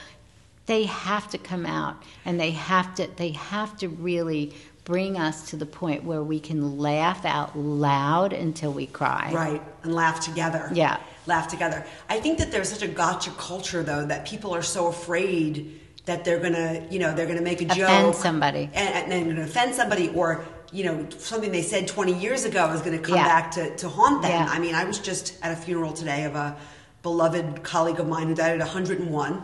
They 0.68 0.84
have 0.86 1.30
to 1.32 1.38
come 1.38 1.66
out, 1.66 2.02
and 2.26 2.40
they 2.40 2.52
have 2.52 2.96
to. 2.96 3.08
They 3.16 3.32
have 3.32 3.76
to 3.78 3.90
really 3.90 4.54
bring 4.84 5.18
us 5.18 5.50
to 5.50 5.58
the 5.58 5.66
point 5.66 6.04
where 6.04 6.24
we 6.24 6.40
can 6.40 6.78
laugh 6.80 7.24
out 7.26 7.58
loud 7.58 8.34
until 8.34 8.72
we 8.72 8.88
cry. 8.88 9.32
Right, 9.34 9.62
and 9.84 9.94
laugh 9.94 10.20
together. 10.22 10.70
Yeah. 10.74 10.98
Laugh 11.28 11.48
together. 11.48 11.86
I 12.10 12.20
think 12.20 12.40
that 12.40 12.52
there's 12.52 12.70
such 12.70 12.82
a 12.82 12.88
gotcha 12.88 13.30
culture, 13.32 13.84
though, 13.84 14.06
that 14.06 14.26
people 14.26 14.54
are 14.56 14.64
so 14.64 14.88
afraid 14.88 15.80
that 16.06 16.26
they're 16.26 16.40
gonna, 16.40 16.86
you 16.90 16.98
know, 17.00 17.14
they're 17.14 17.28
gonna 17.28 17.42
make 17.42 17.62
a 17.62 17.66
Offend 17.66 17.80
joke, 17.80 17.90
offend 17.90 18.16
somebody. 18.16 18.70
and, 18.74 19.12
and 19.14 19.28
gonna 19.28 19.44
offend 19.44 19.76
somebody, 19.76 20.10
or 20.10 20.44
you 20.74 20.84
know, 20.86 21.06
something 21.18 21.52
they 21.52 21.62
said 21.62 21.86
20 21.88 22.14
years 22.14 22.46
ago 22.46 22.70
is 22.72 22.82
gonna 22.82 22.98
come 22.98 23.16
Yeah. 23.16 23.26
back 23.28 23.52
to, 23.52 23.76
to 23.76 23.90
haunt 23.90 24.22
them. 24.24 24.32
Yeah. 24.32 24.48
I 24.50 24.58
mean, 24.58 24.74
I 24.74 24.86
was 24.86 25.00
just 25.00 25.38
at 25.44 25.52
a 25.52 25.56
funeral 25.56 25.92
today 25.94 26.24
of 26.24 26.36
a 26.36 26.56
beloved 27.04 27.62
colleague 27.62 28.00
of 28.00 28.08
mine 28.08 28.28
who 28.30 28.36
died 28.36 28.54
at 28.54 28.60
101. 28.60 29.44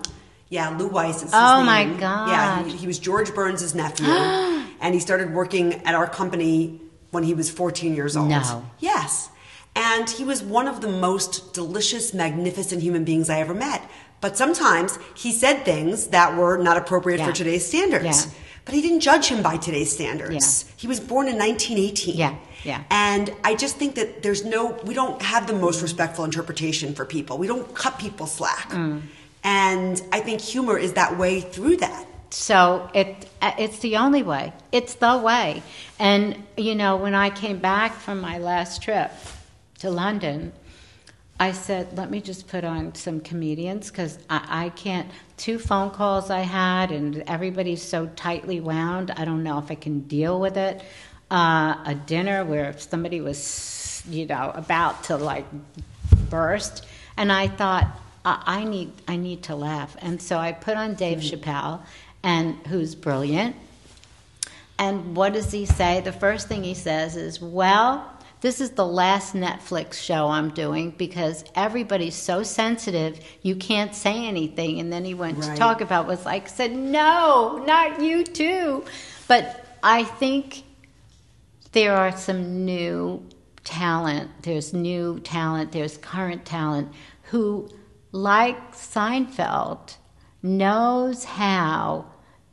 Yeah, 0.49 0.69
Lou 0.69 0.87
Weiss. 0.87 1.17
Is 1.17 1.21
his 1.23 1.31
Oh, 1.33 1.63
my 1.63 1.85
god! 1.85 2.29
Yeah, 2.29 2.63
he, 2.63 2.77
he 2.77 2.87
was 2.87 2.99
George 2.99 3.33
Burns' 3.35 3.75
nephew, 3.75 4.05
and 4.81 4.93
he 4.93 4.99
started 4.99 5.33
working 5.33 5.73
at 5.85 5.93
our 5.95 6.07
company 6.07 6.79
when 7.11 7.23
he 7.23 7.33
was 7.33 7.49
14 7.49 7.95
years 7.95 8.15
old. 8.15 8.29
No. 8.29 8.65
Yes. 8.79 9.29
And 9.75 10.09
he 10.09 10.23
was 10.23 10.41
one 10.41 10.67
of 10.67 10.81
the 10.81 10.87
most 10.89 11.53
delicious, 11.53 12.13
magnificent 12.13 12.81
human 12.81 13.03
beings 13.03 13.29
I 13.29 13.39
ever 13.41 13.53
met. 13.53 13.81
But 14.21 14.35
sometimes 14.35 14.97
he 15.15 15.31
said 15.31 15.63
things 15.65 16.07
that 16.07 16.35
were 16.35 16.57
not 16.57 16.77
appropriate 16.77 17.19
Yeah. 17.19 17.27
for 17.27 17.31
today's 17.33 17.65
standards. 17.67 18.03
Yeah. 18.25 18.31
But 18.65 18.73
he 18.73 18.81
didn't 18.81 19.01
judge 19.01 19.27
him 19.27 19.41
by 19.43 19.57
today's 19.57 19.91
standards. 19.93 20.65
He 20.75 20.87
was 20.87 20.99
born 20.99 21.27
in 21.27 21.37
1918. 21.37 22.17
Yeah, 22.17 22.35
yeah. 22.65 22.83
And 22.89 23.31
I 23.43 23.55
just 23.55 23.77
think 23.77 23.95
that 23.95 24.23
there's 24.23 24.43
no, 24.43 24.77
we 24.83 24.93
don't 24.93 25.21
have 25.21 25.45
the 25.47 25.53
most 25.53 25.81
respectful 25.81 26.25
interpretation 26.25 26.93
for 26.93 27.05
people. 27.05 27.37
We 27.37 27.47
don't 27.47 27.73
cut 27.75 27.97
people 27.99 28.25
slack. 28.27 28.69
Mm. 28.71 29.03
And 29.47 30.03
I 30.11 30.19
think 30.19 30.41
humor 30.41 30.77
is 30.77 30.93
that 30.93 31.17
way 31.17 31.39
through 31.39 31.77
that. 31.77 32.05
So 32.31 32.89
it 32.93 33.29
uh, 33.41 33.53
it's 33.57 33.79
the 33.79 33.95
only 33.95 34.21
way. 34.21 34.51
It's 34.73 34.95
the 34.95 35.17
way. 35.17 35.63
And 35.99 36.43
you 36.57 36.75
know, 36.75 36.97
when 36.97 37.15
I 37.15 37.29
came 37.29 37.59
back 37.59 37.93
from 37.95 38.19
my 38.19 38.39
last 38.39 38.81
trip 38.81 39.09
to 39.79 39.89
London, 39.89 40.51
I 41.39 41.53
said, 41.53 41.97
"Let 41.97 42.11
me 42.11 42.19
just 42.19 42.49
put 42.49 42.65
on 42.65 42.93
some 42.95 43.21
comedians 43.21 43.89
because 43.89 44.19
I, 44.29 44.65
I 44.65 44.69
can't." 44.69 45.09
Two 45.37 45.59
phone 45.59 45.91
calls 45.91 46.29
I 46.29 46.41
had, 46.41 46.91
and 46.91 47.23
everybody's 47.25 47.81
so 47.81 48.07
tightly 48.17 48.59
wound. 48.59 49.11
I 49.11 49.23
don't 49.23 49.43
know 49.43 49.59
if 49.59 49.71
I 49.71 49.75
can 49.75 50.01
deal 50.01 50.41
with 50.41 50.57
it. 50.57 50.81
Uh, 51.31 51.75
a 51.85 51.95
dinner 51.95 52.43
where 52.43 52.77
somebody 52.77 53.21
was, 53.21 54.03
you 54.09 54.25
know, 54.25 54.51
about 54.53 55.05
to 55.05 55.15
like 55.15 55.45
burst, 56.29 56.85
and 57.15 57.31
I 57.31 57.47
thought 57.47 57.87
I, 58.27 58.43
I 58.45 58.63
need 58.65 58.91
I 59.07 59.15
need 59.15 59.43
to 59.43 59.55
laugh, 59.55 59.95
and 59.99 60.21
so 60.21 60.37
I 60.37 60.51
put 60.51 60.75
on 60.75 60.95
Dave 60.95 61.19
mm-hmm. 61.19 61.49
Chappelle, 61.49 61.81
and 62.23 62.55
who's 62.67 62.93
brilliant. 62.93 63.55
And 64.77 65.15
what 65.15 65.33
does 65.33 65.51
he 65.51 65.65
say? 65.65 66.01
The 66.01 66.11
first 66.11 66.49
thing 66.49 66.63
he 66.63 66.73
says 66.73 67.15
is, 67.15 67.41
"Well, 67.41 68.05
this 68.41 68.59
is 68.59 68.71
the 68.71 68.85
last 68.85 69.33
Netflix 69.33 69.93
show 69.93 70.27
I'm 70.27 70.49
doing 70.49 70.91
because 70.91 71.45
everybody's 71.55 72.15
so 72.15 72.43
sensitive, 72.43 73.17
you 73.43 73.55
can't 73.55 73.95
say 73.95 74.27
anything." 74.27 74.81
And 74.81 74.91
then 74.91 75.05
he 75.05 75.13
went 75.13 75.41
to 75.43 75.55
talk 75.55 75.79
about 75.79 76.05
was 76.05 76.25
like 76.25 76.49
said, 76.49 76.75
"No, 76.75 77.63
not 77.65 78.01
you 78.01 78.25
too." 78.25 78.83
But 79.29 79.65
I 79.81 80.03
think 80.03 80.63
there 81.71 81.95
are 81.95 82.15
some 82.15 82.65
new 82.65 83.25
talent. 83.63 84.31
There's 84.41 84.73
new 84.73 85.21
talent. 85.21 85.71
There's 85.71 85.97
current 85.97 86.43
talent 86.43 86.91
who, 87.23 87.69
like 88.11 88.73
Seinfeld, 88.73 89.95
knows 90.43 91.23
how 91.23 92.05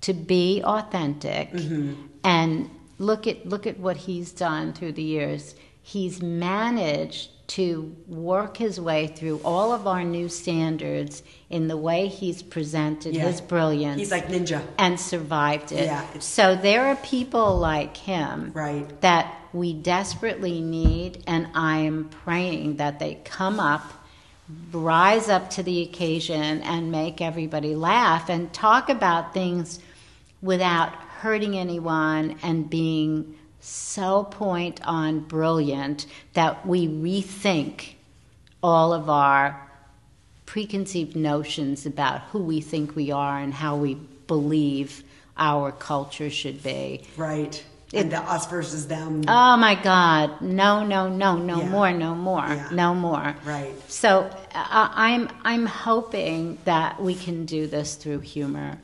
to 0.03 0.13
be 0.13 0.63
authentic 0.65 1.51
mm-hmm. 1.53 1.95
and 2.25 2.71
look 2.99 3.27
at 3.27 3.47
look 3.47 3.67
at 3.67 3.79
what 3.79 3.97
he's 3.97 4.33
done 4.33 4.73
through 4.73 4.93
the 4.93 5.03
years. 5.03 5.55
He's 5.83 6.23
managed 6.23 7.31
to 7.47 7.95
work 8.09 8.57
his 8.57 8.81
way 8.81 9.07
through 9.07 9.39
all 9.45 9.73
of 9.73 9.87
our 9.87 10.03
new 10.03 10.31
standards 10.31 11.23
in 11.51 11.69
the 11.69 11.77
way 11.77 12.09
he's 12.09 12.43
presented 12.43 13.15
Yeah. 13.15 13.25
his 13.27 13.43
brilliance 13.43 13.99
He's 13.99 14.11
like 14.11 14.29
ninja. 14.29 14.63
and 14.79 14.99
survived 14.99 15.71
it. 15.71 15.85
Yeah, 15.85 16.07
So 16.21 16.57
there 16.57 16.87
are 16.87 16.97
people 16.97 17.59
like 17.59 17.99
him 17.99 18.51
Right. 18.55 18.99
that 19.03 19.35
we 19.53 19.75
desperately 19.75 20.63
need, 20.63 21.23
and 21.27 21.49
I 21.55 21.81
am 21.81 22.09
praying 22.25 22.77
that 22.77 22.99
they 22.99 23.21
come 23.25 23.61
up, 23.61 23.83
rise 24.73 25.29
up 25.29 25.51
to 25.51 25.63
the 25.63 25.83
occasion, 25.83 26.61
and 26.63 26.91
make 26.93 27.21
everybody 27.21 27.75
laugh 27.75 28.29
and 28.29 28.53
talk 28.53 28.89
about 28.89 29.33
things 29.33 29.79
without 30.43 30.95
hurting 30.95 31.57
anyone 31.57 32.39
and 32.43 32.69
being 32.69 33.39
so 33.61 34.25
point 34.25 34.79
on 34.85 35.21
brilliant 35.21 36.07
that 36.35 36.67
we 36.67 36.87
rethink 36.87 37.95
all 38.63 38.93
of 38.93 39.09
our 39.09 39.59
preconceived 40.45 41.17
notions 41.17 41.87
about 41.87 42.21
who 42.23 42.39
we 42.39 42.61
think 42.61 42.95
we 42.95 43.11
are 43.11 43.39
and 43.39 43.55
how 43.55 43.77
we 43.77 43.95
believe 44.27 45.03
our 45.39 45.73
culture 45.73 46.29
should 46.29 46.63
be. 46.63 47.03
Right. 47.17 47.65
And 47.95 48.11
the 48.13 48.19
us 48.19 48.47
versus 48.47 48.87
them. 48.89 49.23
Oh 49.29 49.57
my 49.57 49.75
God! 49.75 50.41
No, 50.41 50.85
no, 50.85 51.09
no, 51.09 51.37
no 51.37 51.59
Yeah. 51.61 51.69
more, 51.69 51.93
no 51.93 52.15
more, 52.15 52.47
Yeah. 52.47 52.69
no 52.73 52.95
more. 52.95 53.35
Right. 53.45 53.73
So 53.91 54.31
uh, 54.55 54.89
I'm 54.93 55.29
I'm 55.45 55.67
hoping 55.67 56.59
that 56.65 57.01
we 57.01 57.15
can 57.15 57.45
do 57.47 57.67
this 57.67 57.95
through 57.95 58.21
humor. 58.21 58.79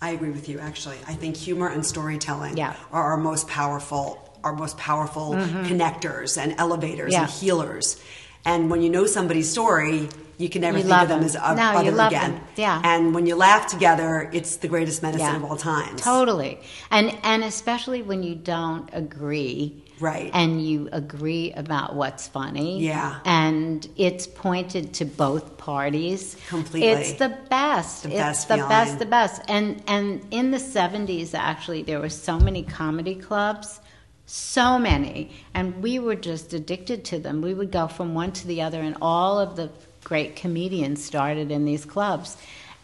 I 0.00 0.10
agree 0.10 0.30
with 0.30 0.48
you. 0.48 0.58
Actually, 0.58 0.98
I 1.08 1.14
think 1.14 1.36
humor 1.36 1.68
and 1.68 1.84
storytelling 1.84 2.56
Yeah. 2.56 2.72
Mm-hmm. 2.72 2.94
are 2.96 3.02
our 3.12 3.16
most 3.16 3.48
powerful, 3.48 4.18
our 4.44 4.52
most 4.52 4.76
powerful 4.78 5.34
connectors 5.34 6.36
and 6.40 6.54
elevators 6.58 7.14
and 7.14 7.28
healers. 7.28 8.00
And 8.44 8.70
when 8.70 8.82
you 8.82 8.90
know 8.90 9.06
somebody's 9.06 9.50
story, 9.50 10.08
you 10.38 10.48
can 10.48 10.60
never 10.62 10.78
You 10.78 10.84
think 10.84 10.94
of 11.02 11.08
them 11.08 11.18
them. 11.20 11.26
as 11.26 11.34
No, 11.34 11.40
other 11.40 11.90
again. 11.90 12.32
them. 12.32 12.40
Yeah. 12.56 12.80
And 12.84 13.14
when 13.14 13.26
you 13.26 13.36
laugh 13.36 13.66
together, 13.68 14.28
it's 14.32 14.56
the 14.56 14.68
greatest 14.68 15.02
medicine 15.02 15.26
Yeah. 15.28 15.36
of 15.36 15.44
all 15.44 15.56
times. 15.56 16.02
Totally, 16.02 16.60
and 16.90 17.16
and 17.22 17.42
especially 17.44 18.02
when 18.02 18.22
you 18.22 18.34
don't 18.34 18.88
agree. 18.92 19.82
Right. 19.98 20.30
And 20.34 20.60
you 20.62 20.90
agree 20.92 21.52
about 21.56 21.96
what's 21.96 22.28
funny. 22.28 22.82
Yeah. 22.84 23.14
And 23.24 23.88
it's 23.96 24.26
pointed 24.26 24.92
to 24.94 25.06
both 25.06 25.56
parties. 25.56 26.36
Completely. 26.50 26.88
It's 26.90 27.12
the 27.14 27.30
best. 27.48 28.02
The 28.02 28.10
it's 28.10 28.18
best 28.18 28.48
the 28.48 28.54
feeling. 28.56 28.68
best, 28.68 28.98
the 28.98 29.06
best. 29.06 29.42
And 29.48 29.82
and 29.86 30.20
in 30.30 30.50
the 30.50 30.58
seventies 30.58 31.32
actually 31.32 31.82
there 31.82 31.98
were 31.98 32.10
so 32.10 32.38
many 32.38 32.62
comedy 32.62 33.14
clubs. 33.14 33.80
So 34.26 34.78
many. 34.78 35.30
And 35.54 35.82
we 35.82 35.98
were 35.98 36.16
just 36.16 36.52
addicted 36.52 37.04
to 37.06 37.18
them. 37.18 37.40
We 37.40 37.54
would 37.54 37.70
go 37.70 37.86
from 37.86 38.14
one 38.14 38.32
to 38.32 38.46
the 38.46 38.60
other 38.60 38.80
and 38.82 38.96
all 39.00 39.38
of 39.38 39.56
the 39.56 39.70
great 40.06 40.36
comedians 40.36 41.04
started 41.04 41.50
in 41.50 41.64
these 41.64 41.84
clubs. 41.84 42.36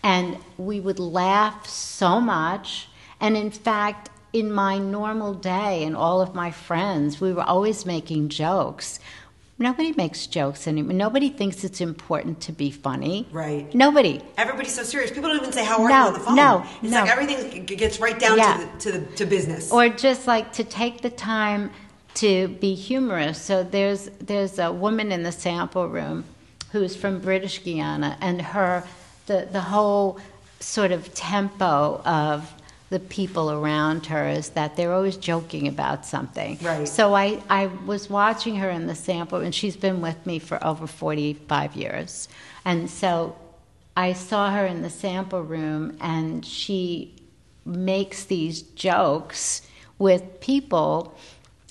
And 0.02 0.36
we 0.58 0.80
would 0.80 0.98
laugh 0.98 1.68
so 1.68 2.20
much. 2.20 2.88
And 3.20 3.36
in 3.36 3.52
fact, 3.52 4.10
in 4.32 4.50
my 4.50 4.76
normal 4.78 5.32
day 5.32 5.84
and 5.84 5.94
all 5.96 6.20
of 6.20 6.34
my 6.34 6.50
friends, 6.50 7.20
we 7.20 7.32
were 7.32 7.44
always 7.44 7.86
making 7.86 8.28
jokes. 8.28 8.98
Nobody 9.56 9.92
makes 9.92 10.26
jokes 10.26 10.66
anymore. 10.66 10.94
Nobody 10.94 11.28
thinks 11.28 11.62
it's 11.62 11.80
important 11.80 12.40
to 12.40 12.50
be 12.52 12.72
funny. 12.72 13.28
Right. 13.30 13.72
Nobody. 13.72 14.20
Everybody's 14.36 14.74
so 14.74 14.82
serious. 14.82 15.12
People 15.12 15.30
don't 15.30 15.40
even 15.42 15.52
say 15.52 15.64
how 15.64 15.80
are 15.80 15.88
No, 15.88 16.00
you 16.00 16.06
on 16.08 16.12
the 16.14 16.18
phone. 16.18 16.34
no, 16.34 16.66
it's 16.82 16.90
no. 16.90 17.00
like 17.02 17.10
everything 17.10 17.64
gets 17.66 18.00
right 18.00 18.18
down 18.18 18.36
Yeah. 18.38 18.56
to 18.56 18.60
the, 18.66 18.78
to 18.80 18.98
the 18.98 19.16
to 19.18 19.26
business. 19.26 19.70
Or 19.70 19.88
just 19.88 20.26
like 20.26 20.52
to 20.54 20.64
take 20.64 21.02
the 21.02 21.10
time 21.10 21.70
to 22.14 22.48
be 22.48 22.74
humorous. 22.74 23.40
So 23.40 23.62
there's 23.62 24.10
there's 24.18 24.58
a 24.58 24.72
woman 24.72 25.12
in 25.12 25.22
the 25.22 25.30
sample 25.32 25.86
room 25.88 26.24
who's 26.72 26.96
from 26.96 27.20
British 27.20 27.62
Guiana, 27.62 28.16
and 28.20 28.42
her 28.42 28.84
the 29.26 29.48
the 29.50 29.60
whole 29.60 30.18
sort 30.60 30.92
of 30.92 31.12
tempo 31.14 32.00
of 32.04 32.52
the 32.92 33.00
people 33.00 33.50
around 33.50 34.04
her 34.06 34.28
is 34.28 34.50
that 34.50 34.76
they're 34.76 34.92
always 34.92 35.16
joking 35.16 35.66
about 35.66 36.04
something. 36.04 36.58
Right. 36.60 36.86
So 36.86 37.14
I, 37.14 37.42
I 37.48 37.66
was 37.86 38.10
watching 38.10 38.56
her 38.56 38.68
in 38.68 38.86
the 38.86 38.94
sample, 38.94 39.40
and 39.40 39.54
she's 39.54 39.76
been 39.76 40.02
with 40.02 40.26
me 40.26 40.38
for 40.38 40.62
over 40.62 40.86
45 40.86 41.74
years. 41.74 42.28
And 42.66 42.90
so 42.90 43.34
I 43.96 44.12
saw 44.12 44.52
her 44.52 44.66
in 44.66 44.82
the 44.82 44.90
sample 44.90 45.42
room, 45.42 45.96
and 46.02 46.44
she 46.44 47.14
makes 47.64 48.24
these 48.24 48.60
jokes 48.60 49.62
with 49.98 50.40
people, 50.40 51.16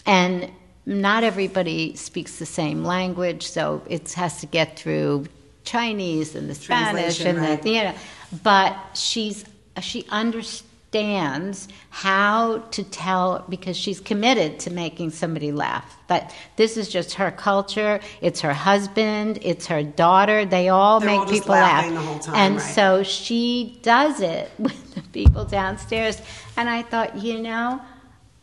and 0.07 0.49
not 0.85 1.23
everybody 1.23 1.95
speaks 1.95 2.39
the 2.39 2.45
same 2.45 2.83
language, 2.83 3.47
so 3.47 3.81
it 3.87 4.11
has 4.13 4.39
to 4.41 4.47
get 4.47 4.77
through 4.77 5.27
Chinese 5.63 6.35
and 6.35 6.49
the 6.49 6.55
Spanish 6.55 7.23
and 7.23 7.37
right. 7.37 7.61
the 7.61 7.69
you 7.69 7.83
know. 7.83 7.95
But 8.43 8.75
she's 8.95 9.45
she 9.81 10.05
understands 10.09 11.67
how 11.91 12.59
to 12.71 12.83
tell 12.83 13.45
because 13.47 13.77
she's 13.77 13.99
committed 13.99 14.59
to 14.61 14.71
making 14.71 15.11
somebody 15.11 15.51
laugh. 15.51 15.97
But 16.07 16.33
this 16.55 16.77
is 16.77 16.89
just 16.89 17.13
her 17.13 17.31
culture. 17.31 17.99
It's 18.21 18.41
her 18.41 18.53
husband. 18.53 19.39
It's 19.41 19.67
her 19.67 19.83
daughter. 19.83 20.45
They 20.45 20.69
all 20.69 20.99
They're 20.99 21.09
make 21.09 21.19
all 21.19 21.25
people 21.27 21.51
laugh. 21.51 21.85
time, 21.85 22.35
and 22.35 22.55
right. 22.55 22.61
so 22.61 23.03
she 23.03 23.79
does 23.83 24.19
it 24.19 24.51
with 24.57 24.95
the 24.95 25.01
people 25.13 25.45
downstairs. 25.45 26.19
And 26.57 26.69
I 26.69 26.81
thought, 26.81 27.17
you 27.17 27.39
know, 27.39 27.81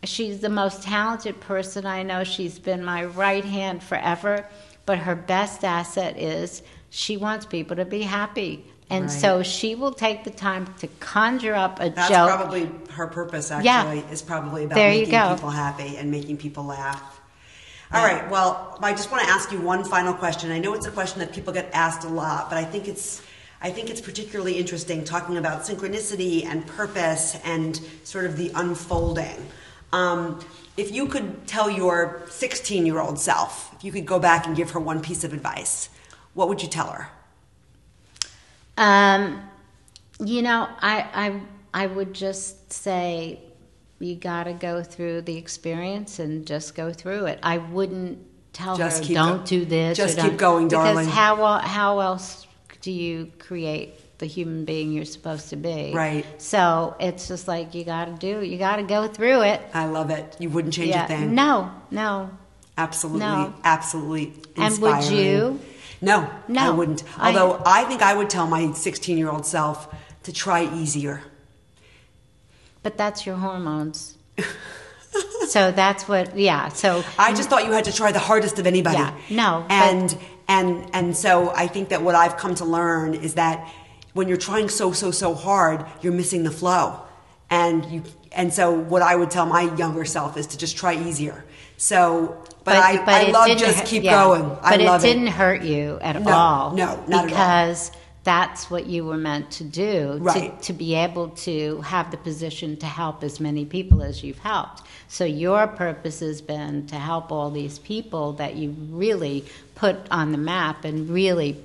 she's 0.04 0.40
the 0.40 0.48
most 0.48 0.82
talented 0.82 1.40
person 1.40 1.86
I 1.86 2.02
know. 2.02 2.24
She's 2.24 2.58
been 2.58 2.84
my 2.84 3.04
right 3.04 3.44
hand 3.44 3.82
forever. 3.82 4.46
But 4.86 4.98
her 4.98 5.14
best 5.14 5.64
asset 5.64 6.18
is 6.18 6.62
she 6.90 7.16
wants 7.16 7.44
people 7.46 7.76
to 7.76 7.84
be 7.84 8.02
happy. 8.02 8.64
And 8.90 9.04
Right. 9.04 9.10
so 9.12 9.42
she 9.42 9.74
will 9.74 9.92
take 9.92 10.24
the 10.24 10.30
time 10.30 10.72
to 10.78 10.86
conjure 10.98 11.54
up 11.54 11.78
a 11.80 11.90
That's 11.90 12.08
joke. 12.08 12.28
probably 12.30 12.70
her 12.92 13.06
purpose. 13.06 13.50
actually, 13.50 13.66
Yeah. 13.66 13.80
Actually, 13.82 14.04
is 14.12 14.22
probably 14.22 14.64
about 14.64 14.76
There 14.76 14.90
you 14.92 15.00
making 15.00 15.10
go. 15.12 15.34
people 15.34 15.50
happy 15.50 15.96
and 15.98 16.10
making 16.10 16.38
people 16.38 16.64
laugh. 16.64 17.02
All 17.92 18.02
right. 18.04 18.30
Well, 18.30 18.78
I 18.82 18.92
just 18.92 19.10
want 19.10 19.24
to 19.24 19.30
ask 19.30 19.52
you 19.52 19.60
one 19.60 19.84
final 19.84 20.14
question. 20.14 20.50
I 20.52 20.58
know 20.58 20.72
it's 20.74 20.86
a 20.86 20.90
question 20.90 21.20
that 21.20 21.32
people 21.32 21.52
get 21.52 21.68
asked 21.74 22.04
a 22.04 22.08
lot, 22.08 22.48
but 22.48 22.56
I 22.58 22.64
think 22.64 22.88
it's 22.88 23.20
I 23.60 23.70
think 23.70 23.90
it's 23.90 24.00
particularly 24.00 24.52
interesting 24.56 25.02
talking 25.02 25.36
about 25.36 25.62
synchronicity 25.62 26.44
and 26.46 26.64
purpose 26.64 27.36
and 27.44 27.80
sort 28.04 28.24
of 28.24 28.36
the 28.36 28.52
unfolding. 28.54 29.48
Um, 29.92 30.40
if 30.76 30.92
you 30.92 31.06
could 31.06 31.46
tell 31.46 31.68
your 31.70 32.22
16 32.28 32.84
year 32.86 33.00
old 33.00 33.18
self, 33.18 33.74
if 33.76 33.84
you 33.84 33.92
could 33.92 34.06
go 34.06 34.18
back 34.18 34.46
and 34.46 34.56
give 34.56 34.70
her 34.72 34.80
one 34.80 35.00
piece 35.00 35.24
of 35.24 35.32
advice, 35.32 35.88
what 36.34 36.48
would 36.48 36.62
you 36.62 36.68
tell 36.68 36.88
her? 36.90 37.08
Um, 38.76 39.42
you 40.20 40.42
know, 40.42 40.68
I, 40.80 41.40
I, 41.74 41.82
I 41.82 41.86
would 41.86 42.12
just 42.14 42.72
say 42.72 43.40
you 43.98 44.14
got 44.14 44.44
to 44.44 44.52
go 44.52 44.82
through 44.82 45.22
the 45.22 45.36
experience 45.36 46.18
and 46.18 46.46
just 46.46 46.74
go 46.74 46.92
through 46.92 47.26
it. 47.26 47.38
I 47.42 47.58
wouldn't 47.58 48.18
tell 48.52 48.76
Just 48.76 49.00
her 49.00 49.04
keep 49.06 49.16
don't 49.16 49.38
go- 49.38 49.44
do 49.46 49.64
this. 49.64 49.96
just 49.96 50.18
keep 50.18 50.36
going, 50.36 50.68
darling. 50.68 51.06
Because 51.06 51.12
how 51.12 51.58
how 51.58 51.98
else 52.00 52.46
do 52.80 52.92
you 52.92 53.32
create 53.38 53.94
the 54.18 54.26
human 54.26 54.64
being 54.64 54.92
you're 54.92 55.04
supposed 55.04 55.50
to 55.50 55.56
be? 55.56 55.92
Right. 55.94 56.24
So 56.40 56.96
it's 57.00 57.28
just 57.28 57.48
like 57.48 57.74
you 57.74 57.84
got 57.84 58.06
to 58.06 58.12
do. 58.14 58.44
You 58.44 58.58
got 58.58 58.76
to 58.76 58.82
go 58.82 59.06
through 59.08 59.42
it. 59.42 59.60
I 59.72 59.86
love 59.86 60.10
it. 60.10 60.36
You 60.38 60.50
wouldn't 60.50 60.74
change 60.74 60.90
yeah. 60.90 61.04
a 61.04 61.08
thing. 61.08 61.34
No, 61.34 61.70
no. 61.90 62.30
Absolutely, 62.76 63.20
No. 63.20 63.54
absolutely 63.64 64.32
And 64.56 64.78
would 64.80 64.94
inspiring. 64.96 65.24
you? 65.24 65.60
No, 66.00 66.30
No. 66.46 66.60
I 66.60 66.70
wouldn't. 66.70 67.02
Although 67.18 67.60
I, 67.66 67.82
think 67.84 68.02
I 68.02 68.14
would 68.14 68.30
tell 68.30 68.46
my 68.46 68.72
16 68.72 69.18
year 69.18 69.30
old 69.30 69.44
self 69.44 69.92
to 70.22 70.32
try 70.32 70.62
easier. 70.74 71.22
But 72.84 72.96
that's 72.96 73.26
your 73.26 73.34
hormones. 73.36 74.16
so 75.48 75.72
that's 75.72 76.06
what. 76.06 76.36
Yeah. 76.36 76.68
So 76.68 77.04
I 77.18 77.32
just 77.34 77.50
thought 77.50 77.64
you 77.64 77.72
had 77.72 77.84
to 77.86 77.92
try 77.92 78.12
the 78.12 78.18
hardest 78.20 78.58
of 78.58 78.66
anybody. 78.66 78.98
Yeah, 78.98 79.14
no, 79.30 79.64
but- 79.68 79.74
And 79.74 80.18
and 80.46 80.90
and 80.94 81.16
so 81.16 81.50
I 81.54 81.66
think 81.66 81.88
that 81.88 82.02
what 82.02 82.14
I've 82.14 82.36
come 82.36 82.54
to 82.56 82.64
learn 82.64 83.14
is 83.14 83.34
that 83.34 83.68
when 84.14 84.28
you're 84.28 84.36
trying 84.36 84.68
so 84.68 84.92
so 84.92 85.10
so 85.10 85.34
hard, 85.34 85.84
you're 86.02 86.12
missing 86.12 86.42
the 86.44 86.50
flow. 86.50 87.00
And 87.50 87.84
you 87.86 88.02
and 88.32 88.52
so 88.52 88.72
what 88.72 89.02
I 89.02 89.16
would 89.16 89.30
tell 89.30 89.46
my 89.46 89.74
younger 89.76 90.04
self 90.04 90.36
is 90.36 90.46
to 90.48 90.58
just 90.58 90.76
try 90.76 90.94
easier. 90.94 91.44
So 91.76 92.42
but, 92.64 92.76
I, 92.76 93.28
I 93.28 93.30
love 93.30 93.56
just 93.56 93.86
keep 93.86 94.02
yeah, 94.02 94.22
going. 94.22 94.44
I 94.62 94.76
but 94.76 94.80
love 94.84 95.04
it 95.04 95.08
didn't 95.08 95.28
hurt 95.28 95.62
you 95.62 95.98
at 96.02 96.20
No, 96.20 96.32
all. 96.32 96.72
no, 96.72 97.02
not 97.06 97.06
at 97.06 97.12
all. 97.14 97.24
because 97.24 97.92
that's 98.24 98.70
what 98.70 98.84
you 98.86 99.06
were 99.06 99.16
meant 99.16 99.50
to 99.52 99.64
do. 99.64 100.18
Right. 100.20 100.60
To, 100.60 100.66
to 100.66 100.72
be 100.74 100.94
able 100.94 101.30
to 101.30 101.80
have 101.80 102.10
the 102.10 102.18
position 102.18 102.76
to 102.78 102.86
help 102.86 103.24
as 103.24 103.40
many 103.40 103.64
people 103.64 104.02
as 104.02 104.22
you've 104.22 104.40
helped. 104.40 104.82
So 105.08 105.24
your 105.24 105.66
purpose 105.66 106.20
has 106.20 106.42
been 106.42 106.86
to 106.88 106.96
help 106.96 107.32
all 107.32 107.50
these 107.50 107.78
people 107.78 108.34
that 108.34 108.56
you 108.56 108.76
really 108.90 109.46
put 109.74 109.96
on 110.10 110.32
the 110.32 110.38
map 110.38 110.84
and 110.84 111.08
really 111.08 111.56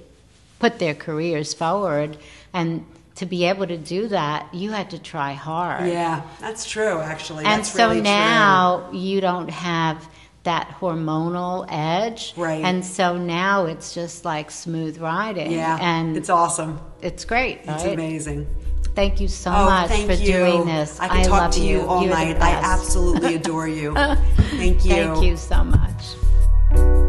put 0.64 0.80
their 0.80 0.96
careers 0.96 1.54
forward. 1.54 2.16
And 2.54 2.86
to 3.16 3.26
be 3.26 3.44
able 3.44 3.68
to 3.68 3.78
do 3.78 4.08
that, 4.08 4.48
you 4.54 4.72
had 4.72 4.92
to 4.92 4.98
try 4.98 5.34
hard. 5.34 5.88
Yeah, 5.90 6.22
that's 6.40 6.66
true. 6.66 7.00
Actually, 7.02 7.44
And 7.44 7.60
that's 7.60 7.74
so 7.74 7.90
really 7.90 7.96
true. 7.98 8.04
now 8.04 8.90
you 8.94 9.20
don't 9.20 9.50
have 9.50 10.08
that 10.44 10.70
hormonal 10.80 11.66
edge. 11.70 12.34
Right. 12.38 12.64
And 12.64 12.84
so 12.86 13.18
now 13.18 13.66
it's 13.66 13.94
just 13.94 14.24
like 14.24 14.52
smooth 14.52 15.00
riding. 15.00 15.52
Yeah, 15.52 15.78
And 15.82 16.16
it's 16.16 16.30
awesome. 16.30 16.80
it's 17.02 17.26
great. 17.26 17.60
It's 17.66 17.84
right? 17.84 17.94
amazing. 17.94 18.48
Thank 18.96 19.20
you 19.20 19.28
so 19.28 19.52
Oh, 19.52 19.66
much 19.66 19.92
for 20.06 20.14
you. 20.14 20.32
doing 20.34 20.66
this. 20.66 20.98
I 21.02 21.08
could 21.10 21.24
talk 21.30 21.42
love 21.42 21.52
to 21.56 21.62
you, 21.62 21.82
all 21.82 22.04
You're 22.04 22.14
night. 22.14 22.38
I 22.42 22.52
absolutely 22.52 23.36
adore 23.36 23.68
you. 23.68 23.94
Thank 24.62 24.86
you. 24.86 24.92
Thank 24.92 25.24
you 25.26 25.36
so 25.36 25.64
much. 25.64 27.03